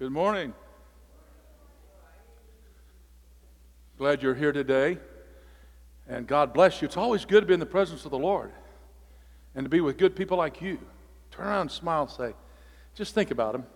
Good 0.00 0.12
morning. 0.12 0.54
Glad 3.98 4.22
you're 4.22 4.34
here 4.34 4.50
today. 4.50 4.96
And 6.08 6.26
God 6.26 6.54
bless 6.54 6.80
you. 6.80 6.86
It's 6.86 6.96
always 6.96 7.26
good 7.26 7.42
to 7.42 7.46
be 7.46 7.52
in 7.52 7.60
the 7.60 7.66
presence 7.66 8.06
of 8.06 8.10
the 8.10 8.18
Lord 8.18 8.50
and 9.54 9.66
to 9.66 9.68
be 9.68 9.82
with 9.82 9.98
good 9.98 10.16
people 10.16 10.38
like 10.38 10.62
you. 10.62 10.78
Turn 11.30 11.48
around 11.48 11.60
and 11.60 11.70
smile 11.70 12.04
and 12.04 12.10
say, 12.10 12.32
just 12.94 13.14
think 13.14 13.30
about 13.30 13.52
them. 13.52 13.66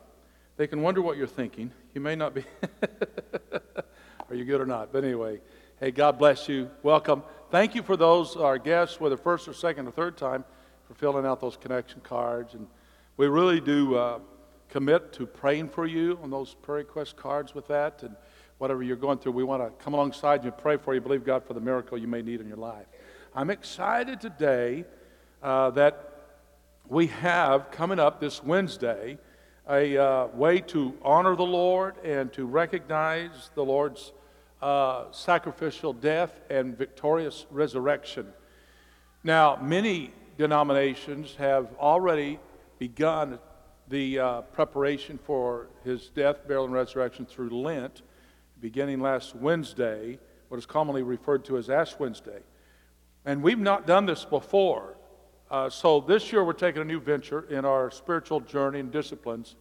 They 0.56 0.66
can 0.66 0.80
wonder 0.80 1.02
what 1.02 1.18
you're 1.18 1.26
thinking. 1.26 1.70
You 1.92 2.00
may 2.00 2.16
not 2.16 2.32
be. 2.32 2.44
Are 4.30 4.34
you 4.34 4.46
good 4.46 4.62
or 4.62 4.66
not? 4.66 4.94
But 4.94 5.04
anyway, 5.04 5.42
hey, 5.78 5.90
God 5.90 6.18
bless 6.18 6.48
you. 6.48 6.70
Welcome. 6.82 7.22
Thank 7.50 7.74
you 7.74 7.82
for 7.82 7.98
those, 7.98 8.34
our 8.34 8.56
guests, 8.56 8.98
whether 8.98 9.18
first 9.18 9.46
or 9.46 9.52
second 9.52 9.88
or 9.88 9.90
third 9.90 10.16
time, 10.16 10.46
for 10.88 10.94
filling 10.94 11.26
out 11.26 11.42
those 11.42 11.58
connection 11.58 12.00
cards. 12.00 12.54
And 12.54 12.66
we 13.18 13.26
really 13.26 13.60
do 13.60 13.96
uh, 13.96 14.20
commit 14.68 15.12
to 15.14 15.26
praying 15.26 15.68
for 15.68 15.86
you 15.86 16.18
on 16.22 16.30
those 16.30 16.54
prayer 16.54 16.78
request 16.78 17.16
cards 17.16 17.54
with 17.54 17.68
that. 17.68 18.02
And 18.02 18.16
whatever 18.58 18.82
you're 18.82 18.96
going 18.96 19.18
through, 19.18 19.32
we 19.32 19.44
want 19.44 19.62
to 19.62 19.84
come 19.84 19.94
alongside 19.94 20.44
you 20.44 20.50
and 20.50 20.58
pray 20.58 20.76
for 20.76 20.94
you, 20.94 21.00
believe 21.00 21.24
God 21.24 21.44
for 21.44 21.54
the 21.54 21.60
miracle 21.60 21.98
you 21.98 22.08
may 22.08 22.22
need 22.22 22.40
in 22.40 22.48
your 22.48 22.56
life. 22.56 22.86
I'm 23.34 23.50
excited 23.50 24.20
today 24.20 24.84
uh, 25.42 25.70
that 25.70 26.10
we 26.88 27.08
have 27.08 27.70
coming 27.70 27.98
up 27.98 28.20
this 28.20 28.42
Wednesday 28.42 29.18
a 29.68 29.96
uh, 29.96 30.26
way 30.28 30.60
to 30.60 30.94
honor 31.02 31.36
the 31.36 31.42
Lord 31.42 31.96
and 32.04 32.32
to 32.34 32.44
recognize 32.44 33.50
the 33.54 33.64
Lord's 33.64 34.12
uh, 34.60 35.04
sacrificial 35.10 35.92
death 35.92 36.40
and 36.50 36.76
victorious 36.76 37.46
resurrection. 37.50 38.26
Now, 39.22 39.56
many 39.56 40.12
denominations 40.36 41.34
have 41.36 41.68
already 41.78 42.38
begun 42.78 43.38
the 43.88 44.18
uh, 44.18 44.40
preparation 44.42 45.18
for 45.18 45.68
his 45.84 46.08
death, 46.08 46.46
burial, 46.46 46.64
and 46.64 46.72
resurrection 46.72 47.26
through 47.26 47.50
Lent, 47.50 48.02
beginning 48.60 49.00
last 49.00 49.34
Wednesday, 49.36 50.18
what 50.48 50.58
is 50.58 50.66
commonly 50.66 51.02
referred 51.02 51.44
to 51.44 51.58
as 51.58 51.68
Ash 51.68 51.98
Wednesday. 51.98 52.40
And 53.24 53.42
we've 53.42 53.58
not 53.58 53.86
done 53.86 54.06
this 54.06 54.24
before. 54.24 54.96
Uh, 55.50 55.68
so 55.68 56.00
this 56.00 56.32
year 56.32 56.44
we're 56.44 56.52
taking 56.52 56.82
a 56.82 56.84
new 56.84 57.00
venture 57.00 57.42
in 57.50 57.64
our 57.64 57.90
spiritual 57.90 58.40
journey 58.40 58.80
and 58.80 58.90
disciplines 58.90 59.56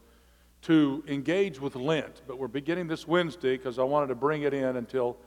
to 0.64 1.03
engage 1.08 1.59
with 1.59 1.76
Lent. 1.76 2.22
But 2.26 2.38
we're 2.38 2.48
beginning 2.48 2.88
this 2.88 3.08
Wednesday 3.08 3.58
because 3.58 3.80
I 3.80 3.83
wanted 3.83 4.08
to 4.08 4.16
bring 4.16 4.44
it 4.44 4.53
in 4.53 4.78
until 4.78 5.17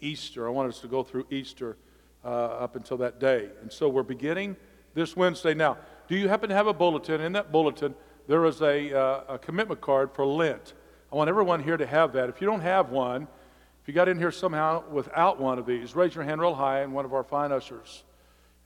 Easter. 0.00 0.46
I 0.46 0.50
wanted 0.50 0.70
us 0.70 0.80
to 0.80 0.88
go 0.88 1.02
through 1.02 1.26
Easter 1.30 1.76
uh, 2.24 2.28
up 2.28 2.76
until 2.76 2.96
that 2.98 3.20
day. 3.20 3.50
And 3.60 3.70
so 3.70 3.88
we're 3.88 4.02
beginning 4.02 4.56
this 4.94 5.14
Wednesday. 5.14 5.54
Now, 5.54 5.76
do 6.08 6.16
you 6.16 6.28
happen 6.28 6.48
to 6.48 6.54
have 6.54 6.66
a 6.66 6.72
bulletin? 6.72 7.20
In 7.20 7.32
that 7.32 7.52
bulletin, 7.52 7.94
there 8.26 8.44
is 8.44 8.60
a, 8.60 8.98
uh, 8.98 9.34
a 9.34 9.38
commitment 9.38 9.80
card 9.80 10.10
for 10.12 10.26
Lent. 10.26 10.74
I 11.12 11.16
want 11.16 11.28
everyone 11.28 11.62
here 11.62 11.76
to 11.76 11.86
have 11.86 12.12
that. 12.14 12.28
If 12.28 12.40
you 12.40 12.46
don't 12.46 12.60
have 12.60 12.90
one, 12.90 13.22
if 13.22 13.88
you 13.88 13.94
got 13.94 14.08
in 14.08 14.18
here 14.18 14.32
somehow 14.32 14.82
without 14.90 15.40
one 15.40 15.58
of 15.58 15.66
these, 15.66 15.94
raise 15.94 16.14
your 16.14 16.24
hand 16.24 16.40
real 16.40 16.54
high, 16.54 16.80
and 16.80 16.92
one 16.92 17.04
of 17.04 17.14
our 17.14 17.22
fine 17.22 17.52
ushers, 17.52 18.02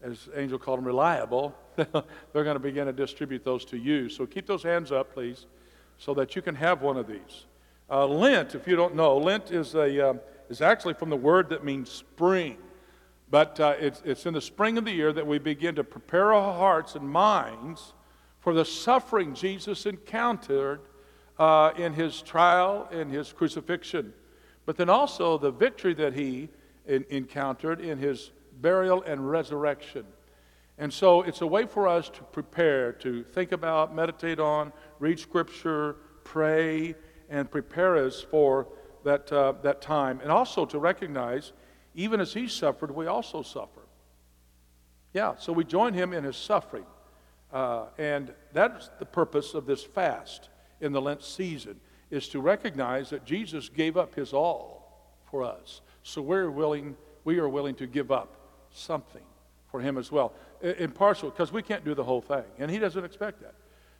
as 0.02 0.28
Angel 0.34 0.58
called 0.58 0.78
them, 0.78 0.86
reliable, 0.86 1.54
they're 1.76 1.94
going 2.32 2.54
to 2.54 2.58
begin 2.58 2.86
to 2.86 2.92
distribute 2.92 3.44
those 3.44 3.66
to 3.66 3.76
you. 3.76 4.08
So 4.08 4.24
keep 4.24 4.46
those 4.46 4.62
hands 4.62 4.92
up, 4.92 5.12
please, 5.12 5.44
so 5.98 6.14
that 6.14 6.34
you 6.34 6.40
can 6.40 6.54
have 6.54 6.80
one 6.80 6.96
of 6.96 7.06
these. 7.06 7.44
Uh, 7.90 8.06
Lent, 8.06 8.54
if 8.54 8.66
you 8.66 8.76
don't 8.76 8.94
know, 8.94 9.18
Lent 9.18 9.50
is, 9.50 9.74
a, 9.74 10.10
uh, 10.10 10.14
is 10.48 10.62
actually 10.62 10.94
from 10.94 11.10
the 11.10 11.16
word 11.16 11.50
that 11.50 11.64
means 11.64 11.90
spring. 11.90 12.56
But 13.30 13.60
uh, 13.60 13.74
it's, 13.78 14.00
it's 14.06 14.24
in 14.24 14.32
the 14.32 14.40
spring 14.40 14.78
of 14.78 14.86
the 14.86 14.92
year 14.92 15.12
that 15.12 15.26
we 15.26 15.38
begin 15.38 15.74
to 15.74 15.84
prepare 15.84 16.32
our 16.32 16.54
hearts 16.54 16.94
and 16.94 17.08
minds 17.08 17.92
for 18.40 18.54
the 18.54 18.64
suffering 18.64 19.34
Jesus 19.34 19.86
encountered 19.86 20.80
uh, 21.38 21.72
in 21.76 21.92
his 21.92 22.20
trial 22.22 22.88
and 22.90 23.10
his 23.10 23.32
crucifixion, 23.32 24.12
but 24.66 24.76
then 24.76 24.90
also 24.90 25.38
the 25.38 25.50
victory 25.50 25.94
that 25.94 26.14
he 26.14 26.48
in, 26.86 27.04
encountered 27.10 27.80
in 27.80 27.98
his 27.98 28.30
burial 28.60 29.02
and 29.02 29.30
resurrection. 29.30 30.04
And 30.78 30.92
so 30.92 31.22
it's 31.22 31.42
a 31.42 31.46
way 31.46 31.66
for 31.66 31.86
us 31.86 32.08
to 32.10 32.22
prepare, 32.22 32.92
to 32.94 33.22
think 33.22 33.52
about, 33.52 33.94
meditate 33.94 34.40
on, 34.40 34.72
read 34.98 35.18
scripture, 35.18 35.96
pray, 36.24 36.94
and 37.28 37.50
prepare 37.50 37.96
us 37.96 38.20
for 38.20 38.66
that, 39.04 39.30
uh, 39.32 39.52
that 39.62 39.82
time. 39.82 40.20
And 40.22 40.32
also 40.32 40.64
to 40.66 40.78
recognize, 40.78 41.52
even 41.94 42.20
as 42.20 42.32
he 42.32 42.48
suffered, 42.48 42.90
we 42.90 43.06
also 43.06 43.42
suffer. 43.42 43.82
Yeah, 45.12 45.34
so 45.38 45.52
we 45.52 45.64
join 45.64 45.92
him 45.92 46.12
in 46.12 46.24
his 46.24 46.36
suffering. 46.36 46.84
Uh, 47.52 47.86
and 47.98 48.32
that's 48.52 48.90
the 48.98 49.06
purpose 49.06 49.54
of 49.54 49.66
this 49.66 49.82
fast 49.82 50.48
in 50.80 50.92
the 50.92 51.00
Lent 51.00 51.22
season, 51.22 51.80
is 52.10 52.28
to 52.28 52.40
recognize 52.40 53.10
that 53.10 53.24
Jesus 53.24 53.68
gave 53.68 53.96
up 53.96 54.14
his 54.14 54.32
all 54.32 55.16
for 55.30 55.42
us. 55.42 55.80
So 56.02 56.22
we're 56.22 56.50
willing, 56.50 56.96
we 57.24 57.38
are 57.38 57.48
willing 57.48 57.74
to 57.76 57.86
give 57.86 58.10
up 58.10 58.36
something 58.70 59.22
for 59.70 59.80
him 59.80 59.98
as 59.98 60.10
well. 60.10 60.32
Impartial, 60.62 61.30
because 61.30 61.52
we 61.52 61.62
can't 61.62 61.84
do 61.84 61.94
the 61.94 62.04
whole 62.04 62.20
thing, 62.20 62.44
and 62.58 62.70
he 62.70 62.78
doesn't 62.78 63.04
expect 63.04 63.40
that. 63.42 63.54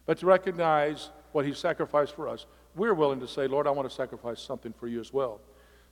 But 0.07 0.19
to 0.19 0.27
recognize 0.27 1.11
what 1.33 1.45
he 1.45 1.53
sacrificed 1.53 2.15
for 2.15 2.29
us, 2.29 2.47
we're 2.75 2.95
willing 2.95 3.21
to 3.21 3.29
say, 3.29 3.47
Lord, 3.47 3.67
I 3.67 3.71
want 3.71 3.89
to 3.89 3.95
sacrifice 3.95 4.41
something 4.41 4.73
for 4.73 4.89
you 4.89 5.01
as 5.01 5.13
well. 5.13 5.41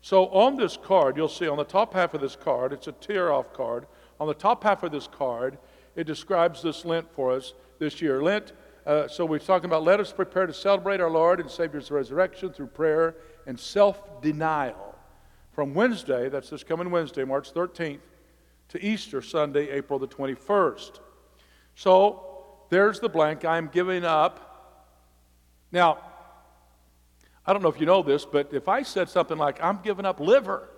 So 0.00 0.26
on 0.28 0.56
this 0.56 0.76
card, 0.76 1.16
you'll 1.16 1.28
see 1.28 1.48
on 1.48 1.58
the 1.58 1.64
top 1.64 1.92
half 1.92 2.14
of 2.14 2.20
this 2.20 2.36
card, 2.36 2.72
it's 2.72 2.86
a 2.86 2.92
tear 2.92 3.32
off 3.32 3.52
card. 3.52 3.86
On 4.20 4.28
the 4.28 4.34
top 4.34 4.62
half 4.62 4.82
of 4.82 4.92
this 4.92 5.08
card, 5.08 5.58
it 5.98 6.06
describes 6.06 6.62
this 6.62 6.84
Lent 6.84 7.12
for 7.12 7.32
us 7.32 7.54
this 7.80 8.00
year. 8.00 8.22
Lent, 8.22 8.52
uh, 8.86 9.08
so 9.08 9.26
we're 9.26 9.40
talking 9.40 9.64
about 9.64 9.82
let 9.82 9.98
us 9.98 10.12
prepare 10.12 10.46
to 10.46 10.54
celebrate 10.54 11.00
our 11.00 11.10
Lord 11.10 11.40
and 11.40 11.50
Savior's 11.50 11.90
resurrection 11.90 12.52
through 12.52 12.68
prayer 12.68 13.16
and 13.48 13.58
self 13.58 14.22
denial. 14.22 14.94
From 15.50 15.74
Wednesday, 15.74 16.28
that's 16.28 16.50
this 16.50 16.62
coming 16.62 16.92
Wednesday, 16.92 17.24
March 17.24 17.52
13th, 17.52 17.98
to 18.68 18.84
Easter 18.84 19.20
Sunday, 19.20 19.70
April 19.70 19.98
the 19.98 20.06
21st. 20.06 21.00
So 21.74 22.22
there's 22.70 23.00
the 23.00 23.08
blank. 23.08 23.44
I'm 23.44 23.66
giving 23.66 24.04
up. 24.04 24.86
Now, 25.72 25.98
I 27.44 27.52
don't 27.52 27.60
know 27.60 27.70
if 27.70 27.80
you 27.80 27.86
know 27.86 28.04
this, 28.04 28.24
but 28.24 28.54
if 28.54 28.68
I 28.68 28.82
said 28.82 29.08
something 29.08 29.36
like, 29.36 29.60
I'm 29.60 29.80
giving 29.82 30.06
up 30.06 30.20
liver, 30.20 30.68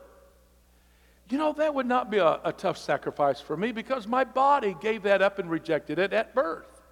you 1.30 1.38
know, 1.38 1.52
that 1.52 1.74
would 1.74 1.86
not 1.86 2.10
be 2.10 2.18
a, 2.18 2.41
a, 2.44 2.52
tough 2.52 2.76
sacrifice 2.76 3.41
for 3.41 3.56
me 3.56 3.72
because 3.72 4.06
my 4.06 4.24
body 4.24 4.76
gave 4.80 5.04
that 5.04 5.22
up 5.22 5.38
and 5.38 5.50
rejected 5.50 5.98
it 5.98 6.12
at 6.12 6.34
birth. 6.34 6.82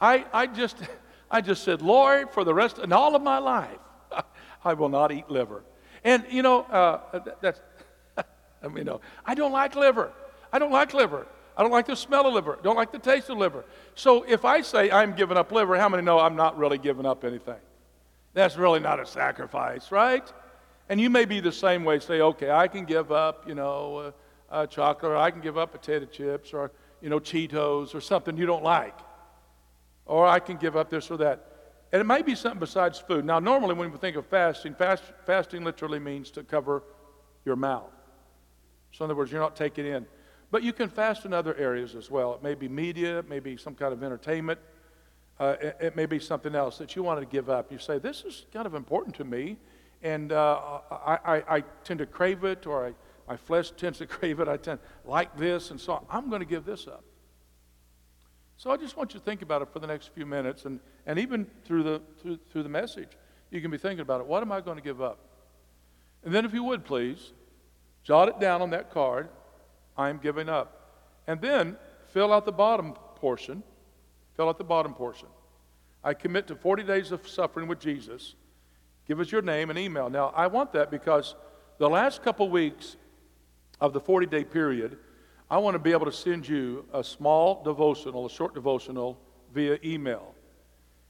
I, 0.00 0.24
I, 0.32 0.46
just, 0.46 0.78
I 1.30 1.40
just 1.40 1.62
said, 1.62 1.80
Lord, 1.80 2.30
for 2.30 2.44
the 2.44 2.52
rest 2.52 2.78
and 2.78 2.92
all 2.92 3.14
of 3.14 3.22
my 3.22 3.38
life, 3.38 3.78
I 4.64 4.74
will 4.74 4.88
not 4.88 5.12
eat 5.12 5.30
liver. 5.30 5.62
And, 6.02 6.24
you 6.28 6.42
know, 6.42 6.62
uh, 6.62 7.20
that's, 7.40 7.60
I 8.62 8.68
mean, 8.68 8.88
I 9.24 9.34
don't 9.34 9.52
like 9.52 9.76
liver. 9.76 10.12
I 10.52 10.58
don't 10.58 10.72
like 10.72 10.92
liver. 10.92 11.26
I 11.56 11.62
don't 11.62 11.72
like 11.72 11.86
the 11.86 11.96
smell 11.96 12.26
of 12.26 12.34
liver. 12.34 12.58
I 12.58 12.62
Don't 12.62 12.76
like 12.76 12.90
the 12.90 12.98
taste 12.98 13.30
of 13.30 13.38
liver. 13.38 13.64
So 13.94 14.24
if 14.24 14.44
I 14.44 14.60
say 14.60 14.90
I'm 14.90 15.14
giving 15.14 15.36
up 15.36 15.52
liver, 15.52 15.78
how 15.78 15.88
many 15.88 16.02
know 16.02 16.18
I'm 16.18 16.36
not 16.36 16.58
really 16.58 16.78
giving 16.78 17.06
up 17.06 17.24
anything? 17.24 17.60
That's 18.32 18.56
really 18.56 18.80
not 18.80 18.98
a 18.98 19.06
sacrifice, 19.06 19.92
right? 19.92 20.30
And 20.88 21.00
you 21.00 21.08
may 21.08 21.24
be 21.24 21.40
the 21.40 21.52
same 21.52 21.84
way, 21.84 21.98
say, 21.98 22.20
okay, 22.20 22.50
I 22.50 22.68
can 22.68 22.84
give 22.84 23.10
up, 23.10 23.48
you 23.48 23.54
know, 23.54 24.12
chocolate, 24.68 25.12
or 25.12 25.16
I 25.16 25.30
can 25.30 25.40
give 25.40 25.56
up 25.56 25.72
potato 25.72 26.04
chips, 26.04 26.52
or, 26.52 26.72
you 27.00 27.08
know, 27.08 27.18
Cheetos, 27.18 27.94
or 27.94 28.00
something 28.00 28.36
you 28.36 28.46
don't 28.46 28.62
like. 28.62 28.98
Or 30.06 30.26
I 30.26 30.38
can 30.38 30.56
give 30.56 30.76
up 30.76 30.90
this 30.90 31.10
or 31.10 31.16
that. 31.18 31.46
And 31.92 32.00
it 32.00 32.04
might 32.04 32.26
be 32.26 32.34
something 32.34 32.60
besides 32.60 32.98
food. 32.98 33.24
Now, 33.24 33.38
normally 33.38 33.74
when 33.74 33.90
we 33.90 33.98
think 33.98 34.16
of 34.16 34.26
fasting, 34.26 34.74
fast, 34.74 35.04
fasting 35.24 35.64
literally 35.64 35.98
means 35.98 36.30
to 36.32 36.42
cover 36.42 36.82
your 37.44 37.56
mouth. 37.56 37.90
So, 38.92 39.04
in 39.04 39.10
other 39.10 39.16
words, 39.16 39.32
you're 39.32 39.40
not 39.40 39.56
taking 39.56 39.86
in. 39.86 40.06
But 40.50 40.62
you 40.62 40.72
can 40.72 40.88
fast 40.88 41.24
in 41.24 41.32
other 41.32 41.56
areas 41.56 41.94
as 41.94 42.10
well. 42.10 42.34
It 42.34 42.42
may 42.42 42.54
be 42.54 42.68
media, 42.68 43.20
it 43.20 43.28
may 43.28 43.40
be 43.40 43.56
some 43.56 43.74
kind 43.74 43.92
of 43.92 44.02
entertainment, 44.02 44.58
uh, 45.40 45.56
it, 45.60 45.76
it, 45.80 45.96
may 45.96 46.06
be 46.06 46.20
something 46.20 46.54
else 46.54 46.78
that 46.78 46.94
you 46.94 47.02
want 47.02 47.18
to 47.18 47.26
give 47.26 47.50
up. 47.50 47.72
You 47.72 47.78
say, 47.78 47.98
This 47.98 48.22
is 48.22 48.46
kind 48.52 48.66
of 48.66 48.74
important 48.74 49.16
to 49.16 49.24
me 49.24 49.56
and 50.04 50.32
uh, 50.32 50.80
I, 50.90 51.18
I, 51.24 51.56
I, 51.56 51.60
tend 51.82 51.98
to 51.98 52.06
crave 52.06 52.44
it, 52.44 52.66
or 52.66 52.86
I, 52.86 52.92
my 53.26 53.36
flesh 53.36 53.70
tends 53.76 53.98
to 53.98 54.06
crave 54.06 54.38
it. 54.38 54.46
I 54.46 54.58
tend 54.58 54.78
like 55.04 55.36
this, 55.36 55.70
and 55.70 55.80
so 55.80 56.06
I'm 56.10 56.28
going 56.28 56.40
to 56.40 56.46
give 56.46 56.64
this 56.64 56.86
up. 56.86 57.02
So 58.58 58.70
I 58.70 58.76
just 58.76 58.96
want 58.96 59.14
you 59.14 59.18
to 59.18 59.24
think 59.24 59.42
about 59.42 59.62
it 59.62 59.68
for 59.72 59.80
the 59.80 59.86
next 59.86 60.14
few 60.14 60.26
minutes, 60.26 60.66
and, 60.66 60.78
and 61.06 61.18
even 61.18 61.46
through 61.64 61.82
the, 61.82 62.02
through, 62.20 62.38
through 62.52 62.62
the 62.62 62.68
message, 62.68 63.08
you 63.50 63.60
can 63.60 63.70
be 63.70 63.78
thinking 63.78 64.00
about 64.00 64.20
it. 64.20 64.26
What 64.26 64.42
am 64.42 64.52
I 64.52 64.60
going 64.60 64.76
to 64.76 64.82
give 64.82 65.00
up? 65.00 65.18
And 66.22 66.34
then, 66.34 66.44
if 66.44 66.52
you 66.52 66.62
would 66.62 66.84
please, 66.84 67.32
jot 68.02 68.28
it 68.28 68.38
down 68.38 68.62
on 68.62 68.70
that 68.70 68.92
card. 68.92 69.28
I 69.96 70.10
am 70.10 70.18
giving 70.18 70.48
up. 70.48 70.80
And 71.26 71.40
then 71.40 71.76
fill 72.08 72.32
out 72.32 72.44
the 72.44 72.52
bottom 72.52 72.92
portion. 73.16 73.62
Fill 74.36 74.48
out 74.48 74.58
the 74.58 74.64
bottom 74.64 74.94
portion. 74.94 75.28
I 76.02 76.12
commit 76.14 76.46
to 76.48 76.56
40 76.56 76.82
days 76.82 77.12
of 77.12 77.26
suffering 77.26 77.68
with 77.68 77.80
Jesus 77.80 78.34
Give 79.06 79.20
us 79.20 79.30
your 79.30 79.42
name 79.42 79.70
and 79.70 79.78
email. 79.78 80.08
Now, 80.08 80.32
I 80.34 80.46
want 80.46 80.72
that 80.72 80.90
because 80.90 81.34
the 81.78 81.88
last 81.88 82.22
couple 82.22 82.48
weeks 82.48 82.96
of 83.80 83.92
the 83.92 84.00
40 84.00 84.26
day 84.26 84.44
period, 84.44 84.96
I 85.50 85.58
want 85.58 85.74
to 85.74 85.78
be 85.78 85.92
able 85.92 86.06
to 86.06 86.12
send 86.12 86.48
you 86.48 86.86
a 86.92 87.04
small 87.04 87.62
devotional, 87.62 88.26
a 88.26 88.30
short 88.30 88.54
devotional 88.54 89.18
via 89.52 89.78
email. 89.84 90.34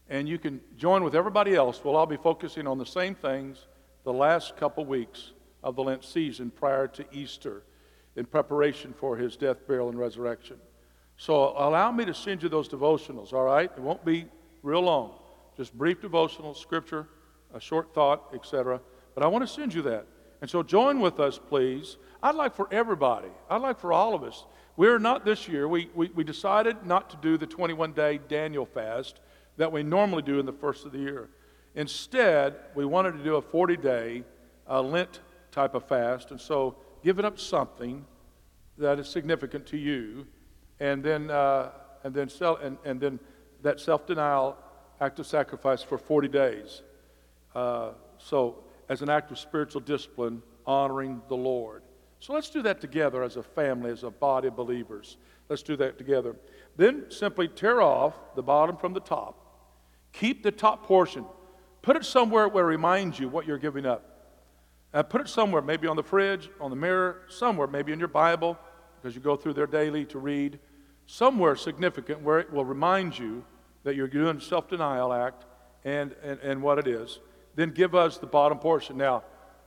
And 0.08 0.28
you 0.28 0.38
can 0.38 0.60
join 0.76 1.04
with 1.04 1.14
everybody 1.14 1.54
else. 1.54 1.82
We'll 1.82 1.96
all 1.96 2.06
be 2.06 2.16
focusing 2.16 2.66
on 2.66 2.78
the 2.78 2.86
same 2.86 3.14
things 3.14 3.66
the 4.04 4.12
last 4.12 4.56
couple 4.56 4.84
weeks 4.84 5.32
of 5.62 5.76
the 5.76 5.82
Lent 5.82 6.04
season 6.04 6.50
prior 6.50 6.86
to 6.88 7.04
Easter 7.12 7.62
in 8.16 8.26
preparation 8.26 8.92
for 8.92 9.16
his 9.16 9.36
death, 9.36 9.66
burial, 9.66 9.88
and 9.88 9.98
resurrection. 9.98 10.56
So 11.16 11.54
allow 11.56 11.90
me 11.90 12.04
to 12.04 12.14
send 12.14 12.42
you 12.42 12.48
those 12.48 12.68
devotionals, 12.68 13.32
all 13.32 13.44
right? 13.44 13.70
It 13.74 13.80
won't 13.80 14.04
be 14.04 14.26
real 14.62 14.82
long. 14.82 15.12
Just 15.56 15.76
brief 15.76 16.00
devotional, 16.00 16.54
scripture, 16.54 17.06
a 17.54 17.60
short 17.60 17.94
thought, 17.94 18.30
etc. 18.34 18.80
But 19.14 19.22
I 19.22 19.28
want 19.28 19.46
to 19.46 19.52
send 19.52 19.72
you 19.72 19.82
that. 19.82 20.06
And 20.40 20.50
so 20.50 20.62
join 20.62 21.00
with 21.00 21.20
us, 21.20 21.38
please. 21.38 21.96
I'd 22.22 22.34
like 22.34 22.54
for 22.54 22.68
everybody, 22.70 23.28
I'd 23.48 23.62
like 23.62 23.78
for 23.78 23.92
all 23.92 24.14
of 24.14 24.22
us. 24.22 24.44
We're 24.76 24.98
not 24.98 25.24
this 25.24 25.46
year, 25.46 25.68
we, 25.68 25.88
we, 25.94 26.08
we 26.08 26.24
decided 26.24 26.84
not 26.84 27.08
to 27.10 27.16
do 27.16 27.38
the 27.38 27.46
21 27.46 27.92
day 27.92 28.18
Daniel 28.28 28.66
fast 28.66 29.20
that 29.56 29.70
we 29.70 29.82
normally 29.82 30.22
do 30.22 30.40
in 30.40 30.46
the 30.46 30.52
first 30.52 30.84
of 30.84 30.92
the 30.92 30.98
year. 30.98 31.28
Instead, 31.76 32.56
we 32.74 32.84
wanted 32.84 33.12
to 33.12 33.22
do 33.22 33.36
a 33.36 33.42
40 33.42 33.76
day 33.76 34.24
uh, 34.68 34.82
Lent 34.82 35.20
type 35.52 35.74
of 35.74 35.86
fast. 35.86 36.30
And 36.30 36.40
so 36.40 36.76
giving 37.02 37.24
up 37.24 37.38
something 37.38 38.04
that 38.78 38.98
is 38.98 39.08
significant 39.08 39.66
to 39.66 39.76
you, 39.76 40.26
and 40.80 41.02
then, 41.04 41.30
uh, 41.30 41.70
and 42.02 42.12
then, 42.12 42.28
sell, 42.28 42.56
and, 42.56 42.76
and 42.84 43.00
then 43.00 43.20
that 43.62 43.78
self 43.78 44.06
denial 44.06 44.56
act 45.00 45.18
of 45.20 45.26
sacrifice 45.26 45.82
for 45.82 45.98
40 45.98 46.28
days. 46.28 46.82
Uh, 47.54 47.92
so, 48.18 48.64
as 48.88 49.02
an 49.02 49.08
act 49.08 49.30
of 49.30 49.38
spiritual 49.38 49.80
discipline, 49.80 50.42
honoring 50.66 51.22
the 51.28 51.36
Lord. 51.36 51.82
So, 52.20 52.32
let's 52.32 52.50
do 52.50 52.62
that 52.62 52.80
together 52.80 53.22
as 53.22 53.36
a 53.36 53.42
family, 53.42 53.90
as 53.90 54.02
a 54.02 54.10
body 54.10 54.48
of 54.48 54.56
believers. 54.56 55.16
Let's 55.48 55.62
do 55.62 55.76
that 55.76 55.98
together. 55.98 56.36
Then 56.76 57.06
simply 57.10 57.48
tear 57.48 57.80
off 57.80 58.14
the 58.34 58.42
bottom 58.42 58.76
from 58.76 58.94
the 58.94 59.00
top. 59.00 59.40
Keep 60.12 60.42
the 60.42 60.52
top 60.52 60.84
portion. 60.86 61.24
Put 61.82 61.96
it 61.96 62.04
somewhere 62.04 62.48
where 62.48 62.64
it 62.64 62.68
reminds 62.68 63.18
you 63.18 63.28
what 63.28 63.46
you're 63.46 63.58
giving 63.58 63.84
up. 63.84 64.14
Uh, 64.94 65.02
put 65.02 65.20
it 65.20 65.28
somewhere, 65.28 65.60
maybe 65.60 65.88
on 65.88 65.96
the 65.96 66.02
fridge, 66.02 66.48
on 66.60 66.70
the 66.70 66.76
mirror, 66.76 67.22
somewhere, 67.28 67.66
maybe 67.66 67.92
in 67.92 67.98
your 67.98 68.08
Bible, 68.08 68.56
because 68.96 69.14
you 69.14 69.20
go 69.20 69.36
through 69.36 69.52
there 69.52 69.66
daily 69.66 70.04
to 70.06 70.18
read. 70.18 70.58
Somewhere 71.06 71.56
significant 71.56 72.22
where 72.22 72.38
it 72.38 72.50
will 72.50 72.64
remind 72.64 73.18
you 73.18 73.44
that 73.82 73.96
you're 73.96 74.08
doing 74.08 74.40
self 74.40 74.68
denial 74.68 75.12
act 75.12 75.44
and, 75.84 76.14
and, 76.22 76.40
and 76.40 76.62
what 76.62 76.78
it 76.78 76.86
is. 76.86 77.18
Then 77.54 77.70
give 77.70 77.94
us 77.94 78.18
the 78.18 78.26
bottom 78.26 78.58
portion. 78.58 78.96
Now, 78.96 79.24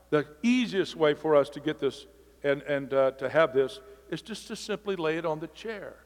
the 0.10 0.26
easiest 0.44 0.96
way 0.96 1.14
for 1.14 1.36
us 1.36 1.50
to 1.52 1.60
get 1.60 1.80
this 1.80 2.06
and, 2.44 2.62
and 2.64 2.94
uh, 2.94 3.12
to 3.12 3.30
have 3.30 3.54
this 3.54 3.80
is 4.10 4.22
just 4.22 4.48
to 4.48 4.56
simply 4.56 4.96
lay 4.96 5.18
it 5.18 5.26
on 5.26 5.40
the 5.40 5.48
chair 5.48 5.98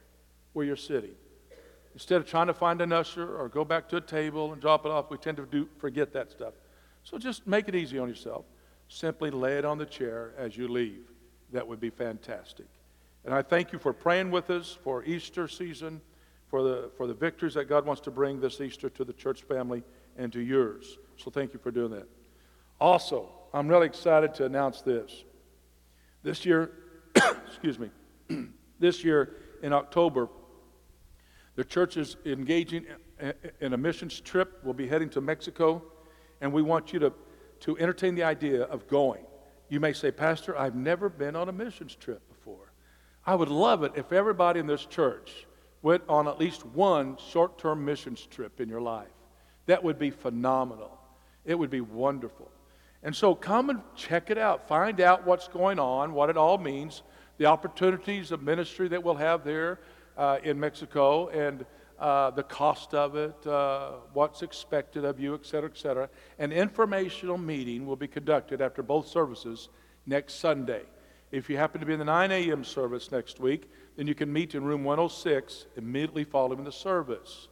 where 0.53 0.65
you're 0.65 0.75
sitting. 0.75 1.15
Instead 1.93 2.21
of 2.21 2.27
trying 2.27 2.47
to 2.47 2.53
find 2.53 2.81
an 2.81 2.91
usher 2.91 3.37
or 3.37 3.49
go 3.49 3.65
back 3.65 3.89
to 3.89 3.97
a 3.97 4.01
table 4.01 4.53
and 4.53 4.61
drop 4.61 4.85
it 4.85 4.91
off, 4.91 5.09
we 5.11 5.17
tend 5.17 5.37
to 5.37 5.45
do, 5.45 5.67
forget 5.77 6.13
that 6.13 6.31
stuff. 6.31 6.53
So 7.03 7.17
just 7.17 7.45
make 7.45 7.67
it 7.67 7.75
easy 7.75 7.99
on 7.99 8.07
yourself 8.07 8.45
simply 8.91 9.31
lay 9.31 9.57
it 9.57 9.63
on 9.63 9.77
the 9.77 9.85
chair 9.85 10.33
as 10.37 10.57
you 10.57 10.67
leave. 10.67 11.07
That 11.53 11.65
would 11.65 11.79
be 11.79 11.89
fantastic. 11.89 12.67
And 13.23 13.33
I 13.33 13.41
thank 13.41 13.71
you 13.71 13.79
for 13.79 13.93
praying 13.93 14.31
with 14.31 14.49
us 14.49 14.77
for 14.83 15.03
Easter 15.05 15.47
season, 15.47 16.01
for 16.49 16.61
the, 16.61 16.91
for 16.97 17.07
the 17.07 17.13
victories 17.13 17.53
that 17.53 17.65
God 17.65 17.85
wants 17.85 18.01
to 18.01 18.11
bring 18.11 18.41
this 18.41 18.59
Easter 18.59 18.89
to 18.89 19.05
the 19.05 19.13
church 19.13 19.43
family 19.43 19.83
and 20.17 20.33
to 20.33 20.41
yours. 20.41 20.97
So 21.23 21.31
thank 21.31 21.53
you 21.53 21.59
for 21.59 21.71
doing 21.71 21.91
that. 21.91 22.07
Also, 22.79 23.29
I'm 23.53 23.67
really 23.67 23.85
excited 23.85 24.33
to 24.35 24.45
announce 24.45 24.81
this. 24.81 25.23
This 26.23 26.45
year, 26.45 26.71
excuse 27.47 27.77
me, 27.77 27.89
this 28.79 29.03
year 29.03 29.35
in 29.61 29.73
October, 29.73 30.29
the 31.55 31.63
church 31.63 31.97
is 31.97 32.17
engaging 32.25 32.85
in 33.59 33.73
a 33.73 33.77
missions 33.77 34.19
trip. 34.19 34.59
We'll 34.63 34.73
be 34.73 34.87
heading 34.87 35.09
to 35.11 35.21
Mexico, 35.21 35.83
and 36.39 36.51
we 36.51 36.61
want 36.61 36.93
you 36.93 36.99
to 36.99 37.13
to 37.61 37.77
entertain 37.77 38.15
the 38.15 38.23
idea 38.23 38.63
of 38.63 38.87
going. 38.87 39.23
You 39.69 39.79
may 39.79 39.93
say, 39.93 40.11
Pastor, 40.11 40.57
I've 40.57 40.75
never 40.75 41.09
been 41.09 41.35
on 41.35 41.47
a 41.47 41.51
missions 41.51 41.95
trip 41.95 42.27
before. 42.27 42.73
I 43.25 43.35
would 43.35 43.49
love 43.49 43.83
it 43.83 43.93
if 43.95 44.11
everybody 44.11 44.59
in 44.59 44.67
this 44.67 44.85
church 44.85 45.47
went 45.81 46.03
on 46.09 46.27
at 46.27 46.39
least 46.39 46.65
one 46.65 47.17
short 47.17 47.57
term 47.57 47.85
missions 47.85 48.25
trip 48.25 48.59
in 48.59 48.67
your 48.67 48.81
life. 48.81 49.07
That 49.67 49.83
would 49.83 49.97
be 49.97 50.09
phenomenal. 50.09 50.97
It 51.45 51.55
would 51.55 51.69
be 51.69 51.81
wonderful. 51.81 52.51
And 53.03 53.15
so 53.15 53.33
come 53.33 53.69
and 53.69 53.81
check 53.95 54.29
it 54.29 54.37
out. 54.37 54.67
Find 54.67 55.01
out 55.01 55.25
what's 55.25 55.47
going 55.47 55.79
on, 55.79 56.13
what 56.13 56.29
it 56.29 56.37
all 56.37 56.57
means, 56.57 57.01
the 57.37 57.47
opportunities 57.47 58.31
of 58.31 58.43
ministry 58.43 58.87
that 58.89 59.03
we'll 59.03 59.15
have 59.15 59.43
there 59.43 59.79
uh, 60.17 60.37
in 60.43 60.59
Mexico, 60.59 61.29
and 61.29 61.65
uh, 61.99 62.31
the 62.31 62.43
cost 62.43 62.93
of 62.93 63.15
it, 63.15 63.47
uh, 63.47 63.91
what's 64.13 64.41
expected 64.41 65.05
of 65.05 65.19
you, 65.19 65.33
et 65.33 65.45
cetera, 65.45 65.69
et 65.69 65.77
cetera. 65.77 66.09
An 66.39 66.51
informational 66.51 67.37
meeting 67.37 67.85
will 67.85 67.95
be 67.95 68.07
conducted 68.07 68.61
after 68.61 68.83
both 68.83 69.07
services 69.07 69.69
next 70.05 70.35
Sunday. 70.35 70.83
If 71.31 71.49
you 71.49 71.57
happen 71.57 71.79
to 71.79 71.85
be 71.85 71.93
in 71.93 71.99
the 71.99 72.05
9 72.05 72.31
a.m. 72.31 72.63
service 72.63 73.11
next 73.11 73.39
week, 73.39 73.69
then 73.95 74.05
you 74.05 74.15
can 74.15 74.31
meet 74.31 74.53
in 74.53 74.63
room 74.63 74.83
106 74.83 75.67
immediately 75.77 76.23
following 76.23 76.63
the 76.63 76.71
service. 76.71 77.47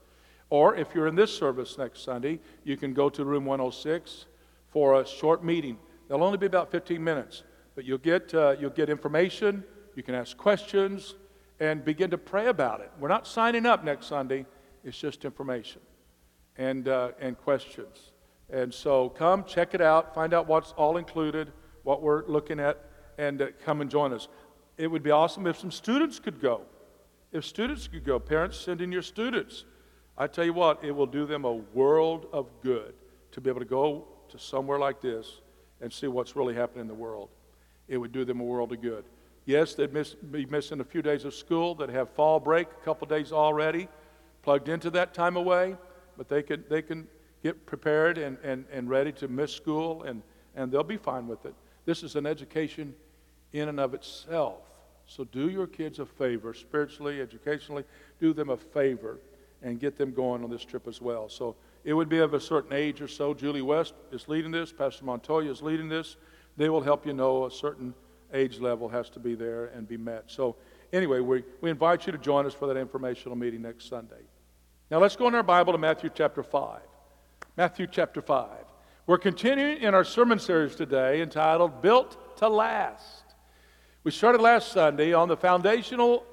Or 0.50 0.76
if 0.76 0.96
you're 0.96 1.08
in 1.08 1.16
this 1.16 1.36
service 1.36 1.78
next 1.78 2.02
Sunday, 2.02 2.40
you 2.64 2.76
can 2.76 2.94
go 2.94 3.10
to 3.10 3.24
room 3.24 3.46
106 3.46 4.26
for 4.68 5.02
a 5.02 5.06
short 5.06 5.44
meeting. 5.44 5.78
They'll 6.08 6.24
only 6.24 6.38
be 6.38 6.48
about 6.48 6.72
15 6.72 7.04
minutes, 7.04 7.44
but 7.76 7.86
you'll 7.86 8.00
get, 8.00 8.34
uh, 8.34 8.56
you'll 8.60 8.72
get 8.72 8.90
information, 8.90 9.64
you 9.96 10.04
can 10.04 10.16
ask 10.16 10.36
questions, 10.38 11.16
and 11.60 11.84
begin 11.84 12.10
to 12.12 12.18
pray 12.18 12.48
about 12.48 12.82
it. 12.82 12.92
We're 13.00 13.10
not 13.10 13.28
signing 13.28 13.66
up 13.66 13.84
next 13.84 14.08
Sunday, 14.08 14.46
it's 14.84 14.98
just 14.98 15.26
information 15.26 15.82
and, 16.58 16.88
uh, 16.88 17.12
and 17.20 17.38
questions. 17.38 18.12
And 18.50 18.74
so 18.74 19.10
come 19.10 19.44
check 19.44 19.74
it 19.74 19.82
out, 19.82 20.16
find 20.16 20.34
out 20.34 20.48
what's 20.48 20.72
all 20.72 20.98
included, 20.98 21.52
what 21.84 22.02
we're 22.02 22.26
looking 22.28 22.60
at, 22.60 22.86
and 23.18 23.42
uh, 23.42 23.48
come 23.64 23.82
and 23.82 23.90
join 23.90 24.14
us. 24.14 24.28
It 24.78 24.88
would 24.88 25.04
be 25.04 25.12
awesome 25.12 25.46
if 25.46 25.60
some 25.60 25.72
students 25.72 26.20
could 26.20 26.42
go. 26.42 26.62
If 27.32 27.46
students 27.46 27.88
could 27.88 28.04
go, 28.04 28.18
parents 28.20 28.58
send 28.58 28.82
in 28.82 28.92
your 28.92 29.02
students. 29.02 29.66
I 30.20 30.28
tell 30.28 30.44
you 30.44 30.52
what, 30.52 30.84
it 30.84 30.92
will 30.92 31.08
do 31.08 31.26
them 31.26 31.46
a 31.46 31.54
world 31.54 32.28
of 32.34 32.48
good 32.62 32.94
to 33.32 33.40
be 33.40 33.50
able 33.50 33.62
to 33.62 33.66
go 33.66 34.06
to 34.28 34.38
somewhere 34.38 34.78
like 34.78 35.00
this 35.00 35.40
and 35.80 35.92
see 35.92 36.08
what's 36.08 36.36
really 36.36 36.54
happening 36.54 36.82
in 36.82 36.88
the 36.90 36.94
world. 36.94 37.30
It 37.88 37.98
would 37.98 38.12
do 38.12 38.26
them 38.26 38.42
a 38.42 38.44
world 38.44 38.74
of 38.74 38.82
good. 38.82 39.06
Yes, 39.46 39.76
they'd 39.76 39.94
miss, 39.94 40.16
be 40.16 40.46
missing 40.46 40.82
a 40.82 40.84
few 40.84 41.02
days 41.02 41.24
of 41.24 41.34
school. 41.34 41.74
They'd 41.74 41.90
have 41.90 42.10
fall 42.10 42.40
break, 42.42 42.68
a 42.68 42.86
couple 42.86 43.08
days 43.08 43.32
already 43.32 43.88
plugged 44.42 44.68
into 44.68 44.90
that 44.92 45.14
time 45.14 45.38
away, 45.38 45.78
but 46.18 46.28
they 46.28 46.44
can, 46.44 46.66
they 46.70 46.82
can 46.82 47.08
get 47.42 47.66
prepared 47.66 48.18
and, 48.18 48.38
and, 48.44 48.66
and 48.72 48.90
ready 48.90 49.12
to 49.14 49.28
miss 49.28 49.54
school, 49.54 50.04
and, 50.04 50.22
and 50.56 50.72
they'll 50.72 50.84
be 50.84 50.98
fine 50.98 51.28
with 51.28 51.46
it. 51.46 51.54
This 51.86 52.04
is 52.04 52.16
an 52.16 52.26
education 52.26 52.94
in 53.54 53.70
and 53.70 53.80
of 53.80 53.94
itself. 53.94 54.60
So 55.06 55.24
do 55.24 55.50
your 55.50 55.66
kids 55.66 56.00
a 56.00 56.06
favor, 56.06 56.54
spiritually, 56.54 57.22
educationally, 57.22 57.86
do 58.20 58.34
them 58.34 58.50
a 58.50 58.58
favor 58.58 59.18
and 59.62 59.80
get 59.80 59.98
them 59.98 60.14
going 60.14 60.44
on 60.44 60.50
this 60.50 60.64
trip 60.64 60.88
as 60.88 61.02
well. 61.02 61.30
So 61.30 61.56
it 61.84 61.94
would 61.94 62.10
be 62.10 62.20
of 62.20 62.34
a 62.34 62.40
certain 62.40 62.74
age 62.74 63.02
or 63.02 63.08
so. 63.08 63.34
Julie 63.34 63.62
West 63.62 63.94
is 64.12 64.28
leading 64.28 64.52
this, 64.52 64.72
Pastor 64.72 65.06
Montoya 65.06 65.52
is 65.52 65.62
leading 65.62 65.90
this. 65.90 66.18
They 66.58 66.70
will 66.70 66.82
help 66.82 67.06
you 67.06 67.14
know 67.14 67.46
a 67.46 67.52
certain 67.52 67.94
age 68.34 68.60
level 68.60 68.90
has 68.90 69.10
to 69.12 69.20
be 69.20 69.36
there 69.36 69.68
and 69.68 69.88
be 69.88 69.98
met. 69.98 70.26
So, 70.28 70.56
anyway, 70.94 71.20
we, 71.20 71.44
we 71.62 71.70
invite 71.70 72.06
you 72.06 72.12
to 72.12 72.18
join 72.18 72.46
us 72.46 72.54
for 72.54 72.68
that 72.68 72.78
informational 72.78 73.36
meeting 73.36 73.62
next 73.62 73.88
Sunday. 73.90 74.22
Now, 74.92 75.00
let's 75.00 75.16
go 75.16 75.28
in 75.28 75.36
our 75.36 75.44
Bible 75.44 75.74
to 75.74 75.80
Matthew 75.80 76.10
chapter 76.14 76.44
5. 76.44 76.82
Matthew 77.58 77.88
chapter 77.88 78.22
5. 78.22 78.48
We're 79.08 79.18
continuing 79.18 79.82
in 79.82 79.94
our 79.94 80.04
sermon 80.04 80.38
series 80.40 80.76
today 80.76 81.22
entitled 81.22 81.82
Built 81.82 82.38
to 82.38 82.48
Last. 82.48 83.24
We 84.04 84.12
started 84.12 84.42
last 84.42 84.72
Sunday 84.72 85.14
on 85.14 85.28
the 85.28 85.36
foundational 85.36 86.24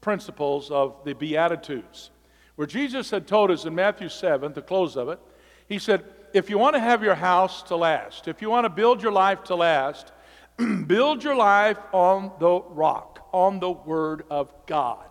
principles 0.00 0.70
of 0.70 1.04
the 1.04 1.14
Beatitudes, 1.14 2.10
where 2.56 2.66
Jesus 2.66 3.10
had 3.10 3.26
told 3.26 3.50
us 3.50 3.64
in 3.64 3.74
Matthew 3.74 4.08
7, 4.08 4.52
the 4.52 4.62
close 4.62 4.96
of 4.96 5.08
it, 5.08 5.20
He 5.68 5.78
said, 5.78 6.04
If 6.34 6.50
you 6.50 6.58
want 6.58 6.74
to 6.74 6.80
have 6.80 7.02
your 7.02 7.14
house 7.14 7.62
to 7.64 7.76
last, 7.76 8.28
if 8.28 8.42
you 8.42 8.50
want 8.50 8.64
to 8.64 8.70
build 8.70 9.02
your 9.02 9.12
life 9.12 9.44
to 9.44 9.54
last, 9.54 10.12
Build 10.86 11.22
your 11.22 11.36
life 11.36 11.78
on 11.92 12.32
the 12.38 12.60
rock, 12.70 13.28
on 13.32 13.60
the 13.60 13.70
Word 13.70 14.24
of 14.30 14.52
God. 14.66 15.04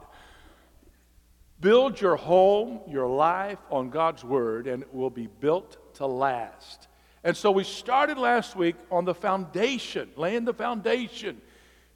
Build 1.59 2.01
your 2.01 2.15
home, 2.15 2.79
your 2.87 3.07
life 3.07 3.59
on 3.69 3.89
God's 3.89 4.23
Word, 4.23 4.67
and 4.67 4.83
it 4.83 4.93
will 4.93 5.11
be 5.11 5.27
built 5.27 5.95
to 5.95 6.07
last. 6.07 6.87
And 7.23 7.37
so 7.37 7.51
we 7.51 7.63
started 7.63 8.17
last 8.17 8.55
week 8.55 8.75
on 8.91 9.05
the 9.05 9.13
foundation, 9.13 10.09
laying 10.15 10.45
the 10.45 10.53
foundation. 10.53 11.41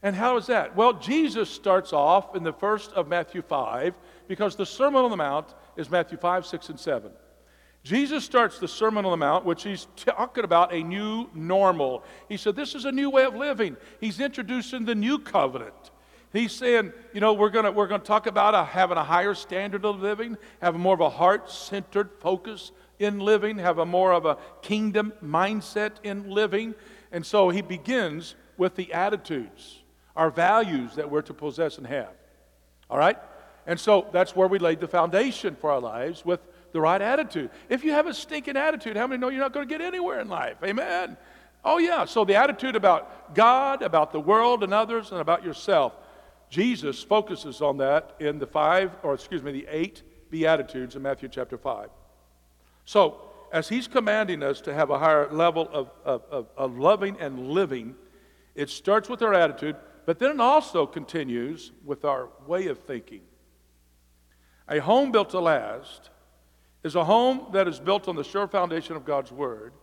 And 0.03 0.15
how 0.15 0.37
is 0.37 0.47
that? 0.47 0.75
Well, 0.75 0.93
Jesus 0.93 1.49
starts 1.49 1.91
off 1.91 2.35
in 2.35 2.43
the 2.43 2.53
first 2.53 2.91
of 2.93 3.07
Matthew 3.07 3.41
5 3.41 3.95
because 4.29 4.55
the 4.55 4.65
Sermon 4.65 5.03
on 5.03 5.09
the 5.09 5.17
Mount 5.17 5.55
is 5.75 5.89
Matthew 5.89 6.17
5, 6.17 6.45
6, 6.45 6.69
and 6.69 6.79
7. 6.79 7.12
Jesus 7.83 8.24
starts 8.24 8.59
the 8.59 8.67
Sermon 8.67 9.03
on 9.03 9.12
the 9.12 9.17
Mount, 9.17 9.43
which 9.43 9.63
he's 9.63 9.88
talking 9.95 10.43
about 10.43 10.71
a 10.71 10.83
new 10.83 11.27
normal. 11.33 12.03
He 12.29 12.38
said, 12.38 12.55
This 12.55 12.75
is 12.75 12.86
a 12.86 12.91
new 12.91 13.09
way 13.09 13.24
of 13.24 13.36
living. 13.36 13.75
He's 14.00 14.19
introducing 14.19 14.86
the 14.86 14.93
new 14.93 15.17
covenant. 15.17 15.91
He's 16.31 16.51
saying, 16.51 16.93
you 17.12 17.21
know, 17.21 17.33
we're 17.33 17.50
going 17.50 17.74
we're 17.74 17.88
gonna 17.88 18.03
talk 18.03 18.27
about 18.27 18.53
a, 18.53 18.63
having 18.63 18.98
a 18.98 19.03
higher 19.03 19.33
standard 19.33 19.83
of 19.83 20.00
living, 20.00 20.38
having 20.62 20.79
more 20.79 20.93
of 20.93 21.00
a 21.00 21.09
heart 21.09 21.50
centered 21.50 22.12
focus 22.19 22.71
in 23.00 23.19
living, 23.19 23.57
have 23.57 23.79
a 23.79 23.86
more 23.86 24.13
of 24.13 24.25
a 24.27 24.38
kingdom 24.62 25.12
mindset 25.24 25.93
in 26.03 26.29
living. 26.29 26.75
And 27.12 27.25
so 27.25 27.50
he 27.50 27.63
begins 27.63 28.36
with 28.57 28.75
the 28.75 28.93
attitudes, 28.93 29.79
our 30.15 30.29
values 30.29 30.95
that 30.98 31.09
we're 31.09 31.24
to 31.24 31.33
possess 31.33 31.79
and 31.79 31.88
have. 31.88 32.12
All 32.91 33.00
right? 33.00 33.17
And 33.69 33.79
so 33.79 34.07
that's 34.11 34.35
where 34.35 34.47
we 34.47 34.57
laid 34.57 34.79
the 34.79 34.88
foundation 34.88 35.55
for 35.55 35.69
our 35.69 35.79
lives 35.79 36.25
with 36.25 36.39
the 36.71 36.81
right 36.81 36.99
attitude. 36.99 37.51
If 37.69 37.83
you 37.83 37.91
have 37.91 38.07
a 38.07 38.15
stinking 38.15 38.57
attitude, 38.57 38.97
how 38.97 39.05
many 39.05 39.21
know 39.21 39.29
you're 39.29 39.41
not 39.41 39.53
going 39.53 39.67
to 39.67 39.71
get 39.71 39.79
anywhere 39.79 40.19
in 40.21 40.27
life? 40.27 40.57
Amen. 40.63 41.15
Oh, 41.63 41.77
yeah. 41.77 42.05
So 42.05 42.25
the 42.25 42.35
attitude 42.35 42.75
about 42.75 43.35
God, 43.35 43.83
about 43.83 44.11
the 44.11 44.19
world 44.19 44.63
and 44.63 44.73
others, 44.73 45.11
and 45.11 45.21
about 45.21 45.45
yourself. 45.45 45.93
Jesus 46.49 47.03
focuses 47.03 47.61
on 47.61 47.77
that 47.77 48.15
in 48.19 48.39
the 48.39 48.47
five, 48.47 48.89
or 49.03 49.13
excuse 49.13 49.43
me, 49.43 49.51
the 49.51 49.67
eight 49.69 50.01
Beatitudes 50.31 50.95
in 50.95 51.03
Matthew 51.03 51.29
chapter 51.29 51.55
5. 51.55 51.89
So, 52.85 53.21
as 53.53 53.69
he's 53.69 53.88
commanding 53.88 54.41
us 54.41 54.61
to 54.61 54.73
have 54.73 54.89
a 54.89 54.97
higher 54.97 55.31
level 55.31 55.69
of, 55.71 55.91
of, 56.03 56.23
of, 56.31 56.47
of 56.57 56.79
loving 56.79 57.17
and 57.19 57.51
living, 57.51 57.93
it 58.55 58.71
starts 58.71 59.09
with 59.09 59.21
our 59.21 59.35
attitude, 59.35 59.75
but 60.07 60.17
then 60.17 60.31
it 60.31 60.39
also 60.39 60.88
continues 60.88 61.71
with 61.85 62.03
our 62.03 62.29
way 62.47 62.65
of 62.65 62.79
thinking. 62.79 63.21
A 64.69 64.79
home 64.79 65.11
built 65.11 65.31
to 65.31 65.39
last 65.39 66.11
is 66.83 66.95
a 66.95 67.03
home 67.03 67.47
that 67.53 67.67
is 67.67 67.79
built 67.79 68.07
on 68.07 68.15
the 68.15 68.23
sure 68.23 68.47
foundation 68.47 68.95
of 68.95 69.03
God's 69.03 69.31
Word 69.31 69.73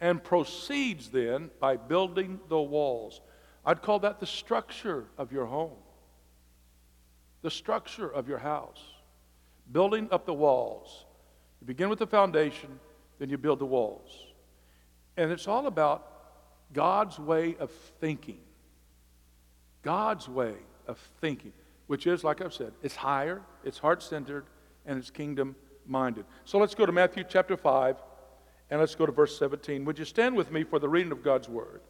and 0.00 0.22
proceeds 0.22 1.08
then 1.10 1.50
by 1.60 1.76
building 1.76 2.40
the 2.48 2.60
walls. 2.60 3.20
I'd 3.64 3.80
call 3.80 4.00
that 4.00 4.18
the 4.18 4.26
structure 4.26 5.04
of 5.16 5.30
your 5.30 5.46
home, 5.46 5.78
the 7.42 7.50
structure 7.50 8.08
of 8.08 8.28
your 8.28 8.38
house, 8.38 8.82
building 9.70 10.08
up 10.10 10.26
the 10.26 10.34
walls. 10.34 11.04
You 11.60 11.66
begin 11.68 11.88
with 11.88 12.00
the 12.00 12.06
foundation, 12.08 12.80
then 13.20 13.30
you 13.30 13.38
build 13.38 13.60
the 13.60 13.66
walls. 13.66 14.10
And 15.16 15.30
it's 15.30 15.46
all 15.46 15.68
about 15.68 16.08
God's 16.72 17.18
way 17.18 17.54
of 17.60 17.70
thinking. 18.00 18.40
God's 19.82 20.28
way 20.28 20.54
of 20.88 20.98
thinking, 21.20 21.52
which 21.92 22.06
is, 22.06 22.24
like 22.24 22.40
I've 22.40 22.54
said, 22.54 22.72
it's 22.82 22.96
higher, 22.96 23.42
it's 23.64 23.76
heart 23.76 24.02
centered, 24.02 24.46
and 24.86 24.98
it's 24.98 25.10
kingdom 25.10 25.54
minded. 25.86 26.24
So 26.46 26.56
let's 26.56 26.74
go 26.74 26.86
to 26.86 26.90
Matthew 26.90 27.22
chapter 27.28 27.54
5 27.54 27.96
and 28.70 28.80
let's 28.80 28.94
go 28.94 29.04
to 29.04 29.12
verse 29.12 29.38
17. 29.38 29.84
Would 29.84 29.98
you 29.98 30.06
stand 30.06 30.34
with 30.34 30.50
me 30.50 30.64
for 30.64 30.78
the 30.78 30.88
reading 30.88 31.12
of 31.12 31.22
God's 31.22 31.50
word? 31.50 31.82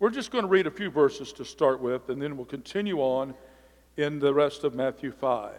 We're 0.00 0.10
just 0.10 0.32
going 0.32 0.42
to 0.42 0.48
read 0.48 0.66
a 0.66 0.72
few 0.72 0.90
verses 0.90 1.32
to 1.34 1.44
start 1.44 1.80
with, 1.80 2.08
and 2.08 2.20
then 2.20 2.36
we'll 2.36 2.46
continue 2.46 2.98
on 2.98 3.32
in 3.96 4.18
the 4.18 4.34
rest 4.34 4.64
of 4.64 4.74
Matthew 4.74 5.12
5. 5.12 5.54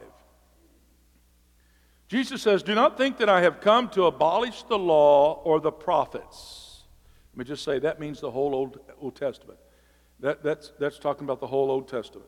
Jesus 2.10 2.42
says, 2.42 2.64
Do 2.64 2.76
not 2.76 2.98
think 2.98 3.16
that 3.20 3.30
I 3.30 3.44
have 3.44 3.62
come 3.62 3.88
to 3.92 4.08
abolish 4.08 4.64
the 4.64 4.78
law 4.78 5.42
or 5.46 5.62
the 5.62 5.72
prophets. 5.72 6.84
Let 7.32 7.38
me 7.38 7.46
just 7.46 7.64
say 7.64 7.80
that 7.80 8.02
means 8.02 8.20
the 8.20 8.32
whole 8.32 8.54
Old, 8.54 8.78
Old 9.00 9.16
Testament. 9.16 9.58
That, 10.20 10.44
that's, 10.44 10.74
that's 10.82 11.00
talking 11.00 11.24
about 11.24 11.40
the 11.40 11.48
whole 11.48 11.72
Old 11.72 11.88
Testament. 11.88 12.28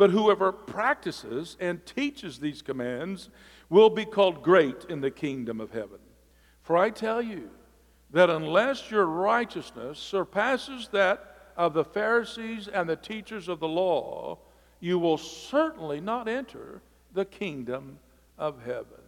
But 0.00 0.12
whoever 0.12 0.50
practices 0.50 1.58
and 1.60 1.84
teaches 1.84 2.38
these 2.38 2.62
commands 2.62 3.28
will 3.68 3.90
be 3.90 4.06
called 4.06 4.42
great 4.42 4.86
in 4.88 5.02
the 5.02 5.10
kingdom 5.10 5.60
of 5.60 5.72
heaven. 5.72 5.98
For 6.62 6.78
I 6.78 6.88
tell 6.88 7.20
you 7.20 7.50
that 8.10 8.30
unless 8.30 8.90
your 8.90 9.04
righteousness 9.04 9.98
surpasses 9.98 10.88
that 10.92 11.36
of 11.54 11.74
the 11.74 11.84
Pharisees 11.84 12.66
and 12.66 12.88
the 12.88 12.96
teachers 12.96 13.46
of 13.46 13.60
the 13.60 13.68
law, 13.68 14.38
you 14.80 14.98
will 14.98 15.18
certainly 15.18 16.00
not 16.00 16.28
enter 16.28 16.80
the 17.12 17.26
kingdom 17.26 17.98
of 18.38 18.64
heaven. 18.64 19.04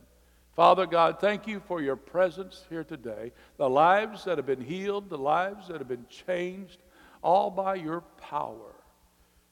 Father 0.54 0.84
God, 0.84 1.18
thank 1.18 1.46
you 1.46 1.60
for 1.60 1.80
your 1.80 1.96
presence 1.96 2.66
here 2.68 2.84
today. 2.84 3.32
The 3.56 3.70
lives 3.70 4.24
that 4.24 4.36
have 4.36 4.44
been 4.44 4.60
healed, 4.60 5.08
the 5.08 5.16
lives 5.16 5.68
that 5.68 5.78
have 5.78 5.88
been 5.88 6.04
changed, 6.10 6.82
all 7.22 7.50
by 7.50 7.76
your 7.76 8.02
power. 8.20 8.74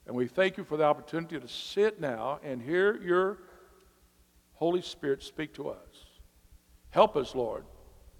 And 0.05 0.15
we 0.15 0.27
thank 0.27 0.57
you 0.57 0.63
for 0.63 0.77
the 0.77 0.83
opportunity 0.83 1.39
to 1.39 1.47
sit 1.47 1.99
now 1.99 2.39
and 2.43 2.61
hear 2.61 3.01
your 3.01 3.37
Holy 4.53 4.81
Spirit 4.81 5.23
speak 5.23 5.53
to 5.53 5.69
us. 5.69 6.19
Help 6.89 7.15
us, 7.15 7.33
Lord, 7.35 7.65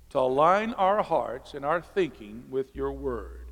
to 0.09 0.19
align 0.19 0.73
our 0.73 1.03
hearts 1.03 1.53
and 1.53 1.65
our 1.65 1.81
thinking 1.81 2.43
with 2.50 2.75
your 2.75 2.91
word 2.91 3.51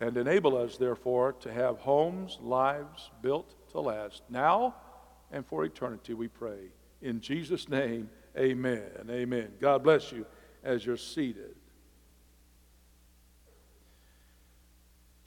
and 0.00 0.16
enable 0.16 0.56
us, 0.56 0.76
therefore, 0.76 1.32
to 1.40 1.52
have 1.52 1.78
homes, 1.78 2.38
lives 2.40 3.10
built 3.20 3.54
to 3.70 3.80
last 3.80 4.22
now 4.28 4.74
and 5.30 5.46
for 5.46 5.64
eternity, 5.64 6.14
we 6.14 6.28
pray. 6.28 6.70
In 7.02 7.20
Jesus' 7.20 7.68
name, 7.68 8.08
amen. 8.36 9.08
Amen. 9.10 9.52
God 9.60 9.82
bless 9.82 10.12
you 10.12 10.24
as 10.62 10.86
you're 10.86 10.96
seated. 10.96 11.56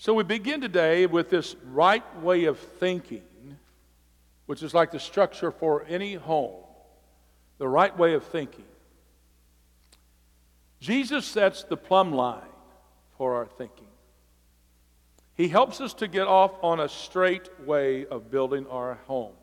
So 0.02 0.16
we 0.16 0.24
begin 0.24 0.62
today 0.62 1.06
with 1.06 1.30
this 1.30 1.56
right 1.64 2.04
way 2.24 2.46
of 2.46 2.58
thinking, 2.58 3.22
which 4.48 4.64
is 4.64 4.74
like 4.74 4.90
the 4.90 5.00
structure 5.00 5.52
for 5.52 5.86
any 5.88 6.16
home. 6.16 6.64
The 7.60 7.68
right 7.68 7.96
way 7.96 8.16
of 8.16 8.24
thinking. 8.24 8.66
Jesus 10.80 11.24
sets 11.24 11.66
the 11.66 11.78
plumb 11.78 12.14
line 12.14 12.42
for 13.16 13.36
our 13.36 13.46
thinking. 13.46 13.90
He 15.36 15.50
helps 15.50 15.80
us 15.80 15.94
to 15.94 16.08
get 16.08 16.26
off 16.26 16.54
on 16.64 16.80
a 16.80 16.90
straight 16.90 17.48
way 17.68 18.08
of 18.08 18.32
building 18.32 18.66
our 18.72 18.96
homes. 19.06 19.36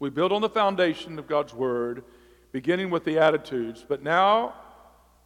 We 0.00 0.10
build 0.10 0.32
on 0.32 0.42
the 0.42 0.48
foundation 0.48 1.16
of 1.16 1.28
God's 1.28 1.54
Word, 1.54 2.02
beginning 2.50 2.90
with 2.90 3.04
the 3.04 3.20
attitudes, 3.20 3.86
but 3.88 4.02
now 4.02 4.52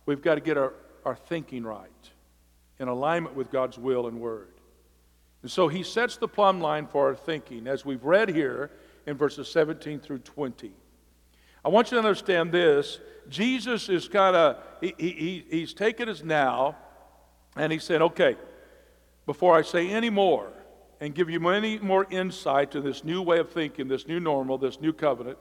we've 0.04 0.20
got 0.20 0.34
to 0.34 0.42
get 0.42 0.58
our, 0.58 0.74
our 1.06 1.16
thinking 1.16 1.64
right 1.64 2.10
in 2.80 2.88
alignment 2.88 3.36
with 3.36 3.52
God's 3.52 3.78
will 3.78 4.08
and 4.08 4.18
Word. 4.20 4.48
And 5.42 5.50
so 5.50 5.68
he 5.68 5.82
sets 5.82 6.16
the 6.16 6.26
plumb 6.26 6.60
line 6.60 6.86
for 6.86 7.08
our 7.08 7.14
thinking, 7.14 7.68
as 7.68 7.84
we've 7.84 8.04
read 8.04 8.30
here 8.30 8.70
in 9.06 9.16
verses 9.16 9.48
17 9.48 10.00
through 10.00 10.18
20. 10.18 10.72
I 11.64 11.68
want 11.68 11.90
you 11.90 11.96
to 11.96 11.98
understand 11.98 12.50
this. 12.50 12.98
Jesus 13.28 13.88
is 13.88 14.08
kind 14.08 14.34
of, 14.34 14.56
he, 14.80 14.94
he, 14.98 15.44
he's 15.48 15.74
taken 15.74 16.08
us 16.08 16.24
now, 16.24 16.76
and 17.54 17.70
he 17.70 17.78
said, 17.78 18.02
okay, 18.02 18.36
before 19.26 19.54
I 19.54 19.62
say 19.62 19.90
any 19.90 20.10
more 20.10 20.50
and 21.00 21.14
give 21.14 21.30
you 21.30 21.46
any 21.48 21.78
more 21.78 22.06
insight 22.10 22.70
to 22.72 22.80
this 22.80 23.04
new 23.04 23.22
way 23.22 23.38
of 23.38 23.50
thinking, 23.50 23.88
this 23.88 24.06
new 24.06 24.20
normal, 24.20 24.58
this 24.58 24.80
new 24.80 24.92
covenant, 24.92 25.38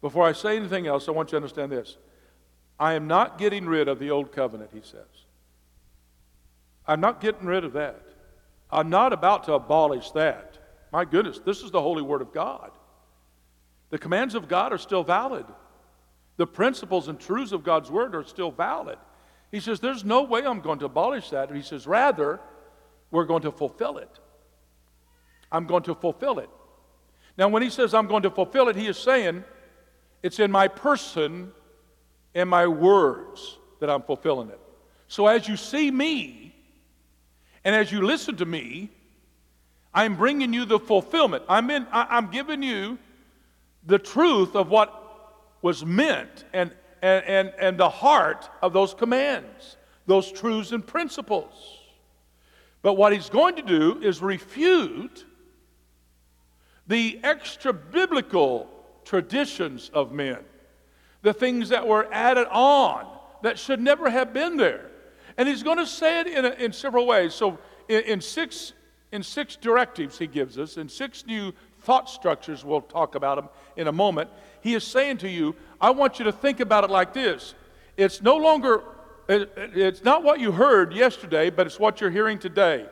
before 0.00 0.24
I 0.24 0.32
say 0.32 0.56
anything 0.56 0.86
else, 0.86 1.08
I 1.08 1.12
want 1.12 1.28
you 1.28 1.32
to 1.32 1.36
understand 1.36 1.72
this. 1.72 1.96
I 2.78 2.92
am 2.92 3.06
not 3.06 3.38
getting 3.38 3.66
rid 3.66 3.88
of 3.88 3.98
the 3.98 4.10
old 4.10 4.32
covenant, 4.32 4.70
he 4.72 4.80
says. 4.82 5.27
I'm 6.88 7.00
not 7.00 7.20
getting 7.20 7.46
rid 7.46 7.64
of 7.64 7.74
that. 7.74 8.02
I'm 8.70 8.88
not 8.88 9.12
about 9.12 9.44
to 9.44 9.52
abolish 9.52 10.10
that. 10.12 10.58
My 10.90 11.04
goodness, 11.04 11.38
this 11.38 11.62
is 11.62 11.70
the 11.70 11.80
holy 11.80 12.02
word 12.02 12.22
of 12.22 12.32
God. 12.32 12.70
The 13.90 13.98
commands 13.98 14.34
of 14.34 14.48
God 14.48 14.72
are 14.72 14.78
still 14.78 15.04
valid. 15.04 15.44
The 16.38 16.46
principles 16.46 17.08
and 17.08 17.20
truths 17.20 17.52
of 17.52 17.62
God's 17.62 17.90
word 17.90 18.14
are 18.14 18.24
still 18.24 18.50
valid. 18.50 18.98
He 19.52 19.60
says, 19.60 19.80
There's 19.80 20.04
no 20.04 20.22
way 20.22 20.44
I'm 20.44 20.60
going 20.60 20.78
to 20.80 20.86
abolish 20.86 21.30
that. 21.30 21.54
He 21.54 21.62
says, 21.62 21.86
Rather, 21.86 22.40
we're 23.10 23.24
going 23.24 23.42
to 23.42 23.52
fulfill 23.52 23.98
it. 23.98 24.18
I'm 25.52 25.66
going 25.66 25.82
to 25.84 25.94
fulfill 25.94 26.38
it. 26.38 26.50
Now, 27.36 27.48
when 27.48 27.62
he 27.62 27.70
says 27.70 27.94
I'm 27.94 28.06
going 28.06 28.24
to 28.24 28.30
fulfill 28.30 28.68
it, 28.68 28.76
he 28.76 28.86
is 28.86 28.98
saying 28.98 29.44
it's 30.22 30.40
in 30.40 30.50
my 30.50 30.68
person 30.68 31.52
and 32.34 32.50
my 32.50 32.66
words 32.66 33.58
that 33.80 33.88
I'm 33.88 34.02
fulfilling 34.02 34.48
it. 34.48 34.60
So 35.06 35.26
as 35.26 35.48
you 35.48 35.56
see 35.56 35.90
me 35.90 36.54
and 37.68 37.76
as 37.76 37.92
you 37.92 38.00
listen 38.00 38.34
to 38.36 38.46
me, 38.46 38.88
I'm 39.92 40.16
bringing 40.16 40.54
you 40.54 40.64
the 40.64 40.78
fulfillment. 40.78 41.44
I'm, 41.50 41.68
in, 41.68 41.86
I, 41.92 42.16
am 42.16 42.30
giving 42.30 42.62
you 42.62 42.96
the 43.84 43.98
truth 43.98 44.56
of 44.56 44.70
what 44.70 45.34
was 45.60 45.84
meant 45.84 46.46
and, 46.54 46.72
and, 47.02 47.24
and, 47.26 47.52
and 47.60 47.76
the 47.76 47.90
heart 47.90 48.48
of 48.62 48.72
those 48.72 48.94
commands, 48.94 49.76
those 50.06 50.32
truths 50.32 50.72
and 50.72 50.86
principles. 50.86 51.52
But 52.80 52.94
what 52.94 53.12
he's 53.12 53.28
going 53.28 53.56
to 53.56 53.62
do 53.62 54.00
is 54.00 54.22
refute 54.22 55.26
the 56.86 57.20
extra 57.22 57.74
biblical 57.74 58.70
traditions 59.04 59.90
of 59.92 60.10
men, 60.10 60.38
the 61.20 61.34
things 61.34 61.68
that 61.68 61.86
were 61.86 62.08
added 62.14 62.48
on 62.50 63.06
that 63.42 63.58
should 63.58 63.82
never 63.82 64.08
have 64.08 64.32
been 64.32 64.56
there. 64.56 64.87
And 65.38 65.48
he's 65.48 65.62
going 65.62 65.78
to 65.78 65.86
say 65.86 66.20
it 66.20 66.26
in, 66.26 66.44
a, 66.44 66.50
in 66.50 66.72
several 66.72 67.06
ways. 67.06 67.32
So, 67.32 67.58
in, 67.88 68.02
in, 68.02 68.20
six, 68.20 68.72
in 69.12 69.22
six 69.22 69.56
directives 69.56 70.18
he 70.18 70.26
gives 70.26 70.58
us, 70.58 70.76
in 70.76 70.88
six 70.88 71.24
new 71.24 71.52
thought 71.80 72.10
structures, 72.10 72.64
we'll 72.64 72.80
talk 72.82 73.14
about 73.14 73.36
them 73.36 73.48
in 73.76 73.86
a 73.86 73.92
moment, 73.92 74.28
he 74.60 74.74
is 74.74 74.82
saying 74.82 75.18
to 75.18 75.28
you, 75.28 75.54
I 75.80 75.90
want 75.90 76.18
you 76.18 76.24
to 76.24 76.32
think 76.32 76.58
about 76.58 76.82
it 76.82 76.90
like 76.90 77.14
this. 77.14 77.54
It's 77.96 78.20
no 78.20 78.36
longer, 78.36 78.82
it's 79.28 80.02
not 80.02 80.24
what 80.24 80.40
you 80.40 80.50
heard 80.50 80.92
yesterday, 80.92 81.50
but 81.50 81.66
it's 81.68 81.78
what 81.78 82.00
you're 82.00 82.10
hearing 82.10 82.40
today. 82.40 82.86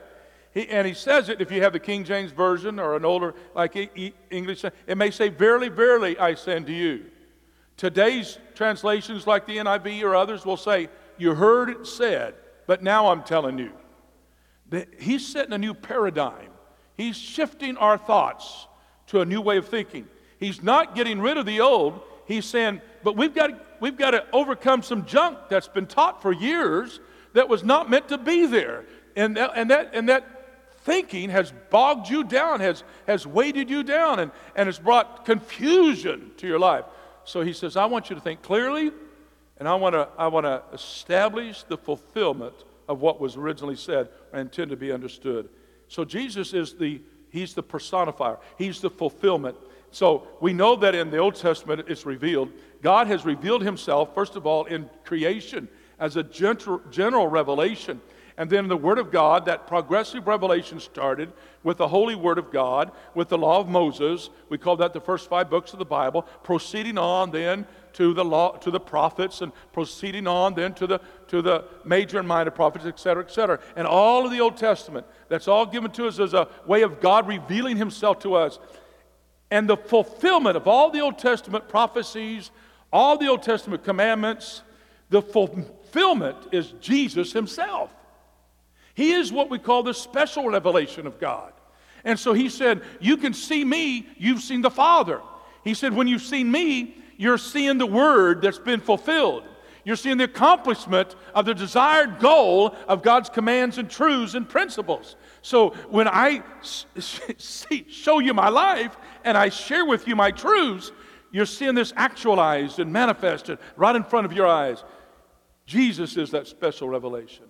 He, 0.55 0.69
and 0.69 0.87
he 0.87 0.95
says 0.95 1.29
it, 1.29 1.41
if 1.41 1.51
you 1.51 1.63
have 1.63 1.73
the 1.73 1.81
King 1.81 2.05
James 2.05 2.31
Version 2.31 2.79
or 2.79 2.95
an 2.95 3.05
older, 3.05 3.35
like 3.57 3.77
English, 4.31 4.65
it 4.65 4.97
may 4.97 5.11
say, 5.11 5.29
Verily, 5.29 5.69
verily, 5.69 6.17
I 6.17 6.35
say 6.35 6.57
unto 6.57 6.73
you. 6.73 7.07
Today's 7.77 8.39
translations, 8.55 9.27
like 9.27 9.47
the 9.47 9.59
NIV 9.59 10.03
or 10.03 10.15
others, 10.15 10.47
will 10.47 10.57
say, 10.57 10.89
You 11.19 11.35
heard 11.35 11.71
it 11.71 11.87
said, 11.87 12.35
but 12.67 12.83
now 12.83 13.09
I'm 13.09 13.23
telling 13.23 13.59
you. 13.59 13.73
That 14.71 14.89
he's 14.99 15.27
setting 15.27 15.53
a 15.53 15.59
new 15.59 15.75
paradigm. 15.75 16.51
He's 16.97 17.17
shifting 17.17 17.77
our 17.77 17.99
thoughts 17.99 18.67
to 19.09 19.21
a 19.21 19.25
new 19.25 19.41
way 19.41 19.59
of 19.59 19.69
thinking. 19.69 20.09
He's 20.41 20.63
not 20.63 20.95
getting 20.95 21.21
rid 21.21 21.37
of 21.37 21.47
the 21.47 21.61
old. 21.61 22.01
He's 22.27 22.45
saying, 22.45 22.81
but 23.05 23.17
we've 23.17 23.35
got, 23.35 23.81
we've 23.81 23.97
got 23.97 24.11
to 24.11 24.25
overcome 24.33 24.83
some 24.83 25.07
junk 25.07 25.39
that's 25.49 25.69
been 25.69 25.87
taught 25.87 26.21
for 26.21 26.33
years 26.33 27.01
that 27.35 27.49
was 27.49 27.63
not 27.63 27.89
meant 27.89 28.09
to 28.09 28.19
be 28.19 28.47
there. 28.47 28.85
And 29.15 29.37
that, 29.37 29.53
and 29.55 29.71
that, 29.71 29.91
and 29.95 30.09
that 30.09 30.25
thinking 30.81 31.31
has 31.31 31.53
bogged 31.71 32.09
you 32.09 32.25
down, 32.25 32.61
has, 32.61 32.83
has 33.07 33.27
weighted 33.27 33.71
you 33.71 33.83
down, 33.83 34.21
and, 34.21 34.31
and 34.55 34.67
has 34.67 34.79
brought 34.79 35.25
confusion 35.25 36.33
to 36.39 36.47
your 36.47 36.59
life. 36.59 36.85
So 37.25 37.43
he 37.43 37.53
says, 37.53 37.77
I 37.77 37.87
want 37.87 38.09
you 38.09 38.17
to 38.17 38.23
think 38.23 38.43
clearly, 38.43 38.93
and 39.59 39.69
I 39.69 39.75
want 39.75 39.95
to, 39.95 40.09
I 40.19 40.29
want 40.29 40.45
to 40.45 40.63
establish 40.73 41.63
the 41.63 41.79
fulfillment 41.79 42.55
of 42.89 43.01
what 43.01 43.21
was 43.21 43.37
originally 43.37 43.77
said 43.77 44.09
and 44.33 44.43
intend 44.43 44.71
to 44.71 44.77
be 44.77 44.93
understood. 44.93 45.49
So 45.89 46.05
Jesus 46.05 46.53
is 46.53 46.75
the, 46.75 47.01
he's 47.31 47.55
the 47.55 47.63
personifier. 47.63 48.39
He's 48.59 48.81
the 48.81 48.91
fulfillment. 48.91 49.57
So 49.91 50.27
we 50.41 50.53
know 50.53 50.77
that 50.77 50.95
in 50.95 51.11
the 51.11 51.19
Old 51.19 51.37
Testament 51.37 51.87
it's 51.89 52.05
revealed. 52.05 52.53
God 52.83 53.07
has 53.07 53.25
revealed 53.25 53.63
himself, 53.63 54.15
first 54.15 54.37
of 54.37 54.47
all, 54.47 54.67
in 54.67 54.91
creation 55.05 55.69
as 55.99 56.17
a 56.17 56.23
general, 56.23 56.83
general 56.91 57.27
revelation. 57.27 58.01
And 58.39 58.51
then 58.51 58.69
the 58.69 58.77
Word 58.77 58.99
of 58.99 59.11
God, 59.11 59.47
that 59.47 59.67
progressive 59.67 60.27
revelation 60.27 60.79
started 60.79 61.33
with 61.63 61.79
the 61.79 61.89
Holy 61.89 62.15
Word 62.15 62.37
of 62.37 62.53
God, 62.53 62.93
with 63.15 63.29
the 63.31 63.39
Law 63.39 63.61
of 63.61 63.69
Moses. 63.69 64.29
We 64.51 64.59
call 64.59 64.77
that 64.77 64.93
the 64.93 65.01
first 65.01 65.31
five 65.31 65.49
books 65.49 65.73
of 65.73 65.79
the 65.79 65.87
Bible, 65.87 66.23
proceeding 66.43 66.99
on 66.99 67.31
then 67.31 67.67
to 67.97 68.13
the 68.13 68.25
law, 68.25 68.57
to 68.59 68.71
the 68.71 68.79
prophets, 68.79 69.41
and 69.41 69.53
proceeding 69.73 70.27
on 70.27 70.55
then 70.55 70.75
to 70.75 70.87
the 70.87 71.01
to 71.29 71.41
the 71.41 71.65
major 71.85 72.19
and 72.19 72.29
minor 72.29 72.51
prophets, 72.51 72.85
et 72.85 73.01
cetera, 73.01 73.25
et 73.25 73.31
cetera. 73.31 73.59
And 73.75 73.87
all 73.87 74.27
of 74.27 74.31
the 74.31 74.41
Old 74.41 74.59
Testament, 74.59 75.07
that's 75.29 75.49
all 75.49 75.65
given 75.65 75.91
to 75.93 76.07
us 76.07 76.21
as 76.21 76.35
a 76.35 76.47
way 76.67 76.83
of 76.83 77.01
God 77.01 77.27
revealing 77.27 77.79
Himself 77.79 78.19
to 78.21 78.35
us. 78.35 78.59
And 79.51 79.69
the 79.69 79.79
fulfillment 79.79 80.57
of 80.57 80.69
all 80.69 80.91
the 80.91 81.01
Old 81.01 81.19
Testament 81.19 81.69
prophecies, 81.69 82.51
all 82.93 83.17
the 83.17 83.29
Old 83.29 83.43
Testament 83.43 83.83
commandments, 83.83 84.63
the 85.09 85.23
fulfillment 85.23 86.37
is 86.53 86.73
Jesus 86.81 87.33
Himself. 87.33 87.95
He 88.93 89.13
is 89.13 89.33
what 89.33 89.49
we 89.49 89.59
call 89.59 89.83
the 89.83 89.95
special 89.95 90.49
revelation 90.51 91.07
of 91.07 91.19
God. 91.19 91.53
And 92.05 92.19
so 92.19 92.35
He 92.35 92.51
said, 92.51 92.83
You 93.01 93.17
can 93.17 93.33
see 93.33 93.65
me, 93.65 94.07
you've 94.19 94.43
seen 94.43 94.61
the 94.61 94.71
Father. 94.71 95.23
He 95.65 95.73
said, 95.73 95.95
When 95.95 96.09
you've 96.09 96.21
seen 96.21 96.51
me, 96.51 96.97
you're 97.17 97.39
seeing 97.39 97.79
the 97.79 97.87
Word 97.87 98.43
that's 98.43 98.59
been 98.59 98.81
fulfilled. 98.81 99.45
You're 99.85 99.97
seeing 99.97 100.19
the 100.19 100.25
accomplishment 100.25 101.15
of 101.33 101.45
the 101.45 101.55
desired 101.55 102.19
goal 102.19 102.75
of 102.89 103.03
God's 103.03 103.29
commands 103.29 103.79
and 103.79 103.89
truths 103.89 104.35
and 104.35 104.49
principles. 104.49 105.15
So 105.43 105.71
when 105.89 106.09
I 106.09 106.43
show 107.39 108.19
you 108.19 108.35
my 108.35 108.49
life 108.49 108.97
and 109.23 109.39
I 109.39 109.49
share 109.49 109.85
with 109.85 110.09
you 110.09 110.17
my 110.17 110.33
truths, 110.33 110.91
you're 111.31 111.47
seeing 111.47 111.77
this 111.77 111.93
actualized 111.97 112.81
and 112.81 112.93
manifested 112.93 113.59
right 113.77 113.95
in 113.95 114.03
front 114.03 114.27
of 114.27 114.33
your 114.33 114.49
eyes. 114.49 114.83
Jesus 115.67 116.17
is 116.17 116.33
that 116.33 116.49
special 116.49 116.89
revelation. 116.89 117.45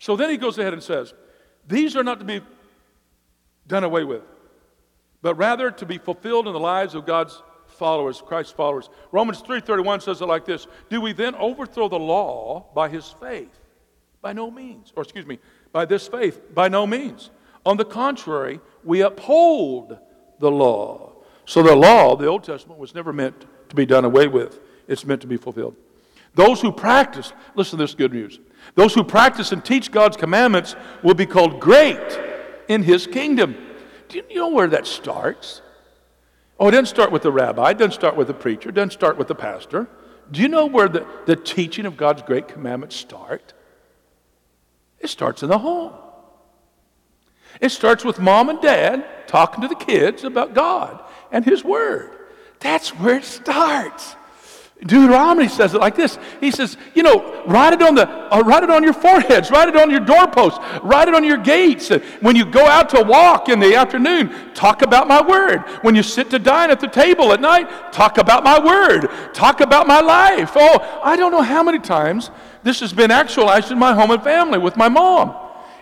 So 0.00 0.16
then 0.16 0.30
he 0.30 0.36
goes 0.36 0.58
ahead 0.58 0.72
and 0.72 0.82
says, 0.82 1.14
These 1.68 1.94
are 1.94 2.02
not 2.02 2.18
to 2.18 2.24
be 2.24 2.40
done 3.68 3.84
away 3.84 4.02
with, 4.02 4.22
but 5.22 5.36
rather 5.36 5.70
to 5.70 5.86
be 5.86 5.98
fulfilled 5.98 6.48
in 6.48 6.52
the 6.52 6.60
lives 6.60 6.96
of 6.96 7.06
God's 7.06 7.40
followers, 7.82 8.22
Christ's 8.24 8.52
followers. 8.52 8.88
Romans 9.10 9.42
3:31 9.42 10.00
says 10.02 10.20
it 10.20 10.26
like 10.26 10.44
this: 10.44 10.68
Do 10.88 11.00
we 11.00 11.12
then 11.12 11.34
overthrow 11.34 11.88
the 11.88 11.98
law 11.98 12.66
by 12.76 12.88
his 12.88 13.08
faith? 13.18 13.58
By 14.20 14.32
no 14.32 14.52
means. 14.52 14.92
Or 14.94 15.02
excuse 15.02 15.26
me, 15.26 15.40
by 15.72 15.84
this 15.84 16.06
faith? 16.06 16.54
By 16.54 16.68
no 16.68 16.86
means. 16.86 17.30
On 17.66 17.76
the 17.76 17.84
contrary, 17.84 18.60
we 18.84 19.00
uphold 19.00 19.98
the 20.38 20.48
law. 20.48 21.10
So 21.44 21.60
the 21.64 21.74
law, 21.74 22.14
the 22.14 22.26
Old 22.26 22.44
Testament, 22.44 22.78
was 22.78 22.94
never 22.94 23.12
meant 23.12 23.46
to 23.68 23.74
be 23.74 23.84
done 23.84 24.04
away 24.04 24.28
with. 24.28 24.60
It's 24.86 25.04
meant 25.04 25.20
to 25.22 25.26
be 25.26 25.36
fulfilled. 25.36 25.74
Those 26.36 26.60
who 26.60 26.70
practice, 26.70 27.32
listen 27.56 27.78
to 27.78 27.82
this 27.84 27.96
good 27.96 28.12
news. 28.12 28.38
Those 28.76 28.94
who 28.94 29.02
practice 29.02 29.50
and 29.50 29.64
teach 29.64 29.90
God's 29.90 30.16
commandments 30.16 30.76
will 31.02 31.14
be 31.14 31.26
called 31.26 31.58
great 31.58 32.20
in 32.68 32.84
his 32.84 33.08
kingdom. 33.08 33.56
Do 34.08 34.18
you 34.18 34.36
know 34.36 34.50
where 34.50 34.68
that 34.68 34.86
starts? 34.86 35.62
Oh, 36.62 36.68
it 36.68 36.70
doesn't 36.70 36.86
start 36.86 37.10
with 37.10 37.22
the 37.22 37.32
rabbi, 37.32 37.70
it 37.70 37.78
doesn't 37.78 37.90
start 37.90 38.14
with 38.14 38.28
the 38.28 38.34
preacher, 38.34 38.68
it 38.68 38.76
doesn't 38.76 38.92
start 38.92 39.16
with 39.16 39.26
the 39.26 39.34
pastor. 39.34 39.88
Do 40.30 40.40
you 40.40 40.46
know 40.46 40.66
where 40.66 40.88
the, 40.88 41.04
the 41.26 41.34
teaching 41.34 41.86
of 41.86 41.96
God's 41.96 42.22
great 42.22 42.46
commandments 42.46 42.94
start? 42.94 43.52
It 45.00 45.08
starts 45.08 45.42
in 45.42 45.48
the 45.48 45.58
home. 45.58 45.92
It 47.60 47.70
starts 47.70 48.04
with 48.04 48.20
mom 48.20 48.48
and 48.48 48.60
dad 48.60 49.04
talking 49.26 49.62
to 49.62 49.66
the 49.66 49.74
kids 49.74 50.22
about 50.22 50.54
God 50.54 51.02
and 51.32 51.44
His 51.44 51.64
Word. 51.64 52.16
That's 52.60 52.90
where 52.90 53.16
it 53.16 53.24
starts. 53.24 54.14
Deuteronomy 54.84 55.46
says 55.46 55.74
it 55.74 55.80
like 55.80 55.94
this. 55.94 56.18
He 56.40 56.50
says, 56.50 56.76
you 56.94 57.04
know, 57.04 57.44
write 57.46 57.72
it 57.72 57.82
on 57.82 57.94
the, 57.94 58.08
uh, 58.08 58.40
write 58.40 58.64
it 58.64 58.70
on 58.70 58.82
your 58.82 58.92
foreheads, 58.92 59.50
write 59.50 59.68
it 59.68 59.76
on 59.76 59.90
your 59.90 60.00
doorposts, 60.00 60.58
write 60.82 61.06
it 61.06 61.14
on 61.14 61.22
your 61.22 61.36
gates. 61.36 61.90
When 62.20 62.34
you 62.34 62.44
go 62.44 62.66
out 62.66 62.88
to 62.90 63.02
walk 63.02 63.48
in 63.48 63.60
the 63.60 63.76
afternoon, 63.76 64.52
talk 64.54 64.82
about 64.82 65.06
my 65.06 65.22
word. 65.22 65.60
When 65.82 65.94
you 65.94 66.02
sit 66.02 66.30
to 66.30 66.38
dine 66.40 66.70
at 66.70 66.80
the 66.80 66.88
table 66.88 67.32
at 67.32 67.40
night, 67.40 67.92
talk 67.92 68.18
about 68.18 68.42
my 68.42 68.58
word. 68.58 69.08
Talk 69.32 69.60
about 69.60 69.86
my 69.86 70.00
life. 70.00 70.52
Oh, 70.56 71.00
I 71.04 71.16
don't 71.16 71.30
know 71.30 71.42
how 71.42 71.62
many 71.62 71.78
times 71.78 72.32
this 72.64 72.80
has 72.80 72.92
been 72.92 73.12
actualized 73.12 73.70
in 73.70 73.78
my 73.78 73.94
home 73.94 74.10
and 74.10 74.22
family 74.22 74.58
with 74.58 74.76
my 74.76 74.88
mom. 74.88 75.36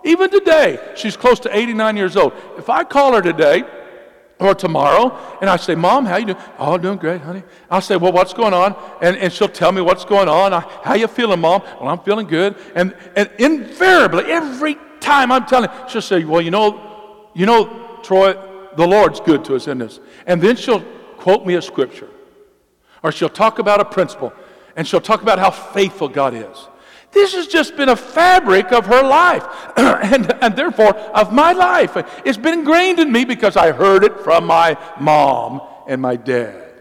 Even 0.04 0.30
today, 0.30 0.92
she's 0.94 1.16
close 1.16 1.40
to 1.40 1.56
89 1.56 1.96
years 1.96 2.16
old. 2.16 2.34
If 2.58 2.68
I 2.68 2.84
call 2.84 3.14
her 3.14 3.22
today, 3.22 3.64
or 4.40 4.54
tomorrow, 4.54 5.16
and 5.40 5.50
I 5.50 5.56
say, 5.56 5.74
Mom, 5.74 6.06
how 6.06 6.16
you 6.16 6.26
doing? 6.26 6.38
Oh, 6.58 6.78
doing 6.78 6.98
great, 6.98 7.20
honey. 7.20 7.42
I'll 7.70 7.82
say, 7.82 7.96
Well, 7.96 8.12
what's 8.12 8.32
going 8.32 8.54
on? 8.54 8.74
And, 9.02 9.16
and 9.16 9.32
she'll 9.32 9.48
tell 9.48 9.70
me 9.70 9.82
what's 9.82 10.04
going 10.04 10.28
on. 10.28 10.54
I, 10.54 10.60
how 10.82 10.94
you 10.94 11.06
feeling, 11.06 11.40
Mom? 11.40 11.62
Well, 11.78 11.88
I'm 11.88 12.00
feeling 12.00 12.26
good. 12.26 12.56
And, 12.74 12.96
and 13.14 13.30
invariably, 13.38 14.24
every 14.24 14.76
time 15.00 15.30
I'm 15.30 15.46
telling 15.46 15.70
she'll 15.88 16.02
say, 16.02 16.24
Well, 16.24 16.40
you 16.40 16.50
know, 16.50 17.30
you 17.34 17.46
know, 17.46 17.98
Troy, 18.02 18.32
the 18.76 18.86
Lord's 18.86 19.20
good 19.20 19.44
to 19.44 19.56
us 19.56 19.68
in 19.68 19.78
this. 19.78 20.00
And 20.26 20.40
then 20.40 20.56
she'll 20.56 20.82
quote 21.18 21.46
me 21.46 21.54
a 21.54 21.62
scripture. 21.62 22.08
Or 23.02 23.12
she'll 23.12 23.28
talk 23.28 23.58
about 23.58 23.80
a 23.80 23.84
principle. 23.84 24.32
And 24.74 24.86
she'll 24.86 25.00
talk 25.00 25.20
about 25.22 25.38
how 25.38 25.50
faithful 25.50 26.08
God 26.08 26.34
is. 26.34 26.68
This 27.12 27.34
has 27.34 27.48
just 27.48 27.76
been 27.76 27.88
a 27.88 27.96
fabric 27.96 28.72
of 28.72 28.86
her 28.86 29.02
life 29.02 29.44
and, 29.76 30.32
and 30.42 30.54
therefore 30.54 30.94
of 30.96 31.32
my 31.32 31.52
life. 31.52 31.96
It's 32.24 32.38
been 32.38 32.60
ingrained 32.60 33.00
in 33.00 33.10
me 33.10 33.24
because 33.24 33.56
I 33.56 33.72
heard 33.72 34.04
it 34.04 34.20
from 34.20 34.46
my 34.46 34.76
mom 35.00 35.60
and 35.88 36.00
my 36.00 36.16
dad. 36.16 36.72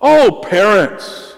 Oh, 0.00 0.42
parents, 0.44 1.34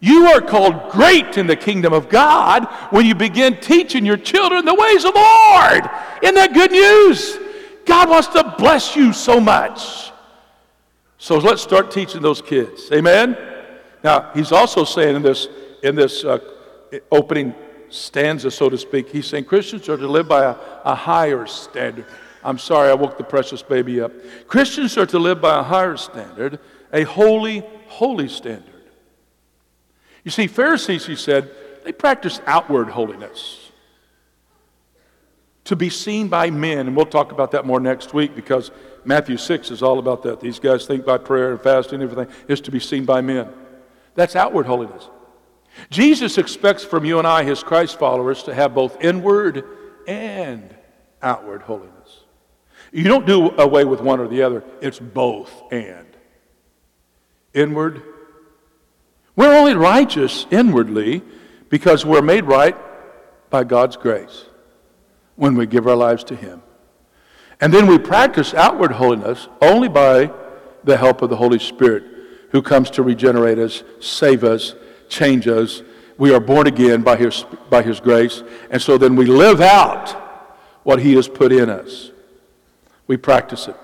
you 0.00 0.26
are 0.26 0.40
called 0.40 0.90
great 0.90 1.38
in 1.38 1.46
the 1.46 1.56
kingdom 1.56 1.92
of 1.92 2.08
God 2.08 2.66
when 2.90 3.06
you 3.06 3.14
begin 3.14 3.58
teaching 3.58 4.04
your 4.04 4.16
children 4.16 4.64
the 4.64 4.74
ways 4.74 5.04
of 5.04 5.14
the 5.14 5.20
Lord. 5.20 5.88
Isn't 6.22 6.34
that 6.34 6.54
good 6.54 6.72
news? 6.72 7.38
God 7.84 8.08
wants 8.08 8.28
to 8.28 8.54
bless 8.58 8.94
you 8.94 9.12
so 9.12 9.40
much. 9.40 10.12
So 11.18 11.38
let's 11.38 11.62
start 11.62 11.90
teaching 11.90 12.22
those 12.22 12.42
kids. 12.42 12.90
Amen? 12.92 13.36
Now, 14.02 14.30
he's 14.34 14.50
also 14.50 14.84
saying 14.84 15.16
in 15.16 15.22
this, 15.22 15.46
in 15.82 15.94
this 15.94 16.24
uh, 16.24 16.38
opening 17.10 17.54
stanza, 17.92 18.50
so 18.50 18.68
to 18.68 18.78
speak. 18.78 19.10
He's 19.10 19.26
saying 19.26 19.44
Christians 19.44 19.88
are 19.88 19.96
to 19.96 20.08
live 20.08 20.28
by 20.28 20.44
a, 20.44 20.56
a 20.84 20.94
higher 20.94 21.46
standard. 21.46 22.06
I'm 22.44 22.58
sorry, 22.58 22.90
I 22.90 22.94
woke 22.94 23.18
the 23.18 23.24
precious 23.24 23.62
baby 23.62 24.00
up. 24.00 24.12
Christians 24.48 24.96
are 24.98 25.06
to 25.06 25.18
live 25.18 25.40
by 25.40 25.60
a 25.60 25.62
higher 25.62 25.96
standard, 25.96 26.58
a 26.92 27.04
holy, 27.04 27.64
holy 27.86 28.28
standard. 28.28 28.68
You 30.24 30.30
see, 30.30 30.46
Pharisees, 30.46 31.06
he 31.06 31.16
said, 31.16 31.50
they 31.84 31.92
practice 31.92 32.40
outward 32.46 32.88
holiness. 32.88 33.58
to 35.64 35.76
be 35.76 35.88
seen 35.88 36.26
by 36.28 36.50
men. 36.50 36.88
And 36.88 36.96
we'll 36.96 37.06
talk 37.06 37.30
about 37.30 37.52
that 37.52 37.64
more 37.64 37.78
next 37.78 38.12
week 38.12 38.34
because 38.34 38.72
Matthew 39.04 39.36
6 39.36 39.70
is 39.70 39.82
all 39.82 40.00
about 40.00 40.22
that. 40.24 40.40
These 40.40 40.58
guys 40.58 40.86
think 40.86 41.04
by 41.04 41.18
prayer 41.18 41.52
and 41.52 41.60
fasting 41.60 42.02
and 42.02 42.10
everything 42.10 42.34
is 42.48 42.60
to 42.62 42.72
be 42.72 42.80
seen 42.80 43.04
by 43.04 43.20
men. 43.20 43.48
That's 44.14 44.34
outward 44.34 44.66
holiness. 44.66 45.08
Jesus 45.90 46.38
expects 46.38 46.84
from 46.84 47.04
you 47.04 47.18
and 47.18 47.26
I, 47.26 47.44
his 47.44 47.62
Christ 47.62 47.98
followers, 47.98 48.42
to 48.44 48.54
have 48.54 48.74
both 48.74 49.00
inward 49.00 49.64
and 50.06 50.74
outward 51.22 51.62
holiness. 51.62 52.24
You 52.92 53.04
don't 53.04 53.26
do 53.26 53.50
away 53.52 53.84
with 53.84 54.00
one 54.00 54.20
or 54.20 54.28
the 54.28 54.42
other, 54.42 54.62
it's 54.80 54.98
both 54.98 55.62
and. 55.70 56.06
Inward. 57.54 58.02
We're 59.34 59.56
only 59.56 59.74
righteous 59.74 60.46
inwardly 60.50 61.22
because 61.70 62.04
we're 62.04 62.22
made 62.22 62.44
right 62.44 62.76
by 63.50 63.64
God's 63.64 63.96
grace 63.96 64.44
when 65.36 65.54
we 65.54 65.66
give 65.66 65.86
our 65.86 65.96
lives 65.96 66.24
to 66.24 66.36
Him. 66.36 66.62
And 67.60 67.72
then 67.72 67.86
we 67.86 67.98
practice 67.98 68.52
outward 68.52 68.92
holiness 68.92 69.48
only 69.60 69.88
by 69.88 70.32
the 70.84 70.96
help 70.96 71.22
of 71.22 71.30
the 71.30 71.36
Holy 71.36 71.58
Spirit 71.58 72.04
who 72.50 72.60
comes 72.60 72.90
to 72.90 73.02
regenerate 73.02 73.58
us, 73.58 73.82
save 74.00 74.44
us, 74.44 74.74
change 75.12 75.46
us. 75.46 75.82
We 76.18 76.32
are 76.34 76.40
born 76.40 76.66
again 76.66 77.02
by 77.02 77.16
His, 77.16 77.44
by 77.70 77.82
His 77.82 78.00
grace. 78.00 78.42
And 78.70 78.80
so 78.80 78.98
then 78.98 79.14
we 79.14 79.26
live 79.26 79.60
out 79.60 80.10
what 80.82 80.98
He 80.98 81.14
has 81.14 81.28
put 81.28 81.52
in 81.52 81.70
us. 81.70 82.10
We 83.06 83.16
practice 83.16 83.68
it. 83.68 83.76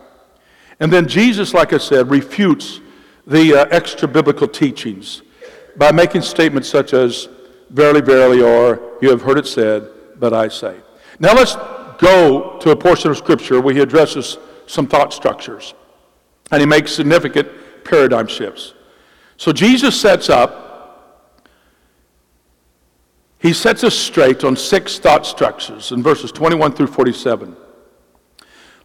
And 0.81 0.93
then 0.93 1.07
Jesus, 1.07 1.55
like 1.55 1.73
I 1.73 1.79
said, 1.79 2.11
refutes 2.11 2.81
the 3.27 3.55
uh, 3.55 3.67
extra 3.71 4.09
biblical 4.09 4.49
teachings 4.49 5.23
by 5.77 5.93
making 5.93 6.23
statements 6.23 6.69
such 6.69 6.93
as, 6.93 7.29
Verily, 7.71 8.01
verily, 8.01 8.41
or 8.41 8.97
you 9.03 9.11
have 9.11 9.21
heard 9.21 9.37
it 9.37 9.47
said, 9.47 9.87
but 10.19 10.33
I 10.33 10.49
say. 10.49 10.75
Now 11.19 11.35
let's 11.35 11.55
go 11.99 12.59
to 12.61 12.71
a 12.71 12.77
portion 12.77 13.11
of 13.11 13.19
Scripture 13.19 13.61
where 13.61 13.75
he 13.75 13.81
addresses 13.81 14.39
some 14.67 14.87
thought 14.87 15.13
structures 15.13 15.75
and 16.51 16.61
he 16.61 16.67
makes 16.67 16.93
significant 16.93 17.47
paradigm 17.85 18.27
shifts. 18.27 18.73
So 19.37 19.53
Jesus 19.53 20.01
sets 20.01 20.31
up 20.31 20.68
he 23.41 23.53
sets 23.53 23.85
us 23.85 23.95
straight 23.95 24.43
on 24.43 24.57
six 24.57 24.99
thought 24.99 25.25
structures 25.25 25.93
in 25.93 26.03
verses 26.03 26.33
21 26.33 26.73
through 26.73 26.89
47. 26.89 27.57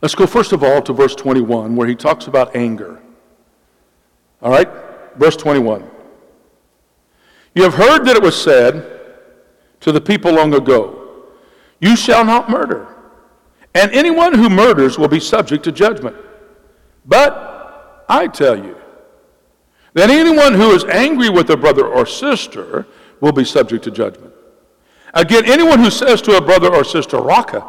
Let's 0.01 0.15
go 0.15 0.27
first 0.27 0.51
of 0.51 0.63
all 0.63 0.81
to 0.81 0.93
verse 0.93 1.15
21, 1.15 1.75
where 1.75 1.87
he 1.87 1.95
talks 1.95 2.27
about 2.27 2.55
anger. 2.55 3.01
All 4.41 4.51
right? 4.51 4.69
Verse 5.15 5.35
21. 5.37 5.89
You 7.55 7.63
have 7.63 7.73
heard 7.73 8.05
that 8.05 8.15
it 8.15 8.21
was 8.21 8.39
said 8.39 9.01
to 9.79 9.91
the 9.91 10.01
people 10.01 10.33
long 10.33 10.53
ago, 10.53 11.25
You 11.79 11.95
shall 11.95 12.25
not 12.25 12.49
murder, 12.49 12.87
and 13.73 13.91
anyone 13.91 14.33
who 14.33 14.49
murders 14.49 14.99
will 14.99 15.07
be 15.07 15.19
subject 15.19 15.63
to 15.63 15.71
judgment. 15.71 16.15
But 17.05 18.05
I 18.09 18.27
tell 18.27 18.57
you 18.57 18.77
that 19.93 20.09
anyone 20.09 20.53
who 20.53 20.71
is 20.71 20.83
angry 20.85 21.29
with 21.29 21.49
a 21.49 21.57
brother 21.57 21.87
or 21.87 22.05
sister 22.05 22.85
will 23.19 23.31
be 23.31 23.45
subject 23.45 23.83
to 23.85 23.91
judgment. 23.91 24.32
Again, 25.13 25.45
anyone 25.45 25.79
who 25.79 25.91
says 25.91 26.21
to 26.23 26.37
a 26.37 26.41
brother 26.41 26.73
or 26.73 26.83
sister, 26.83 27.17
Raca, 27.17 27.65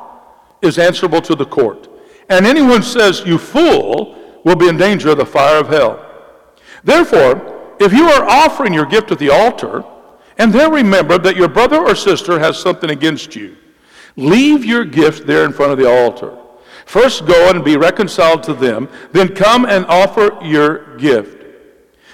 is 0.63 0.79
answerable 0.79 1.21
to 1.23 1.35
the 1.35 1.45
court. 1.45 1.89
And 2.29 2.47
anyone 2.47 2.79
who 2.79 2.83
says, 2.83 3.23
You 3.27 3.39
fool, 3.39 4.19
will 4.45 4.57
be 4.57 4.69
in 4.69 4.77
danger 4.77 5.11
of 5.11 5.19
the 5.19 5.27
fire 5.27 5.59
of 5.59 5.69
hell. 5.69 6.05
Therefore, 6.83 7.77
if 7.81 7.93
you 7.93 8.05
are 8.05 8.25
offering 8.25 8.73
your 8.73 8.87
gift 8.87 9.11
at 9.11 9.19
the 9.19 9.31
altar, 9.31 9.85
and 10.39 10.53
there 10.53 10.71
remember 10.71 11.19
that 11.19 11.37
your 11.37 11.49
brother 11.49 11.79
or 11.79 11.95
sister 11.95 12.39
has 12.39 12.59
something 12.59 12.91
against 12.91 13.37
you, 13.37 13.57
leave 14.17 14.65
your 14.65 14.85
gift 14.85 15.27
there 15.27 15.45
in 15.45 15.53
front 15.53 15.73
of 15.73 15.79
the 15.79 15.89
altar. 15.89 16.37
First 16.87 17.27
go 17.27 17.51
and 17.51 17.65
be 17.65 17.77
reconciled 17.77 18.43
to 18.45 18.55
them, 18.55 18.89
then 19.13 19.35
come 19.35 19.65
and 19.65 19.87
offer 19.87 20.39
your 20.43 20.97
gift. 20.97 21.43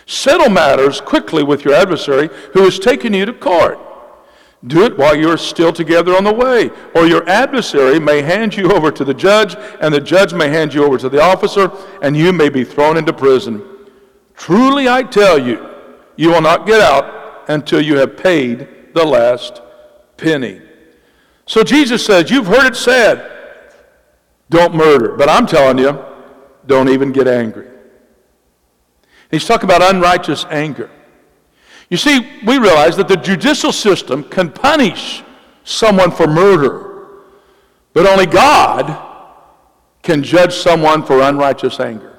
Settle 0.06 0.50
matters 0.50 1.00
quickly 1.00 1.42
with 1.42 1.64
your 1.64 1.74
adversary 1.74 2.30
who 2.52 2.64
is 2.64 2.78
taking 2.78 3.14
you 3.14 3.26
to 3.26 3.32
court 3.32 3.78
do 4.66 4.84
it 4.84 4.98
while 4.98 5.16
you're 5.16 5.38
still 5.38 5.72
together 5.72 6.14
on 6.14 6.24
the 6.24 6.32
way. 6.32 6.70
Or 6.94 7.06
your 7.06 7.28
adversary 7.28 7.98
may 7.98 8.22
hand 8.22 8.56
you 8.56 8.72
over 8.72 8.90
to 8.90 9.04
the 9.04 9.14
judge, 9.14 9.56
and 9.80 9.92
the 9.92 10.00
judge 10.00 10.34
may 10.34 10.48
hand 10.48 10.74
you 10.74 10.84
over 10.84 10.98
to 10.98 11.08
the 11.08 11.22
officer, 11.22 11.70
and 12.02 12.16
you 12.16 12.32
may 12.32 12.48
be 12.48 12.64
thrown 12.64 12.96
into 12.96 13.12
prison. 13.12 13.62
Truly 14.34 14.88
I 14.88 15.02
tell 15.02 15.38
you, 15.38 15.66
you 16.16 16.30
will 16.30 16.42
not 16.42 16.66
get 16.66 16.80
out 16.80 17.48
until 17.48 17.80
you 17.80 17.96
have 17.96 18.16
paid 18.16 18.94
the 18.94 19.04
last 19.04 19.62
penny. 20.16 20.60
So 21.46 21.64
Jesus 21.64 22.04
says, 22.04 22.30
You've 22.30 22.46
heard 22.46 22.66
it 22.66 22.76
said, 22.76 23.38
don't 24.50 24.74
murder. 24.74 25.16
But 25.16 25.28
I'm 25.28 25.46
telling 25.46 25.78
you, 25.78 25.98
don't 26.66 26.88
even 26.88 27.12
get 27.12 27.26
angry. 27.26 27.68
He's 29.30 29.46
talking 29.46 29.64
about 29.64 29.94
unrighteous 29.94 30.44
anger. 30.50 30.90
You 31.90 31.96
see, 31.96 32.20
we 32.46 32.58
realize 32.58 32.96
that 32.96 33.08
the 33.08 33.16
judicial 33.16 33.72
system 33.72 34.22
can 34.24 34.50
punish 34.50 35.24
someone 35.64 36.12
for 36.12 36.26
murder, 36.28 37.18
but 37.92 38.06
only 38.06 38.26
God 38.26 38.96
can 40.02 40.22
judge 40.22 40.54
someone 40.54 41.02
for 41.02 41.20
unrighteous 41.20 41.80
anger. 41.80 42.16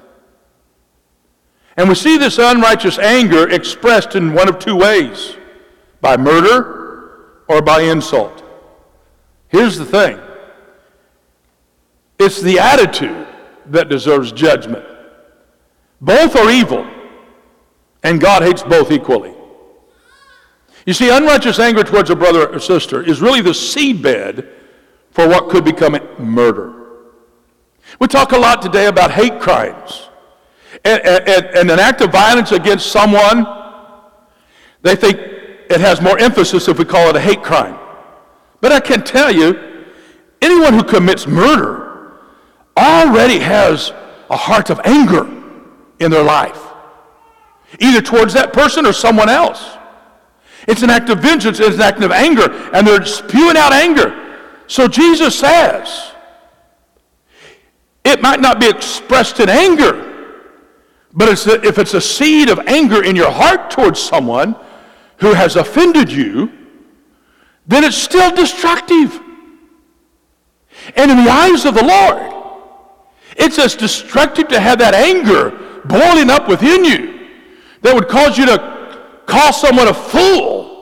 And 1.78 1.88
we 1.88 1.94
see 1.94 2.18
this 2.18 2.38
unrighteous 2.38 2.98
anger 2.98 3.48
expressed 3.48 4.14
in 4.14 4.34
one 4.34 4.48
of 4.48 4.58
two 4.58 4.76
ways 4.76 5.36
by 6.02 6.18
murder 6.18 7.42
or 7.48 7.62
by 7.62 7.80
insult. 7.80 8.44
Here's 9.48 9.78
the 9.78 9.86
thing 9.86 10.20
it's 12.18 12.42
the 12.42 12.58
attitude 12.58 13.26
that 13.66 13.88
deserves 13.88 14.32
judgment. 14.32 14.84
Both 16.00 16.36
are 16.36 16.50
evil, 16.50 16.86
and 18.02 18.20
God 18.20 18.42
hates 18.42 18.62
both 18.62 18.90
equally. 18.90 19.34
You 20.86 20.92
see, 20.92 21.10
unrighteous 21.10 21.58
anger 21.58 21.84
towards 21.84 22.10
a 22.10 22.16
brother 22.16 22.48
or 22.48 22.58
sister 22.58 23.02
is 23.02 23.20
really 23.20 23.40
the 23.40 23.50
seedbed 23.50 24.48
for 25.10 25.28
what 25.28 25.48
could 25.48 25.64
become 25.64 25.98
murder. 26.18 26.82
We 28.00 28.08
talk 28.08 28.32
a 28.32 28.38
lot 28.38 28.62
today 28.62 28.86
about 28.86 29.10
hate 29.10 29.40
crimes. 29.40 30.08
And, 30.84 31.00
and, 31.02 31.46
and, 31.46 31.70
an 31.70 31.78
act 31.78 32.00
of 32.00 32.10
violence 32.10 32.50
against 32.50 32.90
someone, 32.90 33.46
they 34.80 34.96
think 34.96 35.16
it 35.16 35.80
has 35.80 36.00
more 36.00 36.18
emphasis 36.18 36.66
if 36.66 36.78
we 36.78 36.84
call 36.84 37.08
it 37.10 37.14
a 37.14 37.20
hate 37.20 37.42
crime. 37.42 37.78
But 38.60 38.72
I 38.72 38.80
can 38.80 39.04
tell 39.04 39.30
you, 39.30 39.84
anyone 40.40 40.72
who 40.74 40.82
commits 40.82 41.26
murder 41.26 42.18
already 42.76 43.38
has 43.38 43.92
a 44.30 44.36
heart 44.36 44.70
of 44.70 44.80
anger 44.84 45.28
in 46.00 46.10
their 46.10 46.24
life, 46.24 46.60
either 47.78 48.00
towards 48.00 48.32
that 48.34 48.52
person 48.52 48.86
or 48.86 48.92
someone 48.92 49.28
else. 49.28 49.76
It's 50.68 50.82
an 50.82 50.90
act 50.90 51.08
of 51.10 51.20
vengeance, 51.20 51.60
it's 51.60 51.76
an 51.76 51.82
act 51.82 52.02
of 52.02 52.12
anger, 52.12 52.50
and 52.72 52.86
they're 52.86 53.04
spewing 53.04 53.56
out 53.56 53.72
anger. 53.72 54.18
So 54.66 54.88
Jesus 54.88 55.38
says, 55.38 56.12
it 58.04 58.22
might 58.22 58.40
not 58.40 58.60
be 58.60 58.68
expressed 58.68 59.40
in 59.40 59.48
anger, 59.48 60.08
but 61.12 61.28
it's 61.28 61.46
a, 61.46 61.62
if 61.62 61.78
it's 61.78 61.94
a 61.94 62.00
seed 62.00 62.48
of 62.48 62.58
anger 62.60 63.04
in 63.04 63.16
your 63.16 63.30
heart 63.30 63.70
towards 63.70 64.00
someone 64.00 64.56
who 65.18 65.34
has 65.34 65.56
offended 65.56 66.10
you, 66.10 66.50
then 67.66 67.84
it's 67.84 67.96
still 67.96 68.34
destructive. 68.34 69.20
And 70.96 71.10
in 71.10 71.24
the 71.24 71.30
eyes 71.30 71.64
of 71.64 71.74
the 71.74 71.84
Lord, 71.84 72.32
it's 73.36 73.58
as 73.58 73.74
destructive 73.74 74.48
to 74.48 74.60
have 74.60 74.78
that 74.78 74.94
anger 74.94 75.50
boiling 75.84 76.30
up 76.30 76.48
within 76.48 76.84
you 76.84 77.28
that 77.82 77.94
would 77.94 78.08
cause 78.08 78.38
you 78.38 78.46
to 78.46 78.71
call 79.26 79.52
someone 79.52 79.88
a 79.88 79.94
fool, 79.94 80.72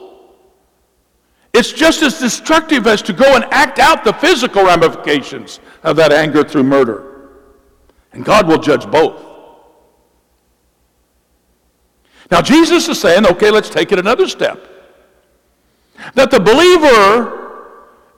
it's 1.53 1.73
just 1.73 2.03
as 2.03 2.19
destructive 2.19 2.87
as 2.87 3.03
to 3.03 3.13
go 3.13 3.35
and 3.35 3.45
act 3.51 3.79
out 3.79 4.05
the 4.05 4.13
physical 4.13 4.65
ramifications 4.65 5.61
of 5.83 5.97
that 5.97 6.13
anger 6.13 6.45
through 6.45 6.65
murder. 6.65 7.31
And 8.13 8.25
God 8.25 8.47
will 8.47 8.59
judge 8.59 8.89
both. 8.91 9.27
Now, 12.31 12.41
Jesus 12.41 12.89
is 12.89 13.01
saying, 13.01 13.27
okay, 13.27 13.51
let's 13.51 13.69
take 13.69 13.91
it 13.91 13.99
another 13.99 14.29
step. 14.29 14.65
That 16.15 16.31
the 16.31 16.39
believer 16.39 17.39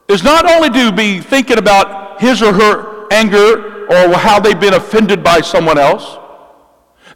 is 0.09 0.23
not 0.23 0.45
only 0.45 0.69
to 0.71 0.93
be 0.93 1.21
thinking 1.21 1.57
about 1.57 2.21
his 2.21 2.43
or 2.43 2.53
her 2.53 3.09
anger 3.11 3.87
or 3.87 4.15
how 4.15 4.39
they've 4.39 4.61
been 4.61 4.75
offended 4.75 5.25
by 5.25 5.41
someone 5.41 5.79
else, 5.79 6.19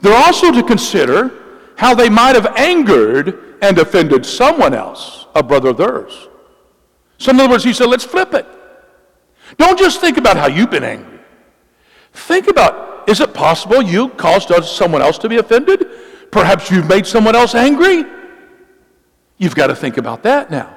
they're 0.00 0.16
also 0.16 0.50
to 0.50 0.62
consider 0.62 1.45
how 1.76 1.94
they 1.94 2.08
might 2.08 2.34
have 2.34 2.46
angered 2.56 3.58
and 3.62 3.78
offended 3.78 4.26
someone 4.26 4.74
else, 4.74 5.26
a 5.34 5.42
brother 5.42 5.70
of 5.70 5.76
theirs. 5.76 6.28
So, 7.18 7.30
in 7.30 7.40
other 7.40 7.50
words, 7.50 7.64
he 7.64 7.72
said, 7.72 7.86
let's 7.86 8.04
flip 8.04 8.34
it. 8.34 8.46
Don't 9.58 9.78
just 9.78 10.00
think 10.00 10.16
about 10.16 10.36
how 10.36 10.48
you've 10.48 10.70
been 10.70 10.84
angry. 10.84 11.18
Think 12.12 12.48
about 12.48 13.08
is 13.08 13.20
it 13.20 13.32
possible 13.34 13.82
you 13.82 14.08
caused 14.10 14.52
someone 14.64 15.00
else 15.00 15.18
to 15.18 15.28
be 15.28 15.36
offended? 15.36 15.86
Perhaps 16.32 16.70
you've 16.70 16.88
made 16.88 17.06
someone 17.06 17.36
else 17.36 17.54
angry? 17.54 18.04
You've 19.38 19.54
got 19.54 19.68
to 19.68 19.76
think 19.76 19.96
about 19.96 20.22
that 20.24 20.50
now. 20.50 20.74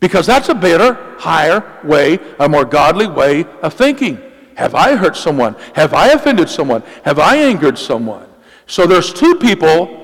Because 0.00 0.26
that's 0.26 0.48
a 0.48 0.54
better, 0.54 0.94
higher 1.18 1.80
way, 1.84 2.18
a 2.38 2.48
more 2.48 2.64
godly 2.64 3.06
way 3.06 3.44
of 3.62 3.72
thinking. 3.72 4.20
Have 4.56 4.74
I 4.74 4.96
hurt 4.96 5.16
someone? 5.16 5.54
Have 5.74 5.94
I 5.94 6.08
offended 6.08 6.50
someone? 6.50 6.82
Have 7.04 7.18
I 7.18 7.36
angered 7.36 7.78
someone? 7.78 8.28
So 8.66 8.86
there's 8.86 9.12
two 9.12 9.34
people 9.36 9.98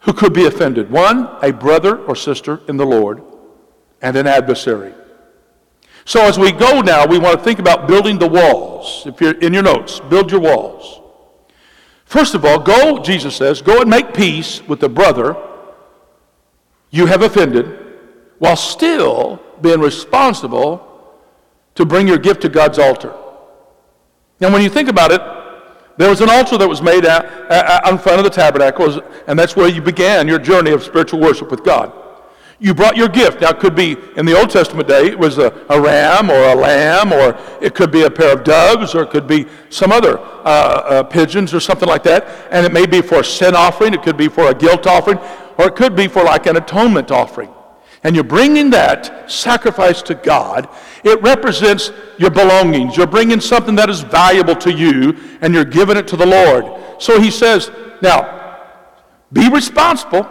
who 0.00 0.12
could 0.12 0.32
be 0.32 0.46
offended 0.46 0.90
one, 0.90 1.28
a 1.42 1.52
brother 1.52 1.98
or 2.04 2.16
sister 2.16 2.62
in 2.68 2.76
the 2.76 2.86
Lord, 2.86 3.22
and 4.00 4.16
an 4.16 4.26
adversary. 4.26 4.94
So 6.04 6.22
as 6.22 6.38
we 6.38 6.52
go 6.52 6.80
now, 6.80 7.06
we 7.06 7.18
want 7.18 7.38
to 7.38 7.44
think 7.44 7.58
about 7.58 7.86
building 7.86 8.18
the 8.18 8.28
walls. 8.28 9.02
If 9.06 9.20
you're 9.20 9.38
in 9.40 9.52
your 9.52 9.62
notes, 9.62 10.00
build 10.00 10.30
your 10.30 10.40
walls. 10.40 11.02
First 12.06 12.34
of 12.34 12.44
all, 12.44 12.58
go, 12.58 13.02
Jesus 13.02 13.36
says, 13.36 13.60
go 13.60 13.82
and 13.82 13.90
make 13.90 14.14
peace 14.14 14.62
with 14.66 14.80
the 14.80 14.88
brother 14.88 15.36
you 16.90 17.04
have 17.04 17.20
offended 17.20 17.78
while 18.38 18.56
still 18.56 19.42
being 19.60 19.80
responsible 19.80 20.84
to 21.74 21.84
bring 21.84 22.08
your 22.08 22.16
gift 22.16 22.40
to 22.42 22.48
God's 22.48 22.78
altar. 22.78 23.14
Now, 24.40 24.52
when 24.52 24.62
you 24.62 24.70
think 24.70 24.88
about 24.88 25.12
it, 25.12 25.20
there 25.98 26.08
was 26.08 26.20
an 26.20 26.30
altar 26.30 26.56
that 26.56 26.68
was 26.68 26.80
made 26.80 27.04
out, 27.04 27.26
out 27.50 27.92
in 27.92 27.98
front 27.98 28.18
of 28.18 28.24
the 28.24 28.30
tabernacle, 28.30 29.02
and 29.26 29.36
that's 29.36 29.56
where 29.56 29.68
you 29.68 29.82
began 29.82 30.28
your 30.28 30.38
journey 30.38 30.70
of 30.70 30.84
spiritual 30.84 31.18
worship 31.18 31.50
with 31.50 31.64
God. 31.64 31.92
You 32.60 32.72
brought 32.72 32.96
your 32.96 33.08
gift. 33.08 33.40
Now, 33.40 33.50
it 33.50 33.58
could 33.58 33.74
be 33.74 33.96
in 34.16 34.24
the 34.24 34.38
Old 34.38 34.50
Testament 34.50 34.86
day, 34.86 35.06
it 35.08 35.18
was 35.18 35.38
a, 35.38 35.52
a 35.68 35.80
ram 35.80 36.30
or 36.30 36.40
a 36.40 36.54
lamb, 36.54 37.12
or 37.12 37.36
it 37.60 37.74
could 37.74 37.90
be 37.90 38.02
a 38.02 38.10
pair 38.10 38.32
of 38.32 38.44
doves, 38.44 38.94
or 38.94 39.02
it 39.02 39.10
could 39.10 39.26
be 39.26 39.46
some 39.70 39.90
other 39.90 40.18
uh, 40.18 40.22
uh, 40.44 41.02
pigeons 41.02 41.52
or 41.52 41.58
something 41.58 41.88
like 41.88 42.04
that. 42.04 42.28
And 42.52 42.64
it 42.64 42.72
may 42.72 42.86
be 42.86 43.02
for 43.02 43.20
a 43.20 43.24
sin 43.24 43.56
offering, 43.56 43.92
it 43.92 44.02
could 44.04 44.16
be 44.16 44.28
for 44.28 44.50
a 44.50 44.54
guilt 44.54 44.86
offering, 44.86 45.18
or 45.58 45.66
it 45.66 45.74
could 45.74 45.96
be 45.96 46.06
for 46.06 46.22
like 46.22 46.46
an 46.46 46.56
atonement 46.56 47.10
offering 47.10 47.52
and 48.04 48.14
you're 48.14 48.24
bringing 48.24 48.70
that 48.70 49.30
sacrifice 49.30 50.02
to 50.02 50.14
God, 50.14 50.68
it 51.04 51.20
represents 51.22 51.90
your 52.18 52.30
belongings. 52.30 52.96
You're 52.96 53.06
bringing 53.06 53.40
something 53.40 53.74
that 53.74 53.90
is 53.90 54.00
valuable 54.00 54.54
to 54.56 54.72
you, 54.72 55.16
and 55.40 55.52
you're 55.52 55.64
giving 55.64 55.96
it 55.96 56.06
to 56.08 56.16
the 56.16 56.26
Lord. 56.26 56.64
So 56.98 57.20
he 57.20 57.30
says, 57.30 57.70
now, 58.02 58.66
be 59.32 59.48
responsible. 59.48 60.28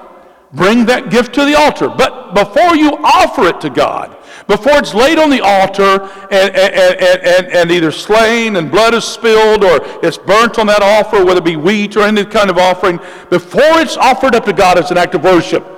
Bring 0.53 0.86
that 0.86 1.12
gift 1.12 1.36
to 1.36 1.45
the 1.45 1.56
altar. 1.56 1.89
But 1.89 2.34
before 2.34 2.75
you 2.75 2.97
offer 3.03 3.47
it 3.47 3.60
to 3.62 3.69
God, 3.69 4.15
before 4.47 4.77
it's 4.77 4.93
laid 4.93 5.19
on 5.19 5.30
the 5.30 5.41
altar 5.41 6.03
and, 6.32 6.56
and, 6.56 7.01
and, 7.01 7.47
and, 7.47 7.71
either 7.71 7.91
slain 7.91 8.56
and 8.56 8.71
blood 8.71 8.93
is 8.93 9.03
spilled 9.03 9.63
or 9.63 9.82
it's 10.01 10.17
burnt 10.17 10.58
on 10.58 10.67
that 10.67 10.82
offer, 10.82 11.25
whether 11.25 11.39
it 11.39 11.43
be 11.43 11.58
wheat 11.58 11.97
or 11.97 12.03
any 12.03 12.23
kind 12.23 12.49
of 12.49 12.58
offering, 12.58 12.97
before 13.30 13.82
it's 13.82 13.97
offered 13.97 14.36
up 14.36 14.45
to 14.45 14.53
God 14.53 14.77
as 14.77 14.89
an 14.89 14.97
act 14.97 15.15
of 15.15 15.23
worship, 15.23 15.76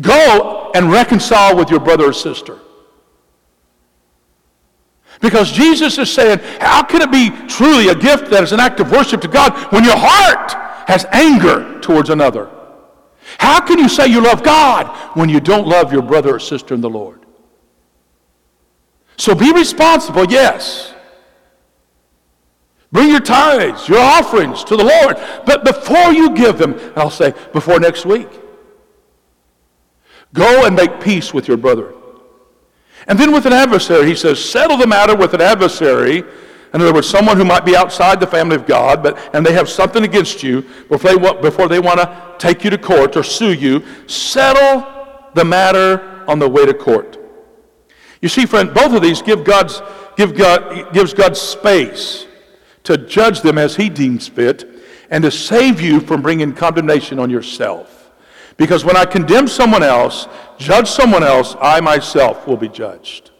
Go 0.00 0.70
and 0.74 0.90
reconcile 0.90 1.56
with 1.56 1.70
your 1.70 1.80
brother 1.80 2.04
or 2.04 2.12
sister. 2.12 2.58
Because 5.20 5.50
Jesus 5.50 5.98
is 5.98 6.12
saying, 6.12 6.38
how 6.60 6.84
can 6.84 7.02
it 7.02 7.10
be 7.10 7.30
truly 7.48 7.88
a 7.88 7.94
gift 7.94 8.30
that 8.30 8.44
is 8.44 8.52
an 8.52 8.60
act 8.60 8.78
of 8.78 8.92
worship 8.92 9.20
to 9.22 9.28
God 9.28 9.52
when 9.72 9.82
your 9.82 9.96
heart 9.96 10.52
has 10.88 11.04
anger 11.10 11.80
towards 11.80 12.10
another? 12.10 12.48
How 13.38 13.60
can 13.60 13.78
you 13.78 13.88
say 13.88 14.06
you 14.06 14.22
love 14.22 14.42
God 14.42 14.86
when 15.16 15.28
you 15.28 15.40
don't 15.40 15.66
love 15.66 15.92
your 15.92 16.02
brother 16.02 16.36
or 16.36 16.38
sister 16.38 16.74
in 16.74 16.80
the 16.80 16.88
Lord? 16.88 17.26
So 19.16 19.34
be 19.34 19.52
responsible, 19.52 20.26
yes. 20.26 20.94
Bring 22.92 23.10
your 23.10 23.20
tithes, 23.20 23.88
your 23.88 24.00
offerings 24.00 24.64
to 24.64 24.76
the 24.76 24.84
Lord. 24.84 25.16
But 25.44 25.64
before 25.64 26.12
you 26.12 26.30
give 26.30 26.56
them, 26.56 26.78
I'll 26.96 27.10
say, 27.10 27.34
before 27.52 27.80
next 27.80 28.06
week, 28.06 28.28
Go 30.34 30.66
and 30.66 30.76
make 30.76 31.00
peace 31.00 31.32
with 31.32 31.48
your 31.48 31.56
brother. 31.56 31.94
And 33.06 33.18
then 33.18 33.32
with 33.32 33.46
an 33.46 33.52
adversary, 33.52 34.06
he 34.06 34.14
says, 34.14 34.42
settle 34.42 34.76
the 34.76 34.86
matter 34.86 35.16
with 35.16 35.32
an 35.34 35.40
adversary. 35.40 36.18
In 36.74 36.82
other 36.82 36.92
words, 36.92 37.08
someone 37.08 37.38
who 37.38 37.44
might 37.44 37.64
be 37.64 37.74
outside 37.74 38.20
the 38.20 38.26
family 38.26 38.54
of 38.56 38.66
God, 38.66 39.02
but 39.02 39.18
and 39.34 39.44
they 39.44 39.54
have 39.54 39.68
something 39.68 40.04
against 40.04 40.42
you 40.42 40.62
before 40.88 41.10
they 41.10 41.16
want, 41.16 41.40
before 41.40 41.68
they 41.68 41.80
want 41.80 41.98
to 41.98 42.34
take 42.38 42.62
you 42.64 42.70
to 42.70 42.76
court 42.76 43.16
or 43.16 43.22
sue 43.22 43.54
you. 43.54 43.82
Settle 44.06 44.86
the 45.34 45.44
matter 45.44 46.24
on 46.28 46.38
the 46.38 46.48
way 46.48 46.66
to 46.66 46.74
court. 46.74 47.16
You 48.20 48.28
see, 48.28 48.44
friend, 48.44 48.74
both 48.74 48.92
of 48.92 49.00
these 49.00 49.22
give 49.22 49.44
God's 49.44 49.80
give 50.16 50.36
God 50.36 50.92
gives 50.92 51.14
God 51.14 51.36
space 51.36 52.26
to 52.84 52.98
judge 52.98 53.40
them 53.40 53.56
as 53.56 53.76
He 53.76 53.88
deems 53.88 54.28
fit, 54.28 54.68
and 55.10 55.24
to 55.24 55.30
save 55.30 55.80
you 55.80 56.00
from 56.00 56.20
bringing 56.20 56.52
condemnation 56.52 57.18
on 57.18 57.30
yourself. 57.30 57.97
Because 58.58 58.84
when 58.84 58.96
I 58.96 59.06
condemn 59.06 59.46
someone 59.46 59.84
else, 59.84 60.26
judge 60.58 60.90
someone 60.90 61.22
else, 61.22 61.56
I 61.60 61.80
myself 61.80 62.46
will 62.46 62.56
be 62.56 62.68
judged. 62.68 63.30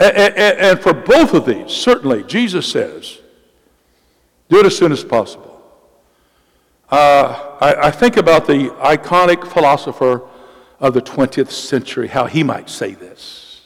And, 0.00 0.16
and, 0.16 0.58
and, 0.58 0.80
for 0.80 0.92
both 0.92 1.34
of 1.34 1.46
these, 1.46 1.70
certainly, 1.70 2.24
Jesus 2.24 2.70
says, 2.70 3.18
do 4.48 4.60
it 4.60 4.66
as 4.66 4.76
soon 4.76 4.92
as 4.92 5.02
possible. 5.02 5.60
Uh, 6.90 7.56
I, 7.60 7.86
I 7.88 7.90
think 7.90 8.16
about 8.16 8.46
the 8.46 8.70
iconic 8.80 9.50
philosopher 9.50 10.22
of 10.80 10.94
the 10.94 11.02
20th 11.02 11.50
century, 11.50 12.08
how 12.08 12.26
he 12.26 12.42
might 12.42 12.68
say 12.68 12.94
this. 12.94 13.60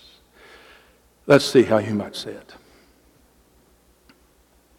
Let's 1.27 1.45
see 1.45 1.63
how 1.63 1.79
he 1.79 1.93
might 1.93 2.17
say 2.17 2.33
it. 2.33 2.55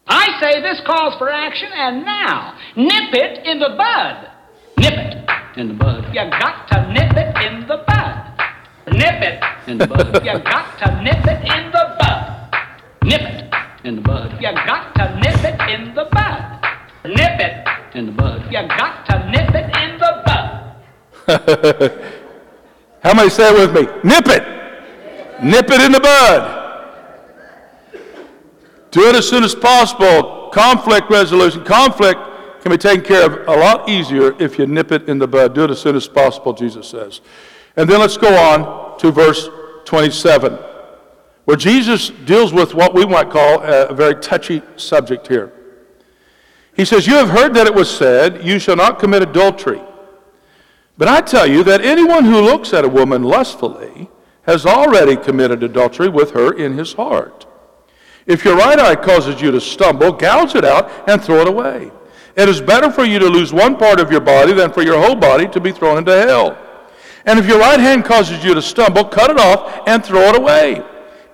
I 0.06 0.40
say 0.40 0.60
this 0.60 0.80
calls 0.86 1.16
for 1.18 1.30
action, 1.30 1.70
and 1.72 2.04
now, 2.04 2.58
nip 2.76 3.14
it 3.14 3.46
in 3.46 3.58
the 3.58 3.74
bud. 3.76 4.30
Nip 4.78 4.92
it 4.92 5.24
in 5.56 5.68
the 5.68 5.74
bud. 5.74 6.06
You 6.08 6.30
got 6.30 6.68
to 6.68 6.92
nip 6.92 7.16
it 7.16 7.36
in 7.46 7.66
the 7.66 7.84
bud. 7.86 8.32
Nip 8.88 9.22
it 9.22 9.42
in 9.68 9.78
the 9.78 9.86
bud. 9.86 10.24
You 10.24 10.38
got 10.40 10.78
to 10.78 11.02
nip 11.02 11.26
it 11.26 11.42
in 11.44 11.70
the 11.70 11.96
bud. 11.98 12.50
Nip 13.04 13.20
it 13.20 13.54
in 13.84 13.96
the 13.96 14.02
bud. 14.02 14.32
You 14.40 14.52
got 14.52 14.94
to 14.96 15.20
nip 15.20 15.44
it 15.44 15.60
in 15.70 15.94
the 15.94 16.04
bud. 16.10 16.60
Nip 17.04 17.40
it 17.40 17.68
in 17.96 18.06
the 18.06 18.12
bud. 18.12 18.44
You 18.46 18.68
got 18.68 19.06
to 19.06 19.30
nip 19.30 19.54
it 19.54 19.76
in 19.76 19.98
the 19.98 20.22
bud. 20.26 20.50
How 23.02 23.14
many 23.14 23.30
say 23.30 23.48
it 23.50 23.54
with 23.54 23.72
me? 23.74 23.92
Nip 24.02 24.26
it. 24.28 24.42
Nip 25.42 25.70
it 25.70 25.80
in 25.80 25.92
the 25.92 26.00
bud. 26.00 26.62
Do 28.90 29.08
it 29.08 29.16
as 29.16 29.28
soon 29.28 29.44
as 29.44 29.54
possible. 29.54 30.50
Conflict 30.52 31.10
resolution. 31.10 31.64
Conflict 31.64 32.20
can 32.64 32.72
be 32.72 32.78
taken 32.78 33.04
care 33.04 33.26
of 33.26 33.46
a 33.46 33.60
lot 33.60 33.90
easier 33.90 34.34
if 34.40 34.58
you 34.58 34.66
nip 34.66 34.90
it 34.90 35.06
in 35.06 35.18
the 35.18 35.28
bud. 35.28 35.54
Do 35.54 35.64
it 35.64 35.70
as 35.70 35.82
soon 35.82 35.96
as 35.96 36.08
possible, 36.08 36.54
Jesus 36.54 36.88
says. 36.88 37.20
And 37.76 37.86
then 37.86 38.00
let's 38.00 38.16
go 38.16 38.34
on 38.34 38.98
to 39.00 39.12
verse 39.12 39.50
27, 39.84 40.54
where 41.44 41.58
Jesus 41.58 42.08
deals 42.08 42.54
with 42.54 42.72
what 42.72 42.94
we 42.94 43.04
might 43.04 43.28
call 43.28 43.60
a 43.60 43.92
very 43.92 44.14
touchy 44.14 44.62
subject 44.76 45.26
here. 45.28 45.52
He 46.74 46.86
says, 46.86 47.06
You 47.06 47.16
have 47.16 47.28
heard 47.28 47.52
that 47.52 47.66
it 47.66 47.74
was 47.74 47.94
said, 47.94 48.42
You 48.42 48.58
shall 48.58 48.76
not 48.76 48.98
commit 48.98 49.20
adultery. 49.20 49.82
But 50.96 51.08
I 51.08 51.20
tell 51.20 51.46
you 51.46 51.64
that 51.64 51.82
anyone 51.82 52.24
who 52.24 52.40
looks 52.40 52.72
at 52.72 52.86
a 52.86 52.88
woman 52.88 53.24
lustfully 53.24 54.08
has 54.44 54.64
already 54.64 55.16
committed 55.16 55.62
adultery 55.62 56.08
with 56.08 56.30
her 56.30 56.50
in 56.54 56.78
his 56.78 56.94
heart. 56.94 57.44
If 58.26 58.42
your 58.42 58.56
right 58.56 58.78
eye 58.78 58.96
causes 58.96 59.42
you 59.42 59.50
to 59.50 59.60
stumble, 59.60 60.12
gouge 60.12 60.54
it 60.54 60.64
out 60.64 60.90
and 61.06 61.22
throw 61.22 61.42
it 61.42 61.48
away. 61.48 61.90
It 62.36 62.48
is 62.48 62.60
better 62.60 62.90
for 62.90 63.04
you 63.04 63.18
to 63.18 63.28
lose 63.28 63.52
one 63.52 63.76
part 63.76 64.00
of 64.00 64.10
your 64.10 64.20
body 64.20 64.52
than 64.52 64.72
for 64.72 64.82
your 64.82 64.98
whole 65.00 65.14
body 65.14 65.46
to 65.48 65.60
be 65.60 65.72
thrown 65.72 65.98
into 65.98 66.12
hell. 66.12 66.58
And 67.26 67.38
if 67.38 67.46
your 67.46 67.58
right 67.58 67.80
hand 67.80 68.04
causes 68.04 68.44
you 68.44 68.54
to 68.54 68.62
stumble, 68.62 69.04
cut 69.04 69.30
it 69.30 69.38
off 69.38 69.86
and 69.86 70.04
throw 70.04 70.22
it 70.22 70.36
away. 70.36 70.82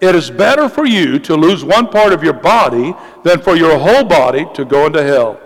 It 0.01 0.15
is 0.15 0.31
better 0.31 0.69
for 0.69 0.87
you 0.87 1.19
to 1.21 1.37
lose 1.37 1.65
one 1.65 1.89
part 1.89 2.13
of 2.13 2.23
your 2.23 2.33
body 2.33 2.95
than 3.23 3.41
for 3.41 3.57
your 3.57 3.79
whole 3.79 4.05
body 4.05 4.47
to 4.55 4.65
go 4.65 4.87
into 4.87 5.03
hell. 5.03 5.41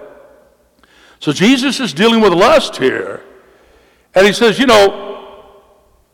So 1.18 1.32
Jesus 1.32 1.80
is 1.80 1.92
dealing 1.92 2.20
with 2.20 2.32
lust 2.32 2.76
here. 2.76 3.22
And 4.14 4.26
he 4.26 4.32
says, 4.32 4.58
you 4.58 4.66
know, 4.66 5.14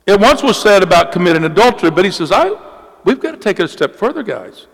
it 0.06 0.18
once 0.18 0.42
was 0.42 0.60
said 0.60 0.82
about 0.82 1.12
committing 1.12 1.44
adultery, 1.44 1.90
but 1.90 2.04
he 2.04 2.10
says, 2.10 2.32
I, 2.32 2.50
we've 3.04 3.20
got 3.20 3.32
to 3.32 3.36
take 3.36 3.60
it 3.60 3.64
a 3.64 3.68
step 3.68 3.94
further, 3.94 4.22
guys. 4.22 4.66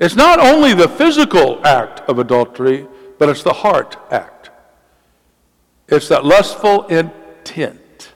It's 0.00 0.16
not 0.16 0.40
only 0.40 0.72
the 0.72 0.88
physical 0.88 1.64
act 1.64 2.00
of 2.08 2.18
adultery, 2.18 2.88
but 3.18 3.28
it's 3.28 3.42
the 3.42 3.52
heart 3.52 3.98
act. 4.10 4.50
It's 5.88 6.08
that 6.08 6.24
lustful 6.24 6.86
intent. 6.86 8.14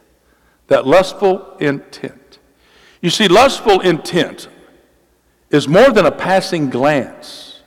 That 0.68 0.87
lustful 0.87 1.57
intent. 1.59 2.38
You 3.03 3.11
see, 3.11 3.29
lustful 3.29 3.81
intent 3.81 4.49
is 5.51 5.68
more 5.68 5.90
than 5.90 6.07
a 6.07 6.11
passing 6.11 6.70
glance, 6.70 7.61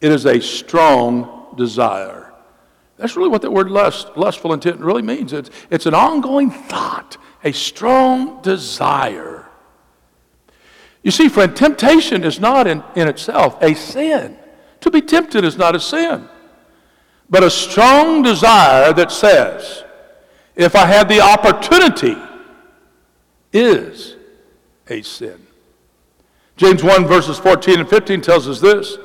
it 0.00 0.12
is 0.12 0.24
a 0.24 0.40
strong 0.40 1.52
desire. 1.56 2.32
That's 2.96 3.16
really 3.16 3.28
what 3.28 3.42
that 3.42 3.50
word 3.50 3.70
lust, 3.70 4.16
lustful 4.16 4.52
intent 4.52 4.78
really 4.78 5.02
means. 5.02 5.32
It's, 5.32 5.50
it's 5.68 5.86
an 5.86 5.94
ongoing 5.94 6.52
thought, 6.52 7.16
a 7.42 7.50
strong 7.50 8.40
desire 8.42 9.41
you 11.02 11.10
see, 11.10 11.28
friend, 11.28 11.54
temptation 11.54 12.24
is 12.24 12.38
not 12.38 12.66
in, 12.66 12.82
in 12.94 13.08
itself 13.08 13.60
a 13.62 13.74
sin. 13.74 14.36
To 14.80 14.90
be 14.90 15.00
tempted 15.00 15.44
is 15.44 15.56
not 15.56 15.76
a 15.76 15.80
sin, 15.80 16.28
but 17.30 17.42
a 17.44 17.50
strong 17.50 18.22
desire 18.22 18.92
that 18.92 19.12
says, 19.12 19.84
if 20.56 20.74
I 20.74 20.86
had 20.86 21.08
the 21.08 21.20
opportunity, 21.20 22.16
is 23.52 24.16
a 24.88 25.02
sin. 25.02 25.46
James 26.56 26.82
1, 26.82 27.06
verses 27.06 27.38
14 27.38 27.80
and 27.80 27.88
15 27.88 28.20
tells 28.20 28.48
us 28.48 28.60
this. 28.60 28.98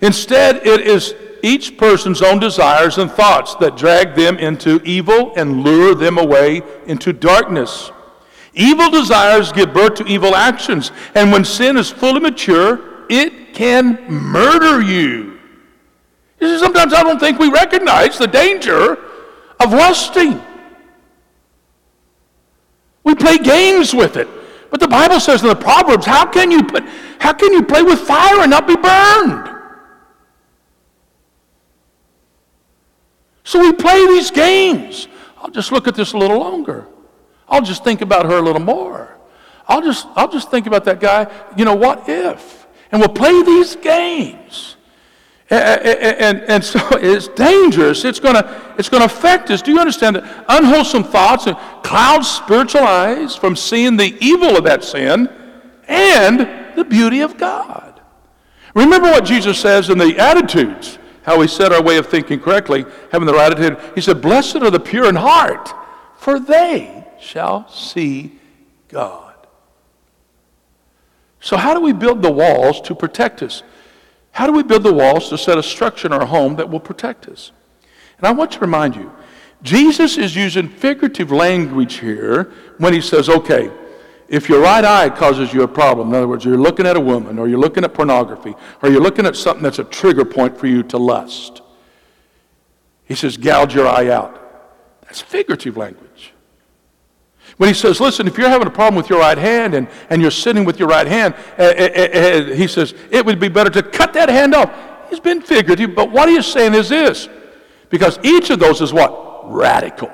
Instead, 0.00 0.66
it 0.66 0.80
is 0.80 1.14
each 1.42 1.76
person's 1.76 2.22
own 2.22 2.38
desires 2.38 2.98
and 2.98 3.10
thoughts 3.10 3.54
that 3.56 3.76
drag 3.76 4.14
them 4.14 4.38
into 4.38 4.80
evil 4.84 5.32
and 5.36 5.62
lure 5.62 5.94
them 5.94 6.18
away 6.18 6.62
into 6.86 7.12
darkness. 7.12 7.90
Evil 8.54 8.90
desires 8.90 9.50
give 9.52 9.72
birth 9.72 9.94
to 9.94 10.04
evil 10.04 10.34
actions, 10.34 10.92
and 11.14 11.32
when 11.32 11.44
sin 11.44 11.76
is 11.76 11.90
fully 11.90 12.20
mature, 12.20 13.06
it 13.08 13.54
can 13.54 13.98
murder 14.08 14.80
you. 14.80 15.38
you 16.40 16.48
see, 16.48 16.58
sometimes 16.58 16.92
I 16.92 17.02
don't 17.02 17.18
think 17.18 17.38
we 17.38 17.50
recognize 17.50 18.18
the 18.18 18.26
danger 18.26 18.98
of 19.58 19.72
lusting. 19.72 20.40
We 23.04 23.14
play 23.14 23.38
games 23.38 23.94
with 23.94 24.16
it. 24.16 24.28
But 24.70 24.80
the 24.80 24.88
Bible 24.88 25.20
says 25.20 25.42
in 25.42 25.48
the 25.48 25.56
Proverbs, 25.56 26.06
how 26.06 26.24
can 26.24 26.50
you 26.50 26.62
put, 26.62 26.84
how 27.18 27.32
can 27.32 27.52
you 27.52 27.62
play 27.62 27.82
with 27.82 28.00
fire 28.00 28.40
and 28.40 28.50
not 28.50 28.66
be 28.66 28.76
burned? 28.76 29.48
So 33.44 33.60
we 33.60 33.72
play 33.72 34.06
these 34.06 34.30
games. 34.30 35.08
I'll 35.36 35.50
just 35.50 35.72
look 35.72 35.88
at 35.88 35.94
this 35.94 36.12
a 36.12 36.16
little 36.16 36.38
longer. 36.38 36.86
I'll 37.52 37.62
just 37.62 37.84
think 37.84 38.00
about 38.00 38.24
her 38.24 38.38
a 38.38 38.40
little 38.40 38.62
more. 38.62 39.14
I'll 39.68 39.82
just, 39.82 40.08
I'll 40.16 40.30
just 40.30 40.50
think 40.50 40.66
about 40.66 40.86
that 40.86 41.00
guy. 41.00 41.30
You 41.54 41.66
know, 41.66 41.74
what 41.74 42.08
if? 42.08 42.66
And 42.90 42.98
we'll 42.98 43.10
play 43.10 43.42
these 43.42 43.76
games. 43.76 44.76
And, 45.50 45.86
and, 45.86 46.42
and 46.44 46.64
so 46.64 46.80
it's 46.92 47.28
dangerous. 47.28 48.06
It's 48.06 48.18
going 48.18 48.36
to 48.36 48.74
it's 48.78 48.88
gonna 48.88 49.04
affect 49.04 49.50
us. 49.50 49.60
Do 49.60 49.70
you 49.70 49.78
understand 49.78 50.16
that 50.16 50.44
unwholesome 50.48 51.04
thoughts 51.04 51.44
cloud 51.82 52.22
spiritual 52.22 52.84
eyes 52.84 53.36
from 53.36 53.54
seeing 53.54 53.98
the 53.98 54.16
evil 54.18 54.56
of 54.56 54.64
that 54.64 54.82
sin 54.82 55.28
and 55.86 56.74
the 56.74 56.84
beauty 56.84 57.20
of 57.20 57.36
God? 57.36 58.00
Remember 58.74 59.10
what 59.10 59.26
Jesus 59.26 59.58
says 59.58 59.90
in 59.90 59.98
the 59.98 60.18
attitudes, 60.18 60.98
how 61.24 61.38
we 61.38 61.48
set 61.48 61.70
our 61.70 61.82
way 61.82 61.98
of 61.98 62.06
thinking 62.06 62.40
correctly, 62.40 62.86
having 63.10 63.26
the 63.26 63.34
right 63.34 63.52
attitude. 63.52 63.78
He 63.94 64.00
said, 64.00 64.22
Blessed 64.22 64.56
are 64.56 64.70
the 64.70 64.80
pure 64.80 65.06
in 65.06 65.16
heart, 65.16 65.68
for 66.16 66.40
they 66.40 67.01
shall 67.22 67.68
see 67.68 68.38
God. 68.88 69.34
So, 71.40 71.56
how 71.56 71.74
do 71.74 71.80
we 71.80 71.92
build 71.92 72.22
the 72.22 72.30
walls 72.30 72.80
to 72.82 72.94
protect 72.94 73.42
us? 73.42 73.62
How 74.32 74.46
do 74.46 74.52
we 74.52 74.62
build 74.62 74.82
the 74.82 74.92
walls 74.92 75.28
to 75.28 75.38
set 75.38 75.58
a 75.58 75.62
structure 75.62 76.06
in 76.06 76.12
our 76.12 76.26
home 76.26 76.56
that 76.56 76.68
will 76.70 76.80
protect 76.80 77.28
us? 77.28 77.52
And 78.18 78.26
I 78.26 78.32
want 78.32 78.52
to 78.52 78.60
remind 78.60 78.96
you, 78.96 79.12
Jesus 79.62 80.18
is 80.18 80.34
using 80.34 80.68
figurative 80.68 81.30
language 81.30 81.94
here 81.98 82.52
when 82.78 82.92
he 82.92 83.00
says, 83.00 83.28
okay, 83.28 83.70
if 84.28 84.48
your 84.48 84.60
right 84.60 84.84
eye 84.84 85.10
causes 85.10 85.52
you 85.52 85.62
a 85.62 85.68
problem, 85.68 86.08
in 86.08 86.14
other 86.14 86.28
words, 86.28 86.44
you're 86.44 86.56
looking 86.56 86.86
at 86.86 86.96
a 86.96 87.00
woman, 87.00 87.38
or 87.38 87.48
you're 87.48 87.58
looking 87.58 87.84
at 87.84 87.92
pornography, 87.92 88.54
or 88.82 88.88
you're 88.88 89.02
looking 89.02 89.26
at 89.26 89.36
something 89.36 89.62
that's 89.62 89.78
a 89.78 89.84
trigger 89.84 90.24
point 90.24 90.56
for 90.56 90.66
you 90.66 90.82
to 90.84 90.96
lust, 90.96 91.60
he 93.04 93.14
says, 93.14 93.36
gouge 93.36 93.74
your 93.74 93.86
eye 93.86 94.08
out. 94.08 94.38
That's 95.02 95.20
figurative 95.20 95.76
language. 95.76 96.11
When 97.62 97.68
he 97.68 97.74
says, 97.74 98.00
listen, 98.00 98.26
if 98.26 98.36
you're 98.36 98.48
having 98.48 98.66
a 98.66 98.72
problem 98.72 98.96
with 98.96 99.08
your 99.08 99.20
right 99.20 99.38
hand 99.38 99.74
and, 99.74 99.86
and 100.10 100.20
you're 100.20 100.32
sitting 100.32 100.64
with 100.64 100.80
your 100.80 100.88
right 100.88 101.06
hand, 101.06 101.32
uh, 101.56 101.62
uh, 101.62 101.64
uh, 101.64 102.54
he 102.56 102.66
says, 102.66 102.92
it 103.08 103.24
would 103.24 103.38
be 103.38 103.48
better 103.48 103.70
to 103.70 103.84
cut 103.84 104.12
that 104.14 104.28
hand 104.28 104.52
off. 104.52 105.08
He's 105.08 105.20
been 105.20 105.40
figurative, 105.40 105.94
but 105.94 106.10
what 106.10 106.28
he 106.28 106.34
is 106.34 106.44
saying 106.44 106.74
is 106.74 106.88
this 106.88 107.28
because 107.88 108.18
each 108.24 108.50
of 108.50 108.58
those 108.58 108.80
is 108.80 108.92
what? 108.92 109.48
Radical. 109.48 110.10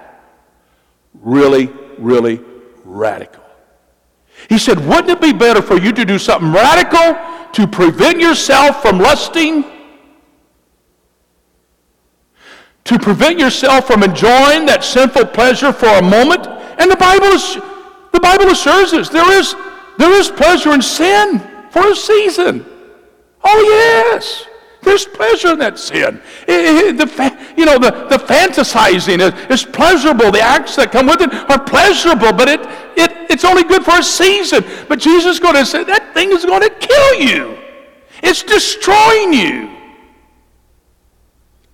Really, 1.14 1.72
really 1.96 2.42
radical. 2.84 3.42
He 4.50 4.58
said, 4.58 4.86
wouldn't 4.86 5.08
it 5.08 5.20
be 5.22 5.32
better 5.32 5.62
for 5.62 5.78
you 5.78 5.94
to 5.94 6.04
do 6.04 6.18
something 6.18 6.52
radical 6.52 7.16
to 7.54 7.66
prevent 7.66 8.20
yourself 8.20 8.82
from 8.82 8.98
lusting? 8.98 9.64
To 12.84 12.98
prevent 12.98 13.38
yourself 13.38 13.86
from 13.86 14.02
enjoying 14.02 14.66
that 14.66 14.84
sinful 14.84 15.24
pleasure 15.28 15.72
for 15.72 15.88
a 15.88 16.02
moment? 16.02 16.57
And 16.78 16.90
the 16.90 16.96
Bible, 16.96 17.26
is, 17.26 17.54
the 18.12 18.20
Bible 18.20 18.46
assures 18.46 18.92
us 18.92 19.08
there 19.08 19.30
is, 19.32 19.54
there 19.98 20.12
is 20.12 20.30
pleasure 20.30 20.72
in 20.72 20.82
sin 20.82 21.40
for 21.70 21.90
a 21.90 21.94
season. 21.94 22.64
Oh, 23.44 23.62
yes. 24.12 24.46
There's 24.82 25.04
pleasure 25.04 25.52
in 25.52 25.58
that 25.58 25.78
sin. 25.78 26.22
It, 26.46 26.94
it, 26.94 26.96
the, 26.96 27.38
you 27.56 27.64
know, 27.64 27.78
the, 27.78 27.90
the 28.08 28.16
fantasizing 28.16 29.18
is, 29.20 29.60
is, 29.60 29.64
pleasurable. 29.64 30.30
The 30.30 30.40
acts 30.40 30.76
that 30.76 30.92
come 30.92 31.06
with 31.06 31.20
it 31.20 31.34
are 31.34 31.62
pleasurable, 31.62 32.32
but 32.32 32.48
it, 32.48 32.60
it, 32.96 33.30
it's 33.30 33.44
only 33.44 33.64
good 33.64 33.84
for 33.84 33.98
a 33.98 34.02
season. 34.02 34.64
But 34.88 35.00
Jesus 35.00 35.34
is 35.34 35.40
going 35.40 35.56
to 35.56 35.66
say 35.66 35.82
that 35.84 36.14
thing 36.14 36.30
is 36.30 36.44
going 36.44 36.62
to 36.62 36.70
kill 36.70 37.14
you. 37.20 37.58
It's 38.22 38.42
destroying 38.42 39.32
you. 39.32 39.76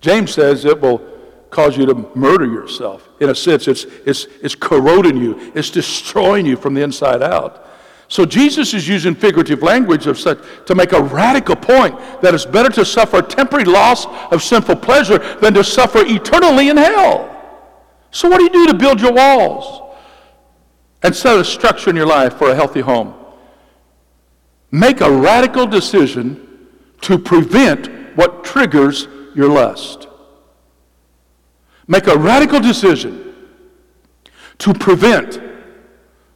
James 0.01 0.33
says 0.33 0.65
it 0.65 0.81
will 0.81 1.14
cause 1.55 1.77
you 1.77 1.85
to 1.85 1.95
murder 2.15 2.45
yourself. 2.45 3.07
In 3.21 3.29
a 3.29 3.35
sense, 3.35 3.69
it's, 3.69 3.85
it's, 4.05 4.25
it's 4.41 4.55
corroding 4.55 5.15
you, 5.15 5.53
it's 5.55 5.69
destroying 5.69 6.45
you 6.45 6.57
from 6.57 6.73
the 6.73 6.83
inside 6.83 7.23
out. 7.23 7.65
So 8.09 8.25
Jesus 8.25 8.73
is 8.73 8.87
using 8.87 9.15
figurative 9.15 9.63
language 9.63 10.05
of 10.05 10.19
such 10.19 10.37
to 10.65 10.75
make 10.75 10.91
a 10.91 11.01
radical 11.01 11.55
point 11.55 11.97
that 12.21 12.35
it's 12.35 12.45
better 12.45 12.69
to 12.71 12.83
suffer 12.83 13.21
temporary 13.21 13.63
loss 13.63 14.05
of 14.31 14.43
sinful 14.43 14.75
pleasure 14.75 15.17
than 15.37 15.53
to 15.53 15.63
suffer 15.63 15.99
eternally 16.05 16.67
in 16.67 16.75
hell. 16.75 17.31
So 18.11 18.29
what 18.29 18.37
do 18.37 18.43
you 18.43 18.65
do 18.65 18.67
to 18.67 18.73
build 18.77 18.99
your 18.99 19.13
walls 19.13 19.95
and 21.03 21.15
set 21.15 21.37
a 21.37 21.45
structure 21.45 21.89
in 21.89 21.95
your 21.95 22.05
life 22.05 22.33
for 22.33 22.51
a 22.51 22.55
healthy 22.55 22.81
home? 22.81 23.13
Make 24.71 24.99
a 24.99 25.09
radical 25.09 25.65
decision 25.65 26.67
to 27.01 27.17
prevent 27.17 27.87
what 28.17 28.43
triggers 28.43 29.07
your 29.33 29.47
lust. 29.47 30.09
Make 31.87 32.07
a 32.07 32.17
radical 32.17 32.59
decision 32.59 33.35
to 34.59 34.73
prevent 34.73 35.39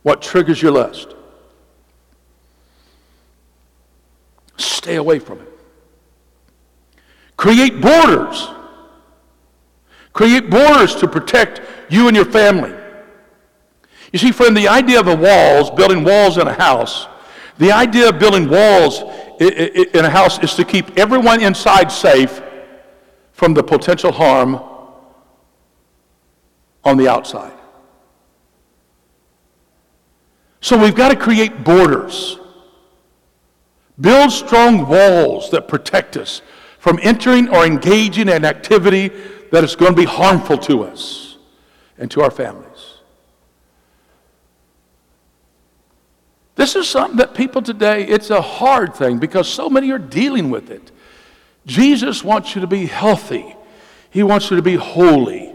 what 0.03 0.21
triggers 0.21 0.61
your 0.61 0.71
lust. 0.71 1.15
Stay 4.57 4.95
away 4.95 5.19
from 5.19 5.39
it. 5.41 5.47
Create 7.37 7.81
borders. 7.81 8.49
Create 10.13 10.49
borders 10.49 10.95
to 10.95 11.07
protect 11.07 11.61
you 11.89 12.07
and 12.07 12.15
your 12.15 12.25
family. 12.25 12.73
You 14.11 14.19
see, 14.19 14.31
friend, 14.31 14.55
the 14.55 14.67
idea 14.67 14.99
of 14.99 15.05
the 15.05 15.15
walls, 15.15 15.69
building 15.71 16.03
walls 16.03 16.37
in 16.37 16.47
a 16.47 16.53
house, 16.53 17.07
the 17.57 17.71
idea 17.71 18.09
of 18.09 18.19
building 18.19 18.49
walls 18.49 19.01
in 19.39 20.05
a 20.05 20.09
house 20.09 20.39
is 20.39 20.53
to 20.55 20.65
keep 20.65 20.97
everyone 20.97 21.41
inside 21.41 21.91
safe 21.91 22.41
from 23.31 23.53
the 23.53 23.63
potential 23.63 24.11
harm 24.11 24.61
on 26.83 26.97
the 26.97 27.07
outside. 27.07 27.53
So 30.61 30.77
we've 30.77 30.95
got 30.95 31.09
to 31.09 31.15
create 31.15 31.63
borders. 31.63 32.37
Build 33.99 34.31
strong 34.31 34.87
walls 34.87 35.51
that 35.51 35.67
protect 35.67 36.17
us 36.17 36.41
from 36.79 36.99
entering 37.01 37.49
or 37.49 37.65
engaging 37.65 38.29
in 38.29 38.45
activity 38.45 39.11
that 39.51 39.63
is 39.63 39.75
going 39.75 39.93
to 39.93 40.01
be 40.01 40.05
harmful 40.05 40.57
to 40.57 40.83
us 40.83 41.37
and 41.97 42.09
to 42.11 42.21
our 42.21 42.31
families. 42.31 42.65
This 46.55 46.75
is 46.75 46.89
something 46.89 47.17
that 47.17 47.33
people 47.33 47.61
today, 47.61 48.05
it's 48.05 48.29
a 48.29 48.41
hard 48.41 48.93
thing 48.93 49.17
because 49.17 49.47
so 49.47 49.69
many 49.69 49.91
are 49.91 49.99
dealing 49.99 50.49
with 50.49 50.69
it. 50.69 50.91
Jesus 51.65 52.23
wants 52.23 52.53
you 52.53 52.61
to 52.61 52.67
be 52.67 52.85
healthy. 52.85 53.55
He 54.09 54.23
wants 54.23 54.49
you 54.49 54.57
to 54.57 54.61
be 54.63 54.75
holy. 54.75 55.48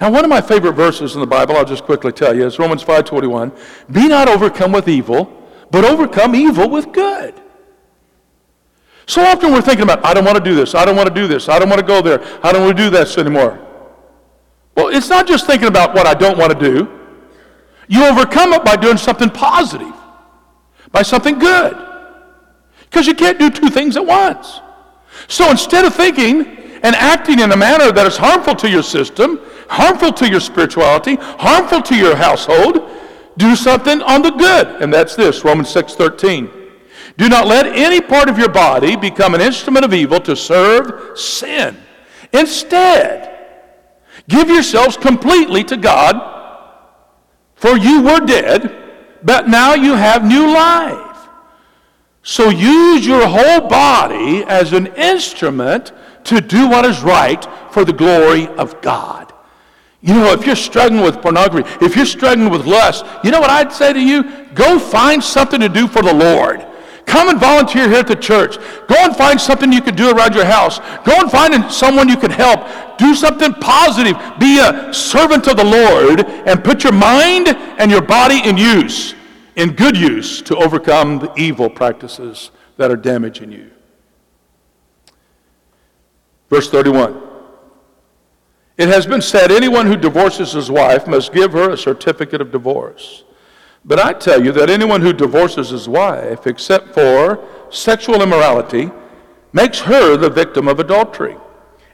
Now, 0.00 0.12
one 0.12 0.24
of 0.24 0.30
my 0.30 0.40
favorite 0.40 0.74
verses 0.74 1.14
in 1.14 1.20
the 1.20 1.26
Bible, 1.26 1.56
I'll 1.56 1.64
just 1.64 1.84
quickly 1.84 2.12
tell 2.12 2.34
you, 2.34 2.46
is 2.46 2.58
Romans 2.58 2.84
5:21. 2.84 3.52
Be 3.90 4.06
not 4.06 4.28
overcome 4.28 4.72
with 4.72 4.88
evil, 4.88 5.32
but 5.70 5.84
overcome 5.84 6.34
evil 6.34 6.68
with 6.68 6.92
good. 6.92 7.34
So 9.06 9.22
often 9.22 9.52
we're 9.52 9.62
thinking 9.62 9.84
about, 9.84 10.04
I 10.04 10.12
don't 10.12 10.24
want 10.24 10.36
to 10.36 10.44
do 10.44 10.54
this, 10.54 10.74
I 10.74 10.84
don't 10.84 10.94
want 10.94 11.08
to 11.08 11.14
do 11.14 11.26
this, 11.26 11.48
I 11.48 11.58
don't 11.58 11.70
want 11.70 11.80
to 11.80 11.86
go 11.86 12.02
there, 12.02 12.22
I 12.42 12.52
don't 12.52 12.62
want 12.62 12.76
to 12.76 12.82
do 12.82 12.90
this 12.90 13.16
anymore. 13.16 13.58
Well, 14.76 14.88
it's 14.88 15.08
not 15.08 15.26
just 15.26 15.46
thinking 15.46 15.66
about 15.66 15.94
what 15.94 16.06
I 16.06 16.14
don't 16.14 16.38
want 16.38 16.52
to 16.52 16.58
do. 16.58 16.88
You 17.88 18.04
overcome 18.04 18.52
it 18.52 18.64
by 18.64 18.76
doing 18.76 18.98
something 18.98 19.30
positive, 19.30 19.94
by 20.92 21.02
something 21.02 21.38
good. 21.38 21.76
Because 22.82 23.06
you 23.06 23.14
can't 23.14 23.38
do 23.38 23.50
two 23.50 23.70
things 23.70 23.96
at 23.96 24.04
once. 24.04 24.60
So 25.26 25.50
instead 25.50 25.84
of 25.84 25.94
thinking 25.94 26.46
and 26.82 26.94
acting 26.94 27.40
in 27.40 27.50
a 27.50 27.56
manner 27.56 27.90
that 27.90 28.06
is 28.06 28.16
harmful 28.16 28.54
to 28.56 28.68
your 28.68 28.82
system, 28.82 29.40
harmful 29.68 30.12
to 30.12 30.28
your 30.28 30.40
spirituality, 30.40 31.16
harmful 31.16 31.82
to 31.82 31.96
your 31.96 32.16
household, 32.16 32.90
do 33.36 33.54
something 33.54 34.02
on 34.02 34.22
the 34.22 34.30
good. 34.30 34.82
And 34.82 34.92
that's 34.92 35.14
this, 35.14 35.44
Romans 35.44 35.68
6:13. 35.68 36.50
Do 37.16 37.28
not 37.28 37.46
let 37.46 37.66
any 37.66 38.00
part 38.00 38.28
of 38.28 38.38
your 38.38 38.48
body 38.48 38.96
become 38.96 39.34
an 39.34 39.40
instrument 39.40 39.84
of 39.84 39.92
evil 39.92 40.20
to 40.20 40.36
serve 40.36 41.18
sin. 41.18 41.76
Instead, 42.32 43.34
give 44.28 44.48
yourselves 44.48 44.96
completely 44.96 45.64
to 45.64 45.76
God 45.76 46.38
For 47.58 47.76
you 47.76 48.02
were 48.02 48.20
dead, 48.20 48.72
but 49.24 49.48
now 49.48 49.74
you 49.74 49.94
have 49.94 50.24
new 50.24 50.52
life. 50.52 51.28
So 52.22 52.50
use 52.50 53.04
your 53.04 53.26
whole 53.26 53.68
body 53.68 54.44
as 54.44 54.72
an 54.72 54.86
instrument 54.94 55.92
to 56.24 56.40
do 56.40 56.68
what 56.68 56.84
is 56.84 57.00
right 57.00 57.44
for 57.72 57.84
the 57.84 57.92
glory 57.92 58.46
of 58.46 58.80
God. 58.80 59.27
You 60.00 60.14
know, 60.14 60.32
if 60.32 60.46
you're 60.46 60.56
struggling 60.56 61.02
with 61.02 61.20
pornography, 61.20 61.68
if 61.84 61.96
you're 61.96 62.06
struggling 62.06 62.50
with 62.50 62.66
lust, 62.66 63.04
you 63.24 63.30
know 63.30 63.40
what 63.40 63.50
I'd 63.50 63.72
say 63.72 63.92
to 63.92 64.00
you? 64.00 64.46
Go 64.54 64.78
find 64.78 65.22
something 65.22 65.60
to 65.60 65.68
do 65.68 65.88
for 65.88 66.02
the 66.02 66.14
Lord. 66.14 66.64
Come 67.04 67.30
and 67.30 67.40
volunteer 67.40 67.88
here 67.88 68.00
at 68.00 68.06
the 68.06 68.14
church. 68.14 68.58
Go 68.86 68.94
and 68.98 69.16
find 69.16 69.40
something 69.40 69.72
you 69.72 69.80
can 69.80 69.96
do 69.96 70.10
around 70.10 70.34
your 70.34 70.44
house. 70.44 70.78
Go 71.04 71.18
and 71.18 71.30
find 71.30 71.72
someone 71.72 72.08
you 72.08 72.18
can 72.18 72.30
help. 72.30 72.60
Do 72.98 73.14
something 73.14 73.54
positive. 73.54 74.14
Be 74.38 74.60
a 74.60 74.92
servant 74.92 75.48
of 75.48 75.56
the 75.56 75.64
Lord 75.64 76.20
and 76.20 76.62
put 76.62 76.84
your 76.84 76.92
mind 76.92 77.48
and 77.48 77.90
your 77.90 78.02
body 78.02 78.46
in 78.46 78.58
use, 78.58 79.14
in 79.56 79.72
good 79.72 79.96
use, 79.96 80.42
to 80.42 80.56
overcome 80.56 81.18
the 81.18 81.32
evil 81.34 81.70
practices 81.70 82.50
that 82.76 82.90
are 82.90 82.96
damaging 82.96 83.52
you. 83.52 83.70
Verse 86.50 86.70
31. 86.70 87.27
It 88.78 88.88
has 88.88 89.06
been 89.06 89.20
said 89.20 89.50
anyone 89.50 89.86
who 89.86 89.96
divorces 89.96 90.52
his 90.52 90.70
wife 90.70 91.06
must 91.06 91.32
give 91.32 91.52
her 91.52 91.70
a 91.70 91.76
certificate 91.76 92.40
of 92.40 92.52
divorce. 92.52 93.24
But 93.84 93.98
I 93.98 94.12
tell 94.12 94.44
you 94.44 94.52
that 94.52 94.70
anyone 94.70 95.00
who 95.00 95.12
divorces 95.12 95.70
his 95.70 95.88
wife, 95.88 96.46
except 96.46 96.94
for 96.94 97.44
sexual 97.70 98.22
immorality, 98.22 98.90
makes 99.52 99.80
her 99.80 100.16
the 100.16 100.30
victim 100.30 100.68
of 100.68 100.78
adultery. 100.78 101.36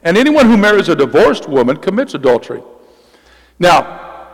And 0.03 0.17
anyone 0.17 0.45
who 0.45 0.57
marries 0.57 0.87
a 0.87 0.95
divorced 0.95 1.49
woman 1.49 1.77
commits 1.77 2.13
adultery. 2.13 2.61
Now, 3.57 4.27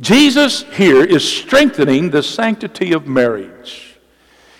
Jesus 0.00 0.64
here 0.72 1.04
is 1.04 1.26
strengthening 1.26 2.10
the 2.10 2.22
sanctity 2.22 2.92
of 2.92 3.06
marriage. 3.06 4.00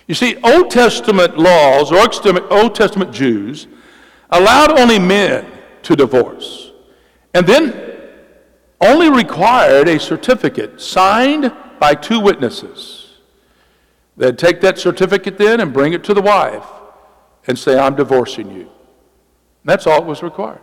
You 0.07 0.15
see, 0.15 0.37
Old 0.45 0.71
Testament 0.71 1.37
laws 1.37 1.91
or 1.91 1.99
Old 2.53 2.75
Testament 2.77 3.13
Jews 3.13 3.67
allowed 4.31 4.79
only 4.79 5.01
men 5.01 5.51
to 5.83 5.97
divorce, 5.97 6.71
and 7.35 7.47
then 7.47 8.01
only 8.81 9.11
required 9.11 9.89
a 9.89 9.99
certificate 9.99 10.81
signed 10.81 11.53
by 11.81 11.95
two 11.95 12.21
witnesses. 12.21 13.17
They'd 14.17 14.39
take 14.39 14.61
that 14.61 14.79
certificate 14.79 15.37
then 15.39 15.61
and 15.61 15.73
bring 15.73 15.93
it 15.93 16.05
to 16.05 16.15
the 16.15 16.23
wife 16.23 16.65
and 17.47 17.59
say, 17.59 17.79
I'm 17.79 17.97
divorcing 17.97 18.51
you. 18.51 18.71
That's 19.65 19.87
all 19.87 20.01
that 20.01 20.07
was 20.07 20.23
required. 20.23 20.61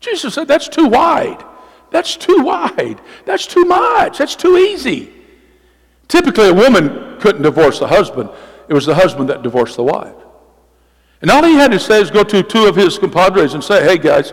Jesus 0.00 0.34
said, 0.34 0.48
That's 0.48 0.68
too 0.68 0.86
wide. 0.86 1.42
That's 1.90 2.16
too 2.16 2.42
wide. 2.42 3.00
That's 3.24 3.46
too 3.46 3.64
much. 3.64 4.18
That's 4.18 4.36
too 4.36 4.56
easy. 4.56 5.12
Typically, 6.08 6.48
a 6.48 6.54
woman 6.54 7.18
couldn't 7.20 7.42
divorce 7.42 7.78
the 7.78 7.86
husband, 7.86 8.30
it 8.68 8.74
was 8.74 8.86
the 8.86 8.94
husband 8.94 9.28
that 9.30 9.42
divorced 9.42 9.76
the 9.76 9.84
wife. 9.84 10.14
And 11.22 11.30
all 11.30 11.42
he 11.44 11.54
had 11.54 11.70
to 11.70 11.78
say 11.78 12.02
is 12.02 12.10
go 12.10 12.24
to 12.24 12.42
two 12.42 12.66
of 12.66 12.76
his 12.76 12.98
compadres 12.98 13.54
and 13.54 13.64
say, 13.64 13.82
Hey, 13.82 13.96
guys, 13.96 14.32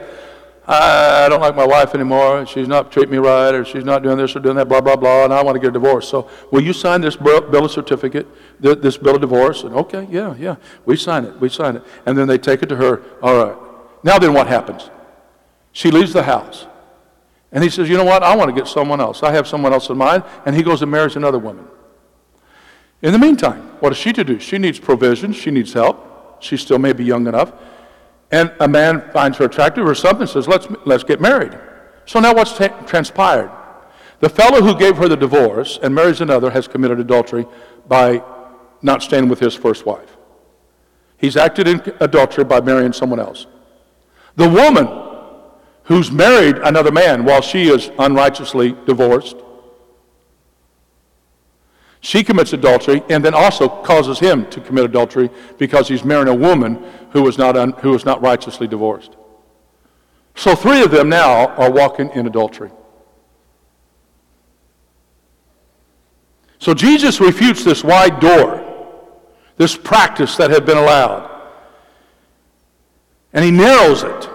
I 0.66 1.28
don't 1.28 1.42
like 1.42 1.56
my 1.56 1.66
wife 1.66 1.94
anymore. 1.94 2.46
She's 2.46 2.70
not 2.70 2.90
treating 2.90 3.12
me 3.12 3.18
right, 3.18 3.54
or 3.54 3.66
she's 3.66 3.84
not 3.84 4.02
doing 4.02 4.18
this 4.18 4.34
or 4.36 4.40
doing 4.40 4.56
that, 4.56 4.70
blah, 4.70 4.80
blah, 4.80 4.96
blah, 4.96 5.26
and 5.26 5.34
I 5.34 5.44
want 5.44 5.56
to 5.56 5.60
get 5.60 5.70
a 5.70 5.74
divorce. 5.74 6.08
So 6.08 6.30
will 6.52 6.62
you 6.62 6.72
sign 6.72 7.02
this 7.02 7.18
bill 7.18 7.66
of 7.66 7.72
certificate, 7.72 8.28
this 8.62 8.96
bill 8.96 9.16
of 9.16 9.22
divorce? 9.22 9.64
And 9.64 9.76
okay, 9.76 10.08
yeah, 10.10 10.36
yeah. 10.36 10.56
We 10.86 10.96
sign 10.96 11.26
it. 11.26 11.38
We 11.42 11.50
sign 11.50 11.76
it. 11.76 11.84
And 12.06 12.18
then 12.18 12.28
they 12.28 12.38
take 12.38 12.64
it 12.64 12.68
to 12.68 12.78
her. 12.78 13.02
All 13.22 13.46
right. 13.46 13.58
Now 14.04 14.18
then 14.20 14.34
what 14.34 14.48
happens? 14.48 14.90
She 15.74 15.92
leaves 15.92 16.14
the 16.14 16.24
house. 16.24 16.66
And 17.52 17.64
he 17.64 17.70
says, 17.70 17.90
you 17.90 17.98
know 17.98 18.06
what? 18.06 18.24
I 18.24 18.36
want 18.36 18.50
to 18.50 18.56
get 18.56 18.68
someone 18.68 19.02
else. 19.02 19.22
I 19.22 19.32
have 19.34 19.48
someone 19.48 19.74
else 19.74 19.90
in 19.90 19.98
mind. 19.98 20.24
And 20.46 20.56
he 20.56 20.64
goes 20.64 20.82
and 20.82 20.90
marries 20.90 21.16
another 21.16 21.40
woman. 21.40 21.68
In 23.02 23.12
the 23.12 23.20
meantime, 23.20 23.62
what 23.80 23.92
is 23.92 23.98
she 23.98 24.14
to 24.14 24.24
do? 24.24 24.40
She 24.40 24.58
needs 24.58 24.80
provision. 24.80 25.34
She 25.34 25.52
needs 25.52 25.74
help. 25.74 26.42
She 26.42 26.58
still 26.58 26.80
may 26.80 26.94
be 26.94 27.04
young 27.04 27.28
enough 27.28 27.52
and 28.32 28.52
a 28.60 28.68
man 28.68 29.10
finds 29.12 29.38
her 29.38 29.46
attractive 29.46 29.88
or 29.88 29.96
something 29.96 30.28
says, 30.28 30.48
let's, 30.48 30.68
let's 30.86 31.04
get 31.04 31.22
married. 31.22 31.58
So 32.06 32.20
now 32.20 32.34
what's 32.34 32.58
transpired? 32.88 33.52
The 34.20 34.30
fellow 34.30 34.62
who 34.62 34.78
gave 34.78 34.98
her 34.98 35.08
the 35.08 35.18
divorce 35.18 35.80
and 35.82 35.94
marries 35.94 36.22
another 36.22 36.50
has 36.52 36.68
committed 36.68 37.00
adultery 37.00 37.46
by 37.88 38.24
not 38.82 39.04
staying 39.04 39.30
with 39.30 39.40
his 39.40 39.54
first 39.54 39.86
wife. 39.86 40.18
He's 41.18 41.38
acted 41.38 41.68
in 41.68 41.82
adultery 42.00 42.44
by 42.44 42.62
marrying 42.62 42.94
someone 42.94 43.20
else. 43.20 43.48
The 44.36 44.50
woman 44.50 44.88
who's 45.84 46.12
married 46.12 46.58
another 46.58 46.92
man 46.92 47.24
while 47.24 47.42
she 47.42 47.70
is 47.70 47.92
unrighteously 48.00 48.76
divorced 48.86 49.38
she 52.04 52.22
commits 52.22 52.52
adultery 52.52 53.02
and 53.10 53.24
then 53.24 53.34
also 53.34 53.70
causes 53.70 54.20
him 54.20 54.46
to 54.50 54.60
commit 54.60 54.84
adultery 54.84 55.30
because 55.58 55.88
he's 55.88 56.04
marrying 56.04 56.28
a 56.28 56.36
woman 56.36 56.84
who 57.12 57.24
was 57.24 57.38
not, 57.38 57.56
un, 57.56 57.72
who 57.80 57.92
was 57.92 58.04
not 58.04 58.22
righteously 58.22 58.68
divorced. 58.68 59.16
So 60.36 60.54
three 60.54 60.84
of 60.84 60.92
them 60.92 61.08
now 61.08 61.48
are 61.56 61.72
walking 61.72 62.10
in 62.10 62.28
adultery. 62.28 62.72
So 66.60 66.74
Jesus 66.74 67.22
refutes 67.22 67.64
this 67.64 67.86
wide 67.86 68.20
door, 68.20 68.62
this 69.56 69.78
practice 69.78 70.36
that 70.36 70.50
had 70.50 70.66
been 70.66 70.78
allowed. 70.78 71.30
And 73.32 73.46
he 73.46 73.52
narrows 73.52 74.04
it. 74.04 74.30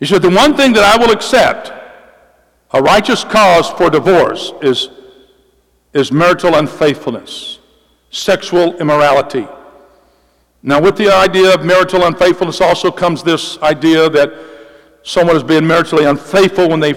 He 0.00 0.06
said, 0.06 0.22
The 0.22 0.30
one 0.30 0.56
thing 0.56 0.72
that 0.72 0.82
I 0.82 1.00
will 1.00 1.12
accept, 1.12 1.72
a 2.72 2.82
righteous 2.82 3.22
cause 3.22 3.70
for 3.70 3.90
divorce, 3.90 4.52
is 4.60 4.88
is 5.92 6.10
marital 6.10 6.54
unfaithfulness, 6.56 7.58
sexual 8.10 8.76
immorality. 8.76 9.46
Now, 10.62 10.80
with 10.80 10.96
the 10.96 11.12
idea 11.12 11.54
of 11.54 11.64
marital 11.64 12.04
unfaithfulness 12.04 12.60
also 12.60 12.90
comes 12.90 13.22
this 13.22 13.58
idea 13.58 14.08
that 14.10 14.32
someone 15.02 15.36
is 15.36 15.42
being 15.42 15.62
maritally 15.62 16.08
unfaithful 16.08 16.68
when 16.68 16.80
they 16.80 16.94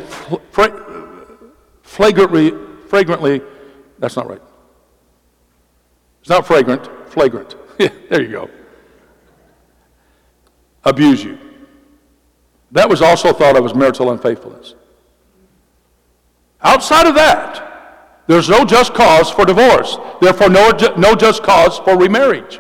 flagrantly, 1.82 2.54
flagrantly, 2.88 3.42
that's 4.00 4.16
not 4.16 4.30
right. 4.30 4.42
It's 6.22 6.30
not 6.30 6.46
fragrant, 6.46 6.90
flagrant. 7.10 7.56
there 7.78 8.22
you 8.22 8.32
go. 8.32 8.50
Abuse 10.84 11.24
you. 11.24 11.38
That 12.72 12.90
was 12.90 13.02
also 13.02 13.34
thought 13.34 13.58
of 13.58 13.66
as 13.66 13.74
marital 13.74 14.12
unfaithfulness. 14.12 14.76
Outside 16.62 17.08
of 17.08 17.16
that, 17.16 17.75
there's 18.28 18.50
no 18.50 18.66
just 18.66 18.94
cause 18.94 19.30
for 19.30 19.46
divorce. 19.46 19.98
Therefore, 20.20 20.50
no, 20.50 20.72
no 20.98 21.16
just 21.16 21.44
cause 21.44 21.78
for 21.80 21.98
remarriage. 21.98 22.60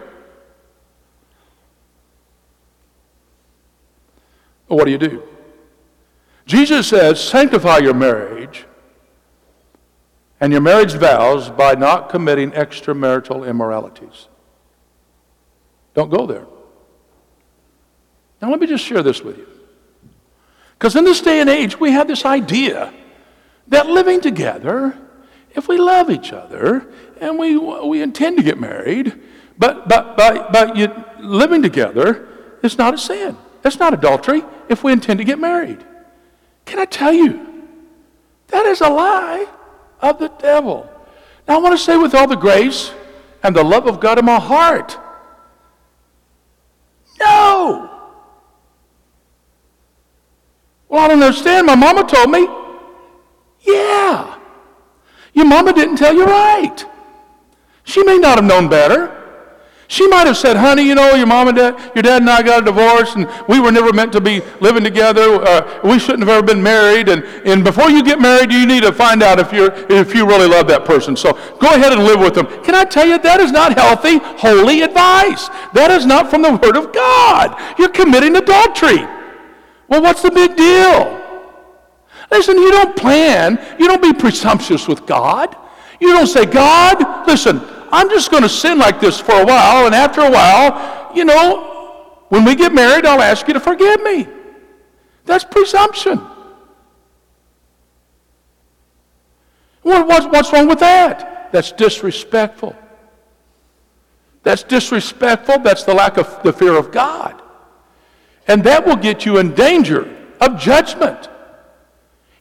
what 4.67 4.85
do 4.85 4.91
you 4.91 4.97
do? 4.97 5.23
Jesus 6.45 6.87
says, 6.87 7.23
sanctify 7.23 7.77
your 7.77 7.93
marriage 7.93 8.65
and 10.41 10.51
your 10.51 10.61
marriage 10.61 10.93
vows 10.93 11.49
by 11.49 11.75
not 11.75 12.09
committing 12.09 12.51
extramarital 12.51 13.47
immoralities. 13.47 14.27
Don't 15.93 16.09
go 16.09 16.25
there. 16.25 16.45
Now, 18.41 18.51
let 18.51 18.59
me 18.59 18.67
just 18.67 18.83
share 18.83 19.01
this 19.01 19.21
with 19.21 19.37
you. 19.37 19.47
Because 20.77 20.95
in 20.95 21.05
this 21.05 21.21
day 21.21 21.39
and 21.39 21.49
age, 21.49 21.79
we 21.79 21.91
have 21.91 22.07
this 22.07 22.25
idea 22.25 22.93
that 23.69 23.87
living 23.87 24.19
together 24.19 24.95
if 25.55 25.67
we 25.67 25.77
love 25.77 26.09
each 26.09 26.33
other 26.33 26.87
and 27.19 27.39
we, 27.39 27.57
we 27.57 28.01
intend 28.01 28.37
to 28.37 28.43
get 28.43 28.59
married, 28.59 29.13
but, 29.57 29.87
but, 29.87 30.17
but, 30.17 30.51
but 30.51 30.75
you, 30.75 30.91
living 31.19 31.61
together 31.61 32.27
is 32.61 32.77
not 32.77 32.93
a 32.93 32.97
sin. 32.97 33.37
That's 33.61 33.79
not 33.79 33.93
adultery 33.93 34.43
if 34.69 34.83
we 34.83 34.91
intend 34.91 35.19
to 35.19 35.25
get 35.25 35.39
married. 35.39 35.83
Can 36.65 36.79
I 36.79 36.85
tell 36.85 37.13
you? 37.13 37.67
That 38.47 38.65
is 38.65 38.81
a 38.81 38.89
lie 38.89 39.47
of 40.01 40.19
the 40.19 40.27
devil. 40.27 40.89
Now, 41.47 41.55
I 41.55 41.61
want 41.61 41.77
to 41.77 41.83
say 41.83 41.97
with 41.97 42.13
all 42.13 42.27
the 42.27 42.35
grace 42.35 42.91
and 43.43 43.55
the 43.55 43.63
love 43.63 43.87
of 43.87 43.99
God 43.99 44.19
in 44.19 44.25
my 44.25 44.39
heart 44.39 44.97
no. 47.19 47.89
Well, 50.89 51.01
I 51.01 51.07
don't 51.07 51.21
understand. 51.21 51.67
My 51.67 51.75
mama 51.75 52.03
told 52.07 52.29
me. 52.29 52.47
Yeah. 53.61 54.34
Your 55.35 55.45
mama 55.45 55.73
didn't 55.73 55.97
tell 55.97 56.15
you 56.15 56.25
right. 56.25 56.83
She 57.83 58.03
may 58.03 58.17
not 58.17 58.37
have 58.37 58.45
known 58.45 58.67
better. 58.67 59.21
She 59.87 60.07
might 60.07 60.25
have 60.25 60.37
said, 60.37 60.57
honey, 60.57 60.81
you 60.81 60.95
know, 60.95 61.13
your 61.13 61.27
mom 61.27 61.47
and 61.49 61.57
dad, 61.57 61.91
your 61.93 62.01
dad 62.01 62.21
and 62.21 62.29
I 62.29 62.41
got 62.41 62.63
a 62.63 62.65
divorce, 62.65 63.13
and 63.13 63.29
we 63.47 63.59
were 63.59 63.71
never 63.71 63.93
meant 63.93 64.11
to 64.13 64.21
be 64.21 64.41
living 64.59 64.83
together. 64.83 65.43
Uh, 65.45 65.81
we 65.83 65.99
shouldn't 65.99 66.27
have 66.27 66.29
ever 66.29 66.41
been 66.41 66.63
married. 66.63 67.07
And, 67.07 67.23
and 67.45 67.63
before 67.63 67.91
you 67.91 68.03
get 68.03 68.19
married, 68.19 68.51
you 68.51 68.65
need 68.65 68.81
to 68.81 68.91
find 68.91 69.21
out 69.21 69.37
if, 69.37 69.53
you're, 69.53 69.71
if 69.91 70.15
you 70.15 70.25
really 70.25 70.47
love 70.47 70.67
that 70.69 70.85
person. 70.85 71.15
So 71.15 71.33
go 71.59 71.67
ahead 71.67 71.93
and 71.93 72.03
live 72.03 72.19
with 72.19 72.33
them. 72.33 72.47
Can 72.63 72.73
I 72.73 72.83
tell 72.83 73.05
you, 73.05 73.19
that 73.19 73.39
is 73.39 73.51
not 73.51 73.77
healthy, 73.77 74.17
holy 74.39 74.81
advice. 74.81 75.49
That 75.73 75.91
is 75.91 76.07
not 76.07 76.31
from 76.31 76.41
the 76.41 76.55
Word 76.55 76.77
of 76.77 76.91
God. 76.91 77.77
You're 77.77 77.89
committing 77.89 78.35
adultery. 78.37 79.05
Well, 79.87 80.01
what's 80.01 80.23
the 80.23 80.31
big 80.31 80.55
deal? 80.55 81.24
Listen, 82.31 82.57
you 82.57 82.71
don't 82.71 82.95
plan, 82.95 83.63
you 83.79 83.87
don't 83.87 84.01
be 84.01 84.13
presumptuous 84.13 84.87
with 84.87 85.05
God. 85.05 85.55
You 85.99 86.13
don't 86.13 86.27
say, 86.27 86.45
God, 86.45 87.27
listen, 87.27 87.61
I'm 87.91 88.09
just 88.09 88.31
going 88.31 88.43
to 88.43 88.49
sin 88.49 88.77
like 88.77 88.99
this 88.99 89.19
for 89.19 89.33
a 89.33 89.45
while, 89.45 89.85
and 89.85 89.95
after 89.95 90.21
a 90.21 90.31
while, 90.31 91.11
you 91.15 91.25
know, 91.25 92.25
when 92.29 92.43
we 92.43 92.55
get 92.55 92.73
married, 92.73 93.05
I'll 93.05 93.21
ask 93.21 93.47
you 93.47 93.53
to 93.53 93.59
forgive 93.59 94.01
me. 94.01 94.27
That's 95.25 95.43
presumption. 95.43 96.19
What, 99.83 100.07
what's 100.31 100.51
wrong 100.51 100.67
with 100.67 100.79
that? 100.79 101.51
That's 101.51 101.71
disrespectful. 101.71 102.75
That's 104.43 104.63
disrespectful. 104.63 105.59
That's 105.59 105.83
the 105.83 105.93
lack 105.93 106.17
of 106.17 106.41
the 106.43 106.51
fear 106.51 106.75
of 106.75 106.91
God. 106.91 107.41
And 108.47 108.63
that 108.63 108.85
will 108.85 108.95
get 108.95 109.25
you 109.25 109.37
in 109.37 109.53
danger 109.53 110.11
of 110.41 110.59
judgment. 110.59 111.29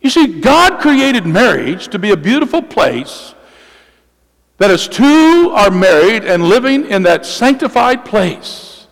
You 0.05 0.11
see, 0.11 0.39
God 0.39 0.81
created 0.81 1.25
marriage 1.25 1.89
to 1.89 1.99
be 1.99 2.11
a 2.11 2.17
beautiful 2.17 2.61
place 2.61 3.35
that 4.59 4.71
as 4.71 4.87
two 4.87 5.51
are 5.55 5.71
married 5.71 6.27
and 6.27 6.45
living 6.45 6.85
in 6.91 7.05
that 7.05 7.25
sanctified 7.25 8.05
place, 8.05 8.87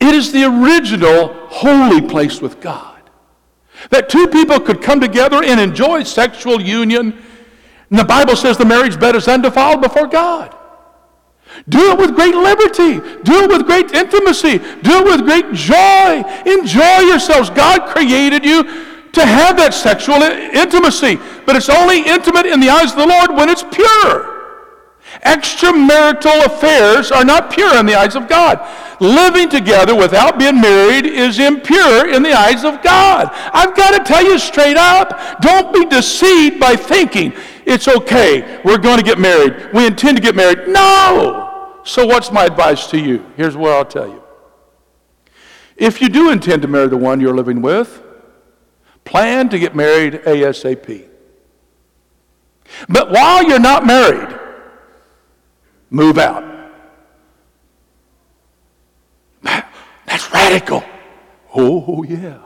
it 0.00 0.14
is 0.14 0.30
the 0.30 0.44
original 0.44 1.32
holy 1.48 2.02
place 2.02 2.42
with 2.42 2.60
God. 2.60 3.00
That 3.88 4.10
two 4.10 4.28
people 4.28 4.60
could 4.60 4.82
come 4.82 5.00
together 5.00 5.42
and 5.42 5.58
enjoy 5.58 6.02
sexual 6.02 6.60
union. 6.60 7.18
And 7.88 7.98
the 7.98 8.04
Bible 8.04 8.36
says 8.36 8.58
the 8.58 8.66
marriage 8.66 9.00
bed 9.00 9.16
is 9.16 9.26
undefiled 9.28 9.80
before 9.80 10.08
God. 10.08 10.54
Do 11.70 11.90
it 11.90 11.98
with 11.98 12.14
great 12.14 12.34
liberty. 12.34 13.00
Do 13.22 13.44
it 13.44 13.48
with 13.48 13.64
great 13.64 13.92
intimacy. 13.92 14.58
Do 14.58 14.98
it 14.98 15.04
with 15.06 15.22
great 15.22 15.52
joy. 15.54 16.22
Enjoy 16.44 16.98
yourselves. 17.00 17.48
God 17.48 17.88
created 17.94 18.44
you 18.44 18.91
to 19.12 19.24
have 19.24 19.56
that 19.58 19.74
sexual 19.74 20.22
intimacy, 20.22 21.18
but 21.46 21.56
it's 21.56 21.68
only 21.68 22.00
intimate 22.02 22.46
in 22.46 22.60
the 22.60 22.70
eyes 22.70 22.92
of 22.92 22.98
the 22.98 23.06
Lord 23.06 23.30
when 23.30 23.48
it's 23.48 23.62
pure. 23.62 24.32
Extramarital 25.26 26.46
affairs 26.46 27.12
are 27.12 27.24
not 27.24 27.52
pure 27.52 27.78
in 27.78 27.86
the 27.86 27.94
eyes 27.94 28.16
of 28.16 28.28
God. 28.28 28.66
Living 29.00 29.48
together 29.48 29.94
without 29.94 30.38
being 30.38 30.60
married 30.60 31.04
is 31.04 31.38
impure 31.38 32.08
in 32.08 32.22
the 32.22 32.32
eyes 32.32 32.64
of 32.64 32.82
God. 32.82 33.28
I've 33.52 33.76
got 33.76 33.98
to 33.98 34.04
tell 34.04 34.24
you 34.24 34.38
straight 34.38 34.76
up 34.76 35.40
don't 35.40 35.72
be 35.74 35.84
deceived 35.86 36.58
by 36.58 36.76
thinking 36.76 37.32
it's 37.66 37.88
okay, 37.88 38.60
we're 38.64 38.78
going 38.78 38.98
to 38.98 39.04
get 39.04 39.18
married, 39.18 39.72
we 39.72 39.86
intend 39.86 40.16
to 40.16 40.22
get 40.22 40.34
married. 40.34 40.68
No! 40.68 41.80
So, 41.84 42.06
what's 42.06 42.30
my 42.30 42.44
advice 42.44 42.86
to 42.88 42.98
you? 42.98 43.26
Here's 43.36 43.56
what 43.56 43.72
I'll 43.72 43.84
tell 43.84 44.08
you. 44.08 44.22
If 45.76 46.00
you 46.00 46.08
do 46.08 46.30
intend 46.30 46.62
to 46.62 46.68
marry 46.68 46.88
the 46.88 46.96
one 46.96 47.20
you're 47.20 47.34
living 47.34 47.60
with, 47.60 48.02
plan 49.12 49.50
to 49.50 49.58
get 49.58 49.76
married 49.76 50.14
ASAP. 50.24 51.06
But 52.88 53.10
while 53.10 53.46
you're 53.46 53.60
not 53.60 53.84
married, 53.86 54.40
move 55.90 56.16
out. 56.16 56.42
That's 59.42 60.32
radical. 60.32 60.82
Oh, 61.54 62.02
yeah. 62.04 62.38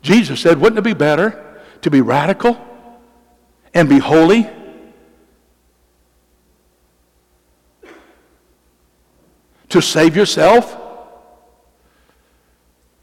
Jesus 0.00 0.40
said, 0.40 0.58
wouldn't 0.58 0.78
it 0.78 0.84
be 0.84 0.94
better 0.94 1.60
to 1.82 1.90
be 1.90 2.00
radical 2.00 2.58
and 3.74 3.86
be 3.86 3.98
holy? 3.98 4.48
To 9.68 9.82
save 9.82 10.16
yourself 10.16 10.78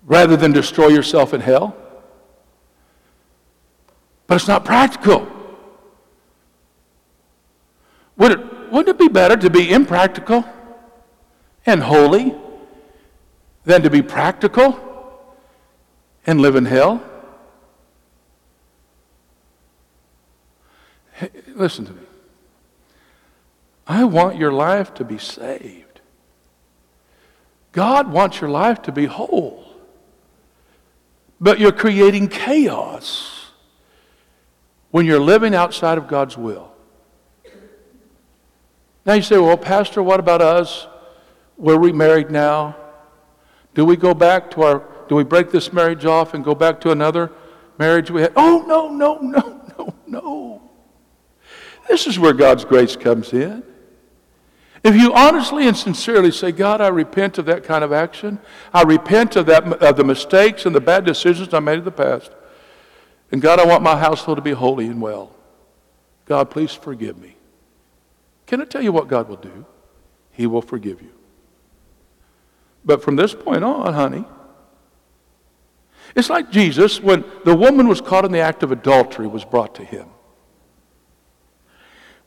rather 0.04 0.36
than 0.36 0.52
destroy 0.52 0.88
yourself 0.88 1.36
in 1.36 1.42
hell? 1.42 1.78
But 4.34 4.42
it's 4.42 4.48
not 4.48 4.66
practical. 4.66 5.28
Would 8.18 8.32
it 8.32 8.72
wouldn't 8.72 8.90
it 8.90 8.98
be 8.98 9.08
better 9.08 9.38
to 9.38 9.48
be 9.48 9.72
impractical 9.72 10.44
and 11.68 11.84
holy 11.84 12.34
than 13.64 13.84
to 13.84 13.92
be 13.92 14.02
practical 14.02 14.80
and 16.26 16.42
live 16.42 16.56
in 16.56 16.66
hell? 16.66 17.04
Hey, 21.12 21.30
listen 21.50 21.86
to 21.86 21.94
me. 21.94 22.08
I 23.86 24.04
want 24.04 24.38
your 24.38 24.52
life 24.52 24.96
to 24.96 25.04
be 25.04 25.20
saved. 25.20 26.02
God 27.72 28.12
wants 28.12 28.42
your 28.42 28.50
life 28.50 28.82
to 28.82 28.92
be 28.92 29.06
whole. 29.06 29.64
But 31.40 31.60
you're 31.60 31.72
creating 31.72 32.30
chaos 32.30 33.33
when 34.94 35.08
you're 35.08 35.20
living 35.20 35.56
outside 35.56 35.98
of 35.98 36.08
God's 36.08 36.38
will. 36.38 36.72
Now 39.08 39.14
you 39.14 39.24
say, 39.24 39.40
well, 39.40 39.58
Pastor, 39.58 40.04
what 40.04 40.20
about 40.20 40.40
us? 40.40 40.86
We're 41.58 41.80
remarried 41.80 42.30
now. 42.30 42.76
Do 43.74 43.86
we 43.86 43.98
go 43.98 44.14
back 44.14 44.52
to 44.52 44.62
our, 44.62 44.84
do 45.10 45.16
we 45.16 45.24
break 45.24 45.50
this 45.50 45.74
marriage 45.74 46.06
off 46.06 46.36
and 46.36 46.44
go 46.44 46.54
back 46.54 46.80
to 46.82 46.92
another 46.92 47.32
marriage 47.80 48.12
we 48.12 48.22
had? 48.22 48.34
Oh, 48.36 48.64
no, 48.68 48.88
no, 48.88 49.18
no, 49.20 49.66
no, 49.80 49.96
no. 50.06 50.62
This 51.90 52.06
is 52.06 52.20
where 52.20 52.34
God's 52.34 52.64
grace 52.64 52.96
comes 52.96 53.34
in. 53.34 53.64
If 54.84 54.96
you 54.96 55.12
honestly 55.16 55.68
and 55.68 55.76
sincerely 55.76 56.30
say, 56.30 56.52
God, 56.52 56.82
I 56.82 56.90
repent 56.90 57.40
of 57.40 57.48
that 57.48 57.64
kind 57.64 57.84
of 57.84 57.92
action. 57.92 58.38
I 58.72 58.84
repent 58.84 59.38
of, 59.38 59.48
that, 59.48 59.64
of 59.82 59.98
the 59.98 60.04
mistakes 60.04 60.68
and 60.68 60.76
the 60.76 60.82
bad 60.82 61.04
decisions 61.04 61.52
I 61.52 61.62
made 61.62 61.80
in 61.80 61.84
the 61.84 61.92
past. 61.92 62.32
And 63.34 63.42
God, 63.42 63.60
I 63.60 63.66
want 63.66 63.82
my 63.82 63.98
household 63.98 64.38
to 64.38 64.44
be 64.44 64.52
holy 64.52 64.86
and 64.86 65.02
well. 65.02 65.32
God, 66.26 66.52
please 66.52 66.72
forgive 66.72 67.18
me. 67.18 67.36
Can 68.46 68.62
I 68.62 68.66
tell 68.66 68.84
you 68.84 68.92
what 68.92 69.08
God 69.08 69.28
will 69.28 69.38
do? 69.38 69.66
He 70.32 70.46
will 70.46 70.62
forgive 70.62 71.02
you. 71.02 71.12
But 72.86 73.02
from 73.02 73.16
this 73.16 73.34
point 73.34 73.64
on, 73.64 73.92
honey, 73.92 74.24
it's 76.16 76.30
like 76.30 76.52
Jesus 76.52 77.02
when 77.02 77.26
the 77.44 77.56
woman 77.56 77.88
was 77.88 78.02
caught 78.02 78.24
in 78.24 78.32
the 78.32 78.40
act 78.40 78.62
of 78.62 78.72
adultery 78.72 79.26
was 79.26 79.44
brought 79.44 79.74
to 79.76 79.84
him. 79.84 80.08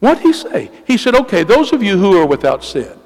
What 0.00 0.16
did 0.16 0.24
he 0.24 0.32
say? 0.32 0.72
He 0.88 0.96
said, 0.96 1.14
okay, 1.14 1.44
those 1.44 1.72
of 1.72 1.84
you 1.84 1.98
who 1.98 2.20
are 2.20 2.26
without 2.26 2.64
sin, 2.64 2.98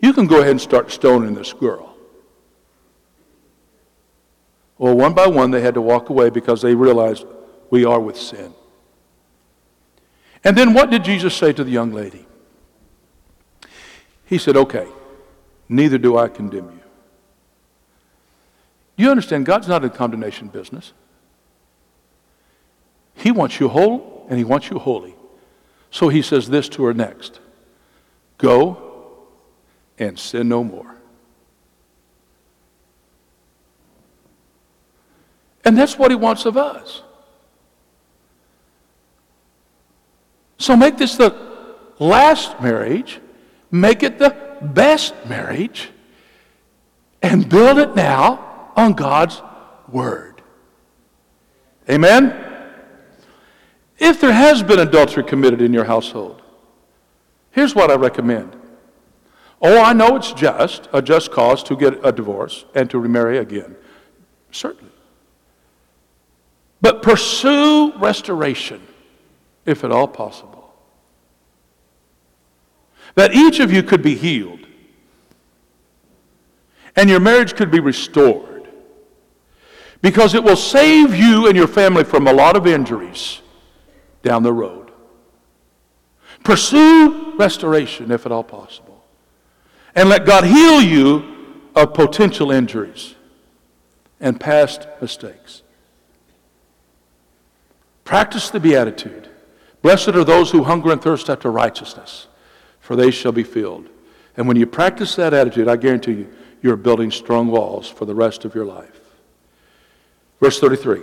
you 0.00 0.14
can 0.14 0.26
go 0.26 0.36
ahead 0.36 0.52
and 0.52 0.60
start 0.60 0.90
stoning 0.90 1.34
this 1.34 1.52
girl. 1.52 1.89
Well, 4.80 4.96
one 4.96 5.12
by 5.12 5.26
one, 5.26 5.50
they 5.50 5.60
had 5.60 5.74
to 5.74 5.82
walk 5.82 6.08
away 6.08 6.30
because 6.30 6.62
they 6.62 6.74
realized 6.74 7.26
we 7.68 7.84
are 7.84 8.00
with 8.00 8.16
sin. 8.16 8.54
And 10.42 10.56
then 10.56 10.72
what 10.72 10.88
did 10.88 11.04
Jesus 11.04 11.36
say 11.36 11.52
to 11.52 11.62
the 11.62 11.70
young 11.70 11.92
lady? 11.92 12.24
He 14.24 14.38
said, 14.38 14.56
Okay, 14.56 14.88
neither 15.68 15.98
do 15.98 16.16
I 16.16 16.28
condemn 16.28 16.70
you. 16.70 16.80
Do 18.96 19.04
you 19.04 19.10
understand, 19.10 19.44
God's 19.44 19.68
not 19.68 19.84
in 19.84 19.90
condemnation 19.90 20.48
business. 20.48 20.94
He 23.16 23.30
wants 23.30 23.60
you 23.60 23.68
whole 23.68 24.26
and 24.30 24.38
He 24.38 24.44
wants 24.44 24.70
you 24.70 24.78
holy. 24.78 25.14
So 25.90 26.08
He 26.08 26.22
says 26.22 26.48
this 26.48 26.70
to 26.70 26.84
her 26.84 26.94
next 26.94 27.38
Go 28.38 29.26
and 29.98 30.18
sin 30.18 30.48
no 30.48 30.64
more. 30.64 30.99
And 35.64 35.76
that's 35.76 35.98
what 35.98 36.10
He 36.10 36.16
wants 36.16 36.46
of 36.46 36.56
us. 36.56 37.02
So 40.58 40.76
make 40.76 40.98
this 40.98 41.16
the 41.16 41.34
last 41.98 42.60
marriage, 42.60 43.20
make 43.70 44.02
it 44.02 44.18
the 44.18 44.36
best 44.60 45.14
marriage, 45.26 45.90
and 47.22 47.48
build 47.48 47.78
it 47.78 47.94
now 47.94 48.72
on 48.76 48.92
God's 48.92 49.40
Word. 49.88 50.42
Amen? 51.88 52.46
If 53.98 54.20
there 54.20 54.32
has 54.32 54.62
been 54.62 54.78
adultery 54.78 55.24
committed 55.24 55.60
in 55.60 55.72
your 55.72 55.84
household, 55.84 56.42
here's 57.50 57.74
what 57.74 57.90
I 57.90 57.94
recommend. 57.94 58.56
Oh, 59.62 59.82
I 59.82 59.92
know 59.92 60.16
it's 60.16 60.32
just, 60.32 60.88
a 60.92 61.02
just 61.02 61.30
cause 61.30 61.62
to 61.64 61.76
get 61.76 62.04
a 62.04 62.12
divorce 62.12 62.64
and 62.74 62.88
to 62.90 62.98
remarry 62.98 63.38
again. 63.38 63.76
Certainly. 64.52 64.92
But 66.80 67.02
pursue 67.02 67.92
restoration 67.98 68.80
if 69.66 69.84
at 69.84 69.92
all 69.92 70.08
possible. 70.08 70.74
That 73.14 73.34
each 73.34 73.60
of 73.60 73.72
you 73.72 73.82
could 73.82 74.02
be 74.02 74.14
healed 74.14 74.60
and 76.96 77.08
your 77.08 77.20
marriage 77.20 77.54
could 77.54 77.70
be 77.70 77.80
restored 77.80 78.68
because 80.02 80.34
it 80.34 80.42
will 80.42 80.56
save 80.56 81.14
you 81.14 81.46
and 81.46 81.56
your 81.56 81.68
family 81.68 82.04
from 82.04 82.26
a 82.26 82.32
lot 82.32 82.56
of 82.56 82.66
injuries 82.66 83.40
down 84.22 84.42
the 84.42 84.52
road. 84.52 84.90
Pursue 86.44 87.36
restoration 87.36 88.10
if 88.10 88.24
at 88.26 88.32
all 88.32 88.44
possible. 88.44 89.04
And 89.94 90.08
let 90.08 90.24
God 90.24 90.44
heal 90.44 90.80
you 90.80 91.60
of 91.74 91.94
potential 91.94 92.50
injuries 92.50 93.14
and 94.20 94.40
past 94.40 94.86
mistakes. 95.00 95.62
Practice 98.10 98.50
the 98.50 98.58
beatitude. 98.58 99.28
Blessed 99.82 100.08
are 100.08 100.24
those 100.24 100.50
who 100.50 100.64
hunger 100.64 100.90
and 100.90 101.00
thirst 101.00 101.30
after 101.30 101.48
righteousness, 101.48 102.26
for 102.80 102.96
they 102.96 103.12
shall 103.12 103.30
be 103.30 103.44
filled. 103.44 103.88
And 104.36 104.48
when 104.48 104.56
you 104.56 104.66
practice 104.66 105.14
that 105.14 105.32
attitude, 105.32 105.68
I 105.68 105.76
guarantee 105.76 106.14
you, 106.14 106.34
you're 106.60 106.74
building 106.74 107.12
strong 107.12 107.52
walls 107.52 107.88
for 107.88 108.06
the 108.06 108.14
rest 108.16 108.44
of 108.44 108.52
your 108.52 108.64
life. 108.64 109.00
Verse 110.40 110.58
33. 110.58 111.02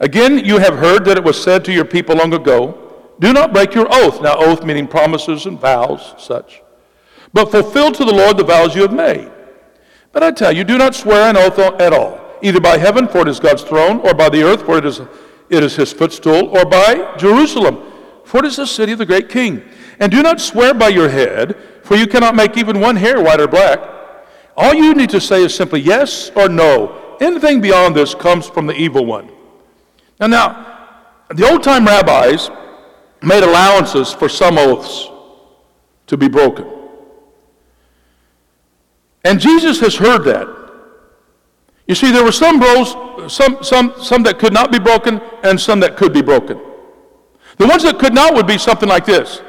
Again, 0.00 0.46
you 0.46 0.56
have 0.56 0.78
heard 0.78 1.04
that 1.04 1.18
it 1.18 1.24
was 1.24 1.42
said 1.42 1.62
to 1.66 1.74
your 1.74 1.84
people 1.84 2.16
long 2.16 2.32
ago, 2.32 3.12
Do 3.18 3.34
not 3.34 3.52
break 3.52 3.74
your 3.74 3.88
oath. 3.90 4.22
Now, 4.22 4.36
oath 4.38 4.64
meaning 4.64 4.86
promises 4.86 5.44
and 5.44 5.60
vows, 5.60 6.14
such. 6.16 6.62
But 7.34 7.50
fulfill 7.50 7.92
to 7.92 8.04
the 8.06 8.14
Lord 8.14 8.38
the 8.38 8.44
vows 8.44 8.74
you 8.74 8.80
have 8.80 8.94
made. 8.94 9.30
But 10.12 10.22
I 10.22 10.30
tell 10.30 10.52
you, 10.52 10.64
do 10.64 10.78
not 10.78 10.94
swear 10.94 11.28
an 11.28 11.36
oath 11.36 11.58
at 11.58 11.92
all, 11.92 12.18
either 12.40 12.60
by 12.60 12.78
heaven, 12.78 13.06
for 13.06 13.18
it 13.18 13.28
is 13.28 13.38
God's 13.38 13.62
throne, 13.62 14.00
or 14.00 14.14
by 14.14 14.30
the 14.30 14.42
earth, 14.42 14.62
for 14.64 14.78
it 14.78 14.86
is, 14.86 15.02
it 15.48 15.62
is 15.62 15.76
his 15.76 15.92
footstool, 15.92 16.56
or 16.56 16.64
by 16.64 17.14
Jerusalem, 17.16 17.92
for 18.24 18.38
it 18.38 18.46
is 18.46 18.56
the 18.56 18.66
city 18.66 18.92
of 18.92 18.98
the 18.98 19.06
great 19.06 19.28
king. 19.28 19.62
And 20.00 20.10
do 20.10 20.22
not 20.22 20.40
swear 20.40 20.74
by 20.74 20.88
your 20.88 21.08
head, 21.08 21.56
for 21.82 21.96
you 21.96 22.06
cannot 22.06 22.34
make 22.34 22.56
even 22.56 22.80
one 22.80 22.96
hair 22.96 23.22
white 23.22 23.40
or 23.40 23.48
black. 23.48 23.80
All 24.56 24.74
you 24.74 24.94
need 24.94 25.10
to 25.10 25.20
say 25.20 25.44
is 25.44 25.54
simply 25.54 25.80
yes 25.80 26.30
or 26.34 26.48
no. 26.48 27.16
Anything 27.20 27.60
beyond 27.60 27.94
this 27.94 28.14
comes 28.14 28.48
from 28.48 28.66
the 28.66 28.74
evil 28.74 29.06
one. 29.06 29.30
Now, 30.18 30.26
now 30.26 30.76
the 31.28 31.48
old 31.48 31.62
time 31.62 31.86
rabbis 31.86 32.50
made 33.22 33.42
allowances 33.42 34.12
for 34.12 34.28
some 34.28 34.58
oaths 34.58 35.08
to 36.06 36.16
be 36.16 36.28
broken. 36.28 36.66
And 39.24 39.40
Jesus 39.40 39.80
has 39.80 39.96
heard 39.96 40.24
that. 40.24 40.65
You 41.86 41.94
see, 41.94 42.10
there 42.10 42.24
were 42.24 42.32
some 42.32 42.58
bros, 42.58 42.96
some, 43.32 43.62
some, 43.62 43.94
some 44.02 44.22
that 44.24 44.38
could 44.38 44.52
not 44.52 44.72
be 44.72 44.78
broken 44.78 45.20
and 45.42 45.60
some 45.60 45.80
that 45.80 45.96
could 45.96 46.12
be 46.12 46.22
broken. 46.22 46.60
The 47.58 47.66
ones 47.66 47.84
that 47.84 47.98
could 47.98 48.12
not 48.12 48.34
would 48.34 48.46
be 48.46 48.58
something 48.58 48.88
like 48.88 49.04
this. 49.04 49.40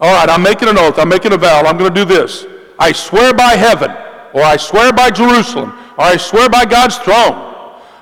All 0.00 0.12
right, 0.12 0.28
I'm 0.28 0.42
making 0.42 0.68
an 0.68 0.78
oath, 0.78 0.98
I'm 0.98 1.08
making 1.08 1.32
a 1.32 1.36
vow, 1.36 1.60
I'm 1.60 1.76
going 1.76 1.92
to 1.92 1.94
do 1.94 2.04
this. 2.04 2.46
I 2.78 2.92
swear 2.92 3.34
by 3.34 3.52
heaven, 3.52 3.90
or 4.32 4.42
I 4.42 4.56
swear 4.56 4.92
by 4.92 5.10
Jerusalem, 5.10 5.70
or 5.98 6.04
I 6.04 6.16
swear 6.16 6.48
by 6.48 6.64
God's 6.64 6.96
throne. 6.96 7.46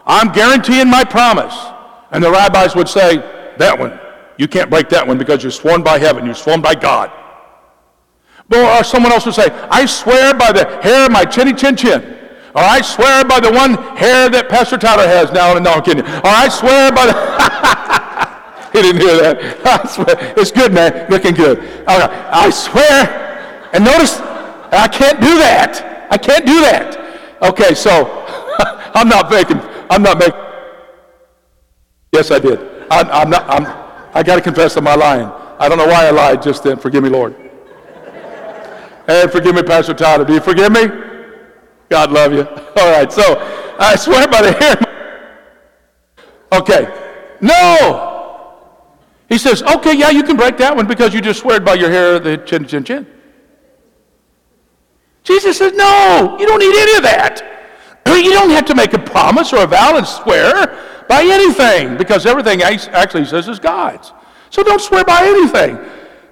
I'm 0.07 0.33
guaranteeing 0.33 0.89
my 0.89 1.05
promise. 1.05 1.55
And 2.11 2.25
the 2.25 2.31
rabbis 2.31 2.75
would 2.75 2.89
say, 2.89 3.19
that 3.59 3.79
one, 3.79 3.99
you 4.39 4.49
can't 4.49 4.71
break 4.71 4.89
that 4.91 5.07
one 5.07 5.19
because 5.19 5.43
you're 5.43 5.53
sworn 5.53 5.83
by 5.83 5.99
heaven, 5.99 6.25
you're 6.25 6.35
sworn 6.35 6.63
by 6.63 6.75
God. 6.75 7.11
Or 8.55 8.83
someone 8.83 9.13
else 9.13 9.27
would 9.27 9.35
say, 9.35 9.49
I 9.71 9.85
swear 9.85 10.33
by 10.33 10.53
the 10.53 10.65
hair 10.81 11.07
of 11.07 11.13
my 11.13 11.25
chinny 11.25 11.53
chin 11.53 11.77
chin. 11.77 12.18
Or 12.55 12.63
I 12.63 12.81
swear 12.81 13.25
by 13.25 13.41
the 13.41 13.53
one 13.53 13.75
hair 13.97 14.31
that 14.31 14.49
Pastor 14.49 14.79
Tyler 14.79 15.07
has 15.07 15.31
now. 15.33 15.53
No, 15.55 15.73
I'm 15.73 15.83
kidding. 15.83 16.05
Or 16.05 16.33
I 16.33 16.49
swear 16.49 16.91
by 16.91 17.07
the. 17.07 17.13
he 18.73 18.83
didn't 18.83 19.03
hear 19.03 19.17
that. 19.21 19.67
I 19.67 19.87
swear. 19.87 20.35
It's 20.37 20.51
good, 20.51 20.73
man. 20.73 21.11
Looking 21.11 21.35
good. 21.35 21.61
I 21.87 22.49
swear. 22.51 23.71
And 23.75 23.85
notice, 23.85 24.19
I 24.73 24.89
can't 24.89 25.21
do 25.21 25.39
that. 25.39 26.09
I 26.11 26.17
can't 26.17 26.47
do 26.47 26.61
that. 26.63 26.97
Okay, 27.43 27.75
so 27.75 28.25
I'm 28.95 29.09
not 29.09 29.31
making. 29.31 29.61
I'm 29.91 30.03
not 30.03 30.19
making. 30.19 30.41
Yes, 32.13 32.31
I 32.31 32.39
did. 32.39 32.61
I'm, 32.91 33.09
I'm 33.11 33.31
not. 33.31 33.45
I'm, 33.49 33.67
I 34.15 34.23
got 34.23 34.37
to 34.37 34.41
confess 34.41 34.75
to 34.75 34.81
my 34.81 34.95
lying. 34.95 35.31
I 35.59 35.69
don't 35.69 35.77
know 35.77 35.87
why 35.87 36.07
I 36.07 36.11
lied 36.11 36.43
just 36.43 36.65
then. 36.65 36.79
Forgive 36.79 37.03
me, 37.03 37.11
Lord. 37.11 37.37
And 39.07 39.31
forgive 39.31 39.55
me, 39.55 39.63
Pastor 39.63 39.95
Tyler. 39.95 40.25
Do 40.25 40.33
you 40.33 40.41
forgive 40.41 40.73
me? 40.73 41.08
God 41.89 42.13
love 42.13 42.33
you. 42.33 42.47
All 42.77 42.91
right, 42.93 43.13
so 43.13 43.23
I 43.79 43.97
swear 43.97 44.29
by 44.29 44.43
the 44.43 44.53
hair. 44.53 44.89
Okay. 46.53 47.09
No. 47.41 48.09
He 49.29 49.39
says, 49.39 49.63
okay, 49.63 49.95
yeah, 49.95 50.11
you 50.11 50.23
can 50.23 50.37
break 50.37 50.57
that 50.59 50.75
one 50.75 50.87
because 50.87 51.13
you 51.13 51.21
just 51.21 51.41
swear 51.41 51.61
by 51.61 51.75
your 51.75 51.91
hair, 51.91 52.19
the 52.19 52.39
chin, 52.39 52.67
chin, 52.67 52.85
chin. 52.85 53.07
Jesus 55.23 55.59
says, 55.59 55.75
no, 55.75 56.37
you 56.41 56.47
don't 56.47 56.59
need 56.59 56.75
any 56.75 56.97
of 56.97 57.03
that. 57.03 57.43
You 58.19 58.33
don't 58.33 58.51
have 58.51 58.65
to 58.65 58.75
make 58.75 58.95
a 58.95 58.99
promise 58.99 59.53
or 59.53 59.63
a 59.63 59.67
vow 59.67 59.97
and 59.97 60.07
swear 60.07 61.05
by 61.09 61.23
anything 61.23 61.97
because 61.97 62.27
everything 62.27 62.63
actually 62.63 63.27
says 63.27 63.49
is 63.49 63.61
God's. 63.61 64.13
So 64.51 64.63
don't 64.63 64.81
swear 64.81 65.05
by 65.05 65.25
anything. 65.25 65.79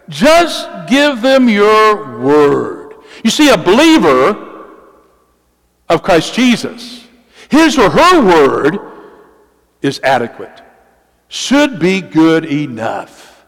Just 0.08 0.68
give 0.88 1.20
them 1.22 1.48
your 1.48 2.18
word. 2.18 2.94
You 3.22 3.30
see, 3.30 3.50
a 3.50 3.58
believer 3.58 4.55
of 5.88 6.02
Christ 6.02 6.34
Jesus, 6.34 7.06
his 7.48 7.78
or 7.78 7.90
her 7.90 8.24
word 8.24 8.78
is 9.82 10.00
adequate, 10.02 10.62
should 11.28 11.78
be 11.78 12.00
good 12.00 12.44
enough. 12.44 13.44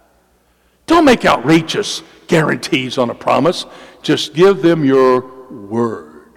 Don't 0.87 1.05
make 1.05 1.25
outrageous 1.25 2.03
guarantees 2.29 2.99
on 2.99 3.11
a 3.11 3.15
promise. 3.15 3.67
Just 4.03 4.35
give 4.35 4.63
them 4.63 4.85
your 4.85 5.21
word. 5.51 6.33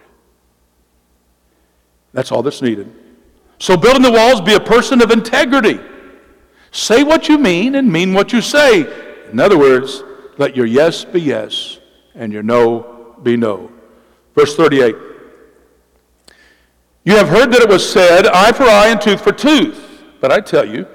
That's 2.14 2.32
all 2.32 2.44
that's 2.44 2.62
needed. 2.62 2.94
So, 3.60 3.78
building 3.78 4.02
the 4.02 4.12
walls, 4.12 4.42
be 4.42 4.56
a 4.56 4.60
person 4.60 5.02
of 5.02 5.12
integrity. 5.12 5.80
Say 6.72 7.04
what 7.04 7.30
you 7.30 7.38
mean 7.38 7.76
and 7.76 7.92
mean 7.92 8.14
what 8.14 8.34
you 8.34 8.42
say. 8.42 8.82
In 9.32 9.40
other 9.40 9.58
words, 9.58 10.04
let 10.38 10.56
your 10.56 10.66
yes 10.66 11.06
be 11.06 11.22
yes 11.22 11.80
and 12.16 12.34
your 12.34 12.44
no 12.44 13.16
be 13.22 13.38
no. 13.38 13.72
Verse 14.36 14.56
38. 14.56 14.96
You 17.04 17.16
have 17.16 17.30
heard 17.30 17.52
that 17.52 17.62
it 17.62 17.70
was 17.70 17.90
said, 17.90 18.28
eye 18.28 18.52
for 18.52 18.64
eye 18.64 18.90
and 18.90 19.02
tooth 19.02 19.22
for 19.22 19.32
tooth. 19.32 20.04
But 20.20 20.32
I 20.32 20.40
tell 20.40 20.68
you, 20.68 20.86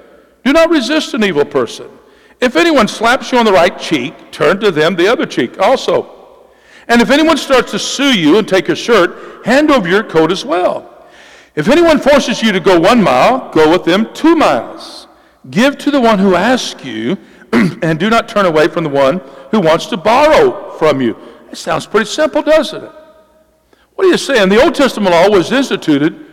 do 0.45 0.53
not 0.53 0.69
resist 0.69 1.13
an 1.13 1.23
evil 1.23 1.43
person. 1.43 1.89
If 2.39 2.55
anyone 2.55 2.87
slaps 2.87 3.31
you 3.31 3.39
on 3.39 3.45
the 3.45 3.51
right 3.51 3.77
cheek, 3.77 4.31
turn 4.31 4.59
to 4.61 4.71
them 4.71 4.95
the 4.95 5.07
other 5.11 5.25
cheek 5.25 5.59
also. 5.59 6.13
And 6.87 7.01
if 7.01 7.09
anyone 7.09 7.37
starts 7.37 7.71
to 7.71 7.79
sue 7.79 8.17
you 8.17 8.37
and 8.37 8.47
take 8.47 8.67
your 8.67 8.77
shirt, 8.77 9.45
hand 9.45 9.69
over 9.69 9.89
your 9.89 10.03
coat 10.03 10.31
as 10.31 10.45
well. 10.45 11.07
If 11.55 11.67
anyone 11.67 11.99
forces 11.99 12.41
you 12.41 12.51
to 12.53 12.59
go 12.59 12.79
one 12.79 13.03
mile, 13.03 13.51
go 13.51 13.69
with 13.69 13.83
them 13.83 14.13
two 14.13 14.35
miles. 14.35 15.07
Give 15.49 15.77
to 15.79 15.91
the 15.91 15.99
one 15.99 16.19
who 16.19 16.35
asks 16.35 16.85
you, 16.85 17.17
and 17.51 17.99
do 17.99 18.09
not 18.09 18.29
turn 18.29 18.45
away 18.45 18.67
from 18.67 18.83
the 18.83 18.89
one 18.89 19.21
who 19.51 19.59
wants 19.59 19.87
to 19.87 19.97
borrow 19.97 20.71
from 20.77 21.01
you. 21.01 21.17
It 21.51 21.57
sounds 21.57 21.85
pretty 21.85 22.05
simple, 22.05 22.41
doesn't 22.41 22.83
it? 22.83 22.91
What 23.97 24.05
are 24.05 24.11
you 24.11 24.17
saying? 24.19 24.49
The 24.49 24.63
Old 24.63 24.75
Testament 24.75 25.11
law 25.11 25.27
was 25.27 25.51
instituted 25.51 26.23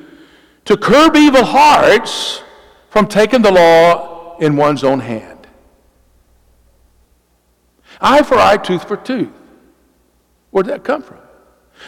to 0.67 0.77
curb 0.77 1.17
evil 1.17 1.47
hearts 1.47 2.43
from 2.91 3.07
taking 3.07 3.41
the 3.41 3.51
law 3.51 4.37
in 4.37 4.55
one's 4.55 4.85
own 4.85 5.01
hand. 5.01 5.47
Eye 8.03 8.23
for 8.23 8.35
eye, 8.35 8.59
tooth 8.59 8.87
for 8.87 8.99
tooth. 8.99 9.33
Where'd 10.51 10.67
that 10.67 10.85
come 10.85 11.03
from? 11.03 11.17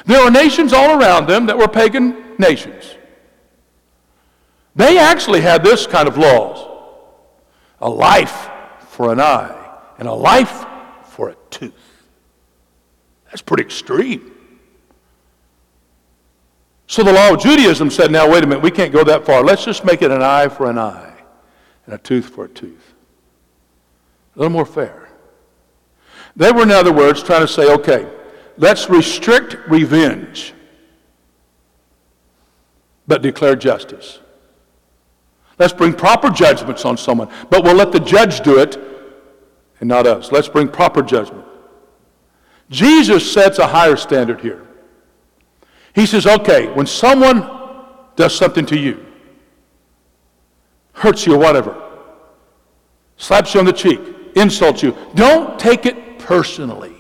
There 0.07 0.25
were 0.25 0.31
nations 0.31 0.73
all 0.73 0.99
around 0.99 1.27
them 1.27 1.45
that 1.45 1.59
were 1.59 1.69
pagan 1.69 2.39
nations. 2.39 2.95
They 4.77 4.97
actually 4.97 5.43
had 5.43 5.63
this 5.63 5.87
kind 5.87 6.09
of 6.09 6.17
laws 6.17 6.67
a 7.83 7.91
life 7.91 8.49
for 8.89 9.13
an 9.13 9.21
eye 9.21 9.77
and 9.99 10.09
a 10.09 10.15
life 10.15 10.65
for 11.05 11.29
a 11.29 11.37
tooth. 11.51 11.75
That's 13.27 13.43
pretty 13.43 13.65
extreme. 13.65 14.36
So 16.87 17.03
the 17.03 17.13
law 17.13 17.33
of 17.33 17.41
Judaism 17.41 17.91
said, 17.91 18.13
now 18.13 18.31
wait 18.31 18.45
a 18.45 18.47
minute, 18.47 18.63
we 18.63 18.71
can't 18.71 18.93
go 18.93 19.03
that 19.05 19.27
far. 19.27 19.43
Let's 19.43 19.65
just 19.65 19.85
make 19.85 20.03
it 20.03 20.11
an 20.11 20.23
eye 20.23 20.49
for 20.49 20.71
an 20.71 20.79
eye 20.79 21.15
and 21.85 21.95
a 21.95 21.99
tooth 21.99 22.29
for 22.29 22.45
a 22.45 22.49
tooth. 22.49 22.95
A 24.35 24.39
little 24.39 24.53
more 24.53 24.67
fair. 24.67 25.09
They 26.37 26.53
were, 26.53 26.63
in 26.63 26.71
other 26.71 26.93
words, 26.93 27.23
trying 27.23 27.41
to 27.41 27.49
say, 27.49 27.73
okay, 27.73 28.09
let's 28.59 28.91
restrict 28.91 29.57
revenge, 29.69 30.53
but 33.07 33.23
declare 33.23 33.57
justice. 33.57 34.21
Let's 35.59 35.73
bring 35.73 35.95
proper 35.95 36.29
judgments 36.29 36.85
on 36.85 36.99
someone, 36.99 37.31
but 37.49 37.65
we'll 37.65 37.75
let 37.75 37.91
the 37.91 38.01
judge 38.01 38.41
do 38.41 38.59
it 38.59 38.79
and 39.81 39.89
not 39.89 40.07
us. 40.07 40.31
Let's 40.31 40.49
bring 40.49 40.69
proper 40.69 41.03
judgment. 41.03 41.47
Jesus 42.69 43.31
sets 43.33 43.59
a 43.59 43.67
higher 43.67 43.97
standard 43.97 44.41
here. 44.41 44.66
He 45.97 46.07
says, 46.07 46.29
okay, 46.29 46.69
when 46.69 46.87
someone 46.87 47.51
does 48.15 48.37
something 48.37 48.65
to 48.67 48.79
you, 48.79 49.05
hurts 50.93 51.27
you 51.27 51.35
or 51.35 51.39
whatever, 51.39 51.77
slaps 53.17 53.55
you 53.55 53.61
on 53.61 53.67
the 53.67 53.73
cheek, 53.73 54.01
insults 54.37 54.81
you, 54.81 54.97
don't 55.17 55.59
take 55.59 55.87
it 55.87 56.21
personally. 56.21 56.95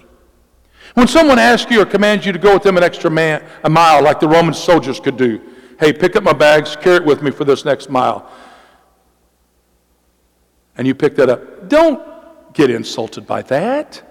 When 0.94 1.06
someone 1.06 1.38
asks 1.38 1.70
you 1.70 1.82
or 1.82 1.86
commands 1.86 2.26
you 2.26 2.32
to 2.32 2.38
go 2.40 2.54
with 2.54 2.64
them 2.64 2.76
an 2.76 2.82
extra 2.82 3.10
man, 3.10 3.44
a 3.62 3.70
mile 3.70 4.02
like 4.02 4.18
the 4.18 4.28
Roman 4.28 4.54
soldiers 4.54 4.98
could 4.98 5.16
do, 5.16 5.40
hey, 5.78 5.92
pick 5.92 6.16
up 6.16 6.24
my 6.24 6.32
bags, 6.32 6.74
carry 6.74 6.96
it 6.96 7.04
with 7.04 7.22
me 7.22 7.30
for 7.30 7.44
this 7.44 7.64
next 7.64 7.88
mile 7.88 8.28
and 10.76 10.86
you 10.86 10.94
pick 10.94 11.16
that 11.16 11.28
up. 11.28 11.68
Don't 11.68 12.02
get 12.52 12.70
insulted 12.70 13.26
by 13.26 13.42
that. 13.42 14.02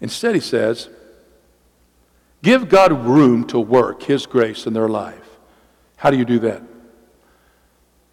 Instead, 0.00 0.34
he 0.34 0.40
says, 0.40 0.88
give 2.46 2.68
God 2.68 2.92
room 3.04 3.44
to 3.48 3.58
work 3.58 4.04
his 4.04 4.24
grace 4.24 4.68
in 4.68 4.72
their 4.72 4.88
life. 4.88 5.36
How 5.96 6.12
do 6.12 6.16
you 6.16 6.24
do 6.24 6.38
that? 6.38 6.62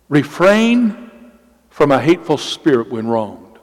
Refrain 0.09 1.31
from 1.69 1.91
a 1.91 2.01
hateful 2.01 2.39
spirit 2.39 2.91
when 2.91 3.05
wronged. 3.05 3.59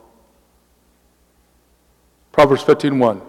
Proverbs 2.30 2.62
15:1. 2.62 3.20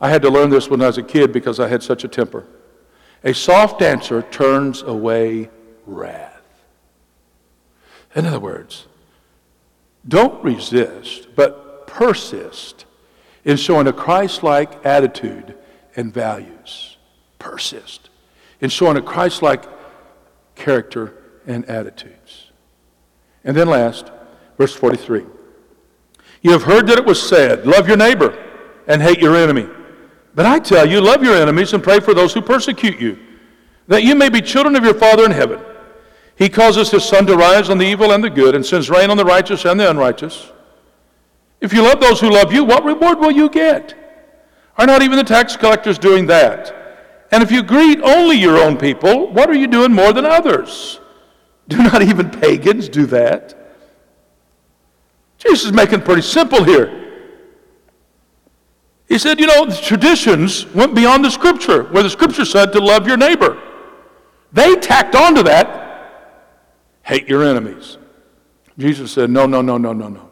I 0.00 0.10
had 0.10 0.22
to 0.22 0.28
learn 0.28 0.50
this 0.50 0.68
when 0.68 0.82
I 0.82 0.88
was 0.88 0.98
a 0.98 1.04
kid 1.04 1.32
because 1.32 1.60
I 1.60 1.68
had 1.68 1.84
such 1.84 2.02
a 2.02 2.08
temper. 2.08 2.44
A 3.22 3.32
soft 3.32 3.80
answer 3.80 4.22
turns 4.22 4.82
away 4.82 5.50
wrath. 5.86 6.42
In 8.16 8.26
other 8.26 8.40
words, 8.40 8.88
don't 10.08 10.42
resist, 10.42 11.28
but 11.36 11.86
persist 11.86 12.86
in 13.44 13.56
showing 13.56 13.86
a 13.86 13.92
Christ 13.92 14.42
like 14.42 14.84
attitude 14.84 15.56
and 15.96 16.12
values. 16.12 16.96
Persist 17.38 18.10
in 18.60 18.70
showing 18.70 18.96
a 18.96 19.02
Christ 19.02 19.42
like 19.42 19.64
character 20.54 21.14
and 21.46 21.64
attitudes. 21.66 22.50
And 23.44 23.56
then 23.56 23.68
last, 23.68 24.10
verse 24.58 24.74
43. 24.74 25.24
You 26.42 26.50
have 26.52 26.62
heard 26.62 26.86
that 26.88 26.98
it 26.98 27.04
was 27.04 27.20
said, 27.20 27.66
Love 27.66 27.88
your 27.88 27.96
neighbor 27.96 28.36
and 28.86 29.02
hate 29.02 29.20
your 29.20 29.36
enemy. 29.36 29.68
But 30.34 30.46
I 30.46 30.58
tell 30.58 30.88
you, 30.88 31.00
love 31.00 31.22
your 31.22 31.34
enemies 31.34 31.72
and 31.72 31.82
pray 31.82 32.00
for 32.00 32.12
those 32.12 32.34
who 32.34 32.42
persecute 32.42 33.00
you, 33.00 33.18
that 33.88 34.02
you 34.02 34.14
may 34.14 34.28
be 34.28 34.40
children 34.40 34.76
of 34.76 34.84
your 34.84 34.94
Father 34.94 35.24
in 35.24 35.30
heaven. 35.30 35.60
He 36.36 36.50
causes 36.50 36.90
his 36.90 37.04
sun 37.04 37.26
to 37.26 37.36
rise 37.36 37.70
on 37.70 37.78
the 37.78 37.86
evil 37.86 38.12
and 38.12 38.22
the 38.22 38.28
good, 38.28 38.54
and 38.54 38.64
sends 38.64 38.90
rain 38.90 39.10
on 39.10 39.16
the 39.16 39.24
righteous 39.24 39.64
and 39.64 39.80
the 39.80 39.88
unrighteous. 39.88 40.52
If 41.60 41.72
you 41.72 41.82
love 41.82 42.00
those 42.00 42.20
who 42.20 42.30
love 42.30 42.52
you, 42.52 42.64
what 42.64 42.84
reward 42.84 43.18
will 43.18 43.30
you 43.30 43.48
get? 43.48 44.05
Are 44.78 44.86
not 44.86 45.02
even 45.02 45.16
the 45.16 45.24
tax 45.24 45.56
collectors 45.56 45.98
doing 45.98 46.26
that? 46.26 46.74
And 47.32 47.42
if 47.42 47.50
you 47.50 47.62
greet 47.62 48.00
only 48.02 48.36
your 48.36 48.58
own 48.58 48.76
people, 48.76 49.32
what 49.32 49.50
are 49.50 49.54
you 49.54 49.66
doing 49.66 49.92
more 49.92 50.12
than 50.12 50.24
others? 50.24 51.00
Do 51.68 51.78
not 51.78 52.02
even 52.02 52.30
pagans 52.30 52.88
do 52.88 53.06
that? 53.06 53.54
Jesus 55.38 55.66
is 55.66 55.72
making 55.72 56.00
it 56.00 56.04
pretty 56.04 56.22
simple 56.22 56.62
here. 56.64 57.02
He 59.08 59.18
said, 59.18 59.38
you 59.38 59.46
know, 59.46 59.66
the 59.66 59.76
traditions 59.76 60.66
went 60.74 60.94
beyond 60.94 61.24
the 61.24 61.30
scripture, 61.30 61.84
where 61.84 62.02
the 62.02 62.10
scripture 62.10 62.44
said 62.44 62.72
to 62.72 62.80
love 62.80 63.06
your 63.06 63.16
neighbor. 63.16 63.60
They 64.52 64.76
tacked 64.76 65.14
onto 65.14 65.42
that, 65.44 66.32
hate 67.02 67.28
your 67.28 67.44
enemies. 67.44 67.98
Jesus 68.78 69.12
said, 69.12 69.30
no, 69.30 69.46
no, 69.46 69.62
no, 69.62 69.78
no, 69.78 69.92
no, 69.92 70.08
no. 70.08 70.28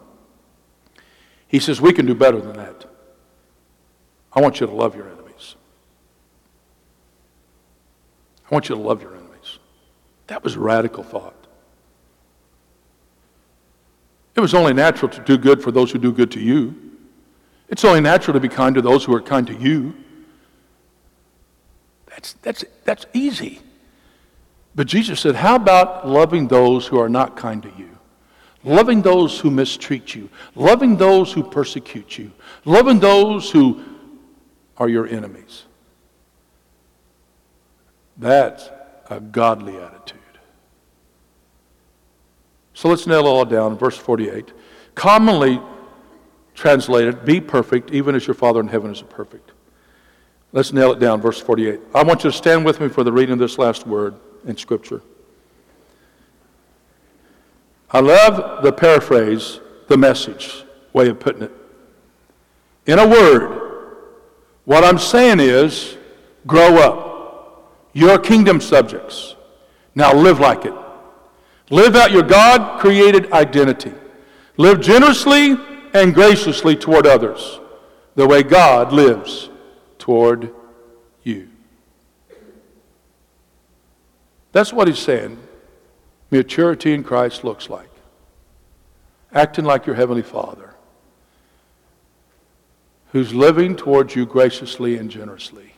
He 1.47 1.61
says, 1.61 1.81
we 1.81 1.93
can 1.93 2.05
do 2.07 2.15
better 2.15 2.41
than 2.41 2.57
that. 2.57 2.74
I 4.35 4.41
want 4.41 4.61
you 4.61 4.67
to 4.67 4.73
love 4.73 4.97
your 4.97 5.07
enemies. 5.07 5.57
I 8.51 8.55
want 8.55 8.69
you 8.69 8.75
to 8.75 8.81
love 8.81 9.01
your 9.01 9.13
enemies. 9.13 9.59
That 10.27 10.43
was 10.43 10.57
radical 10.57 11.05
thought. 11.05 11.35
It 14.35 14.41
was 14.41 14.55
only 14.55 14.73
natural 14.73 15.11
to 15.11 15.21
do 15.21 15.39
good 15.39 15.63
for 15.63 15.71
those 15.71 15.93
who 15.93 15.99
do 15.99 16.13
good 16.13 16.33
to 16.33 16.41
you. 16.41 16.75
It's 17.69 17.85
only 17.85 18.01
natural 18.01 18.35
to 18.35 18.41
be 18.41 18.49
kind 18.49 18.75
to 18.75 18.83
those 18.83 19.05
who 19.05 19.15
are 19.15 19.23
kind 19.23 19.47
to 19.47 19.55
you. 19.55 19.95
That's, 22.07 22.35
that's, 22.35 22.65
that's 22.85 23.07
easy. 23.13 23.61
But 24.75 24.89
Jesus 24.89 25.21
said, 25.21 25.37
How 25.37 25.57
about 25.57 26.09
loving 26.09 26.49
those 26.49 26.87
who 26.87 26.99
are 26.99 27.09
not 27.09 27.37
kind 27.37 27.63
to 27.63 27.73
you? 27.79 27.91
Loving 28.65 29.03
those 29.03 29.39
who 29.39 29.51
mistreat 29.51 30.15
you, 30.15 30.29
loving 30.55 30.97
those 30.97 31.33
who 31.33 31.43
persecute 31.43 32.19
you, 32.19 32.33
loving 32.65 32.99
those 32.99 33.51
who 33.51 33.83
are 34.77 34.89
your 34.89 35.07
enemies. 35.07 35.65
That's 38.17 38.71
a 39.11 39.21
godly 39.21 39.77
attitude. 39.77 40.21
So 42.75 42.89
let's 42.89 43.07
nail 43.07 43.21
it 43.21 43.29
all 43.29 43.45
down. 43.45 43.79
Verse 43.79 43.97
48. 43.97 44.53
Commonly 44.95 45.61
translated, 46.55 47.25
be 47.25 47.41
perfect, 47.41 47.91
even 47.93 48.15
as 48.15 48.27
your 48.27 48.35
Father 48.35 48.61
in 48.61 48.69
heaven 48.69 48.91
is 48.91 49.03
perfect. 49.03 49.53
Let's 50.53 50.73
nail 50.73 50.93
it 50.93 51.01
down, 51.01 51.21
verse 51.21 51.41
48. 51.41 51.81
I 51.95 52.05
want 52.05 52.23
you 52.23 52.31
to 52.31 52.37
stand 52.37 52.65
with 52.65 52.81
me 52.81 52.89
for 52.89 53.03
the 53.03 53.11
reading 53.11 53.33
of 53.33 53.39
this 53.41 53.59
last 53.59 53.87
word 53.87 54.15
in 54.47 54.57
Scripture. 54.57 55.03
I 57.91 58.01
love 58.01 58.63
the 58.63 58.73
paraphrase, 58.73 59.61
the 59.89 59.97
message 59.97 60.65
way 60.93 61.09
of 61.09 61.19
putting 61.19 61.43
it. 61.43 61.53
In 62.87 62.99
a 63.01 63.07
word, 63.07 63.64
what 64.65 64.85
I'm 64.85 64.99
saying 64.99 65.41
is 65.41 65.97
grow 66.47 66.77
up. 66.77 67.75
You're 67.93 68.19
kingdom 68.19 68.61
subjects. 68.61 69.37
Now 69.95 70.15
live 70.15 70.41
like 70.41 70.65
it. 70.65 70.75
Live 71.71 71.97
out 71.97 72.13
your 72.13 72.23
God 72.23 72.81
created 72.81 73.33
identity. 73.33 73.93
Live 74.57 74.81
generously 74.81 75.57
and 75.93 76.13
graciously 76.13 76.77
toward 76.77 77.07
others, 77.07 77.61
the 78.15 78.27
way 78.27 78.43
God 78.43 78.93
lives 78.93 79.49
toward 79.99 80.53
you. 81.23 81.49
That's 84.53 84.73
what 84.73 84.89
he's 84.89 84.99
saying 84.99 85.39
maturity 86.31 86.93
in 86.93 87.05
Christ 87.05 87.45
looks 87.45 87.71
like. 87.71 87.89
Acting 89.33 89.65
like 89.65 89.87
your 89.87 89.97
Heavenly 89.97 90.23
Father, 90.23 90.64
who's 93.15 93.33
living 93.33 93.77
towards 93.77 94.17
you 94.17 94.27
graciously 94.27 94.99
and 94.99 95.09
generously. 95.09 95.73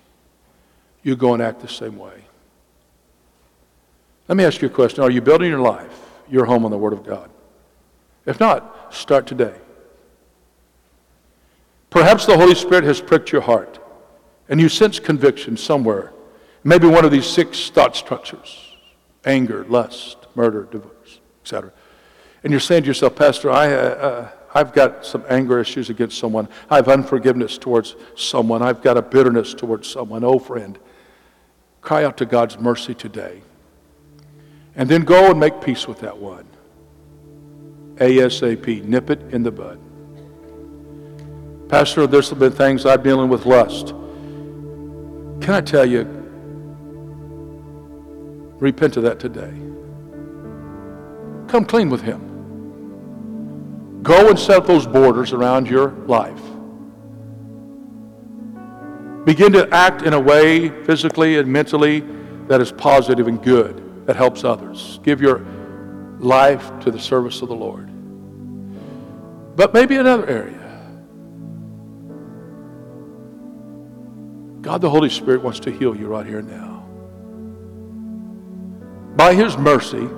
You 1.02 1.16
go 1.16 1.34
and 1.34 1.42
act 1.42 1.60
the 1.60 1.68
same 1.68 1.98
way. 1.98 2.24
Let 4.26 4.38
me 4.38 4.44
ask 4.44 4.62
you 4.62 4.68
a 4.68 4.70
question. 4.70 5.02
Are 5.02 5.10
you 5.10 5.20
building 5.20 5.50
your 5.50 5.60
life, 5.60 6.00
your 6.30 6.46
home 6.46 6.64
on 6.64 6.70
the 6.70 6.78
Word 6.78 6.94
of 6.94 7.04
God? 7.04 7.28
If 8.24 8.40
not, 8.40 8.94
start 8.94 9.26
today. 9.26 9.54
Perhaps 11.90 12.24
the 12.24 12.38
Holy 12.38 12.54
Spirit 12.54 12.84
has 12.84 13.02
pricked 13.02 13.30
your 13.32 13.42
heart 13.42 13.80
and 14.48 14.58
you 14.58 14.70
sense 14.70 14.98
conviction 14.98 15.58
somewhere. 15.58 16.14
Maybe 16.64 16.86
one 16.86 17.04
of 17.04 17.10
these 17.10 17.26
six 17.26 17.68
thought 17.68 17.94
structures 17.96 18.62
anger, 19.26 19.66
lust, 19.68 20.16
murder, 20.34 20.68
divorce, 20.70 21.20
etc. 21.42 21.70
And 22.42 22.50
you're 22.50 22.60
saying 22.60 22.84
to 22.84 22.86
yourself, 22.86 23.14
Pastor, 23.14 23.50
I, 23.50 23.74
uh, 23.74 23.76
uh, 23.76 24.30
I've 24.56 24.72
got 24.72 25.04
some 25.04 25.22
anger 25.28 25.60
issues 25.60 25.90
against 25.90 26.16
someone. 26.16 26.48
I 26.70 26.76
have 26.76 26.88
unforgiveness 26.88 27.58
towards 27.58 27.94
someone. 28.14 28.62
I've 28.62 28.80
got 28.80 28.96
a 28.96 29.02
bitterness 29.02 29.52
towards 29.52 29.86
someone. 29.86 30.24
Oh, 30.24 30.38
friend, 30.38 30.78
cry 31.82 32.04
out 32.04 32.16
to 32.16 32.24
God's 32.24 32.58
mercy 32.58 32.94
today. 32.94 33.42
And 34.74 34.88
then 34.88 35.02
go 35.02 35.30
and 35.30 35.38
make 35.38 35.60
peace 35.60 35.86
with 35.86 36.00
that 36.00 36.16
one. 36.16 36.46
ASAP. 37.96 38.82
Nip 38.82 39.10
it 39.10 39.20
in 39.30 39.42
the 39.42 39.50
bud. 39.50 39.78
Pastor, 41.68 42.06
there's 42.06 42.32
been 42.32 42.50
things 42.50 42.86
I've 42.86 43.02
been 43.02 43.12
dealing 43.12 43.28
with 43.28 43.44
lust. 43.44 43.88
Can 45.42 45.50
I 45.50 45.60
tell 45.60 45.84
you, 45.84 46.04
repent 48.58 48.96
of 48.96 49.02
that 49.02 49.20
today. 49.20 49.52
Come 51.46 51.66
clean 51.66 51.90
with 51.90 52.00
Him. 52.00 52.35
Go 54.06 54.28
and 54.30 54.38
set 54.38 54.66
those 54.66 54.86
borders 54.86 55.32
around 55.32 55.68
your 55.68 55.90
life. 56.06 56.40
Begin 59.24 59.52
to 59.54 59.68
act 59.72 60.02
in 60.02 60.12
a 60.12 60.20
way, 60.20 60.68
physically 60.84 61.38
and 61.38 61.52
mentally, 61.52 62.04
that 62.46 62.60
is 62.60 62.70
positive 62.70 63.26
and 63.26 63.42
good, 63.42 64.06
that 64.06 64.14
helps 64.14 64.44
others. 64.44 65.00
Give 65.02 65.20
your 65.20 65.44
life 66.20 66.70
to 66.82 66.92
the 66.92 67.00
service 67.00 67.42
of 67.42 67.48
the 67.48 67.56
Lord. 67.56 67.90
But 69.56 69.74
maybe 69.74 69.96
another 69.96 70.28
area. 70.28 70.62
God 74.60 74.82
the 74.82 74.90
Holy 74.90 75.10
Spirit 75.10 75.42
wants 75.42 75.58
to 75.60 75.72
heal 75.72 75.96
you 75.96 76.06
right 76.06 76.24
here 76.24 76.42
now. 76.42 76.86
By 79.16 79.34
His 79.34 79.56
mercy, 79.56 80.08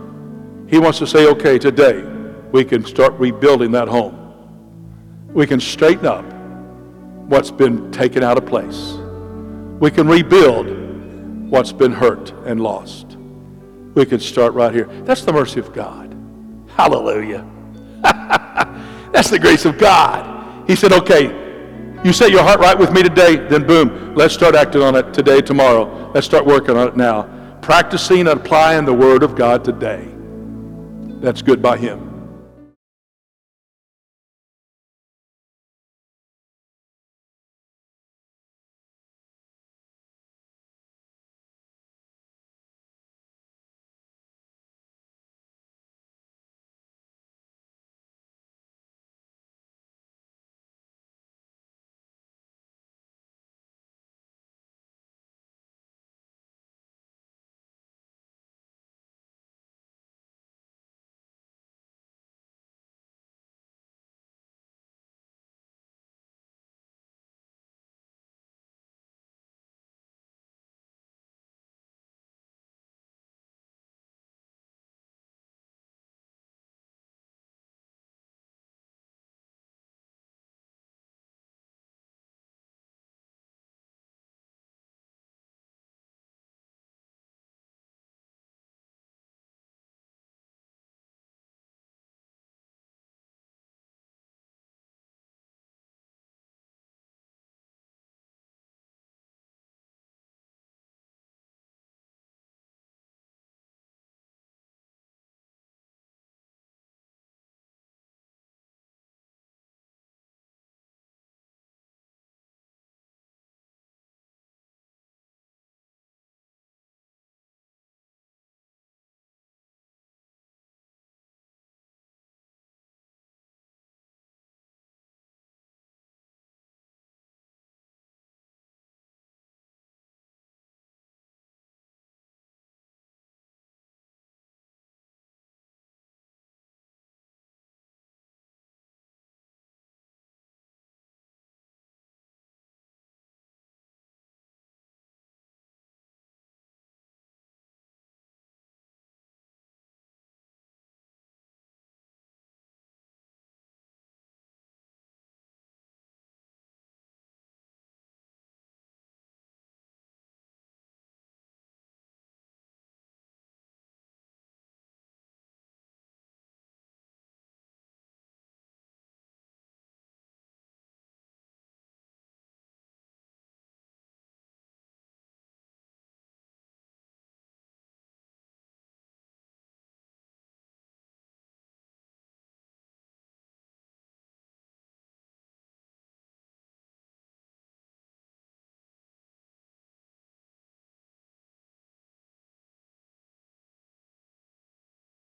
He 0.68 0.78
wants 0.78 0.98
to 0.98 1.06
say, 1.06 1.26
okay, 1.28 1.58
today 1.58 2.17
we 2.52 2.64
can 2.64 2.84
start 2.84 3.14
rebuilding 3.14 3.72
that 3.72 3.88
home. 3.88 4.14
We 5.32 5.46
can 5.46 5.60
straighten 5.60 6.06
up 6.06 6.24
what's 7.28 7.50
been 7.50 7.90
taken 7.92 8.22
out 8.22 8.38
of 8.38 8.46
place. 8.46 8.94
We 9.80 9.90
can 9.90 10.08
rebuild 10.08 10.66
what's 11.50 11.72
been 11.72 11.92
hurt 11.92 12.32
and 12.46 12.60
lost. 12.60 13.16
We 13.94 14.06
can 14.06 14.20
start 14.20 14.54
right 14.54 14.72
here. 14.72 14.86
That's 15.04 15.22
the 15.22 15.32
mercy 15.32 15.60
of 15.60 15.72
God. 15.72 16.16
Hallelujah. 16.68 17.46
That's 18.02 19.30
the 19.30 19.38
grace 19.38 19.64
of 19.64 19.78
God. 19.78 20.68
He 20.68 20.76
said, 20.76 20.92
okay, 20.92 21.26
you 22.04 22.12
set 22.12 22.30
your 22.30 22.42
heart 22.42 22.60
right 22.60 22.78
with 22.78 22.92
me 22.92 23.02
today, 23.02 23.36
then 23.36 23.66
boom, 23.66 24.14
let's 24.14 24.32
start 24.32 24.54
acting 24.54 24.82
on 24.82 24.94
it 24.94 25.12
today, 25.12 25.40
tomorrow. 25.40 26.10
Let's 26.14 26.26
start 26.26 26.46
working 26.46 26.76
on 26.76 26.88
it 26.88 26.96
now. 26.96 27.24
Practicing 27.60 28.20
and 28.20 28.28
applying 28.28 28.84
the 28.84 28.94
Word 28.94 29.22
of 29.22 29.34
God 29.34 29.64
today. 29.64 30.08
That's 31.20 31.42
good 31.42 31.60
by 31.60 31.76
Him. 31.76 32.07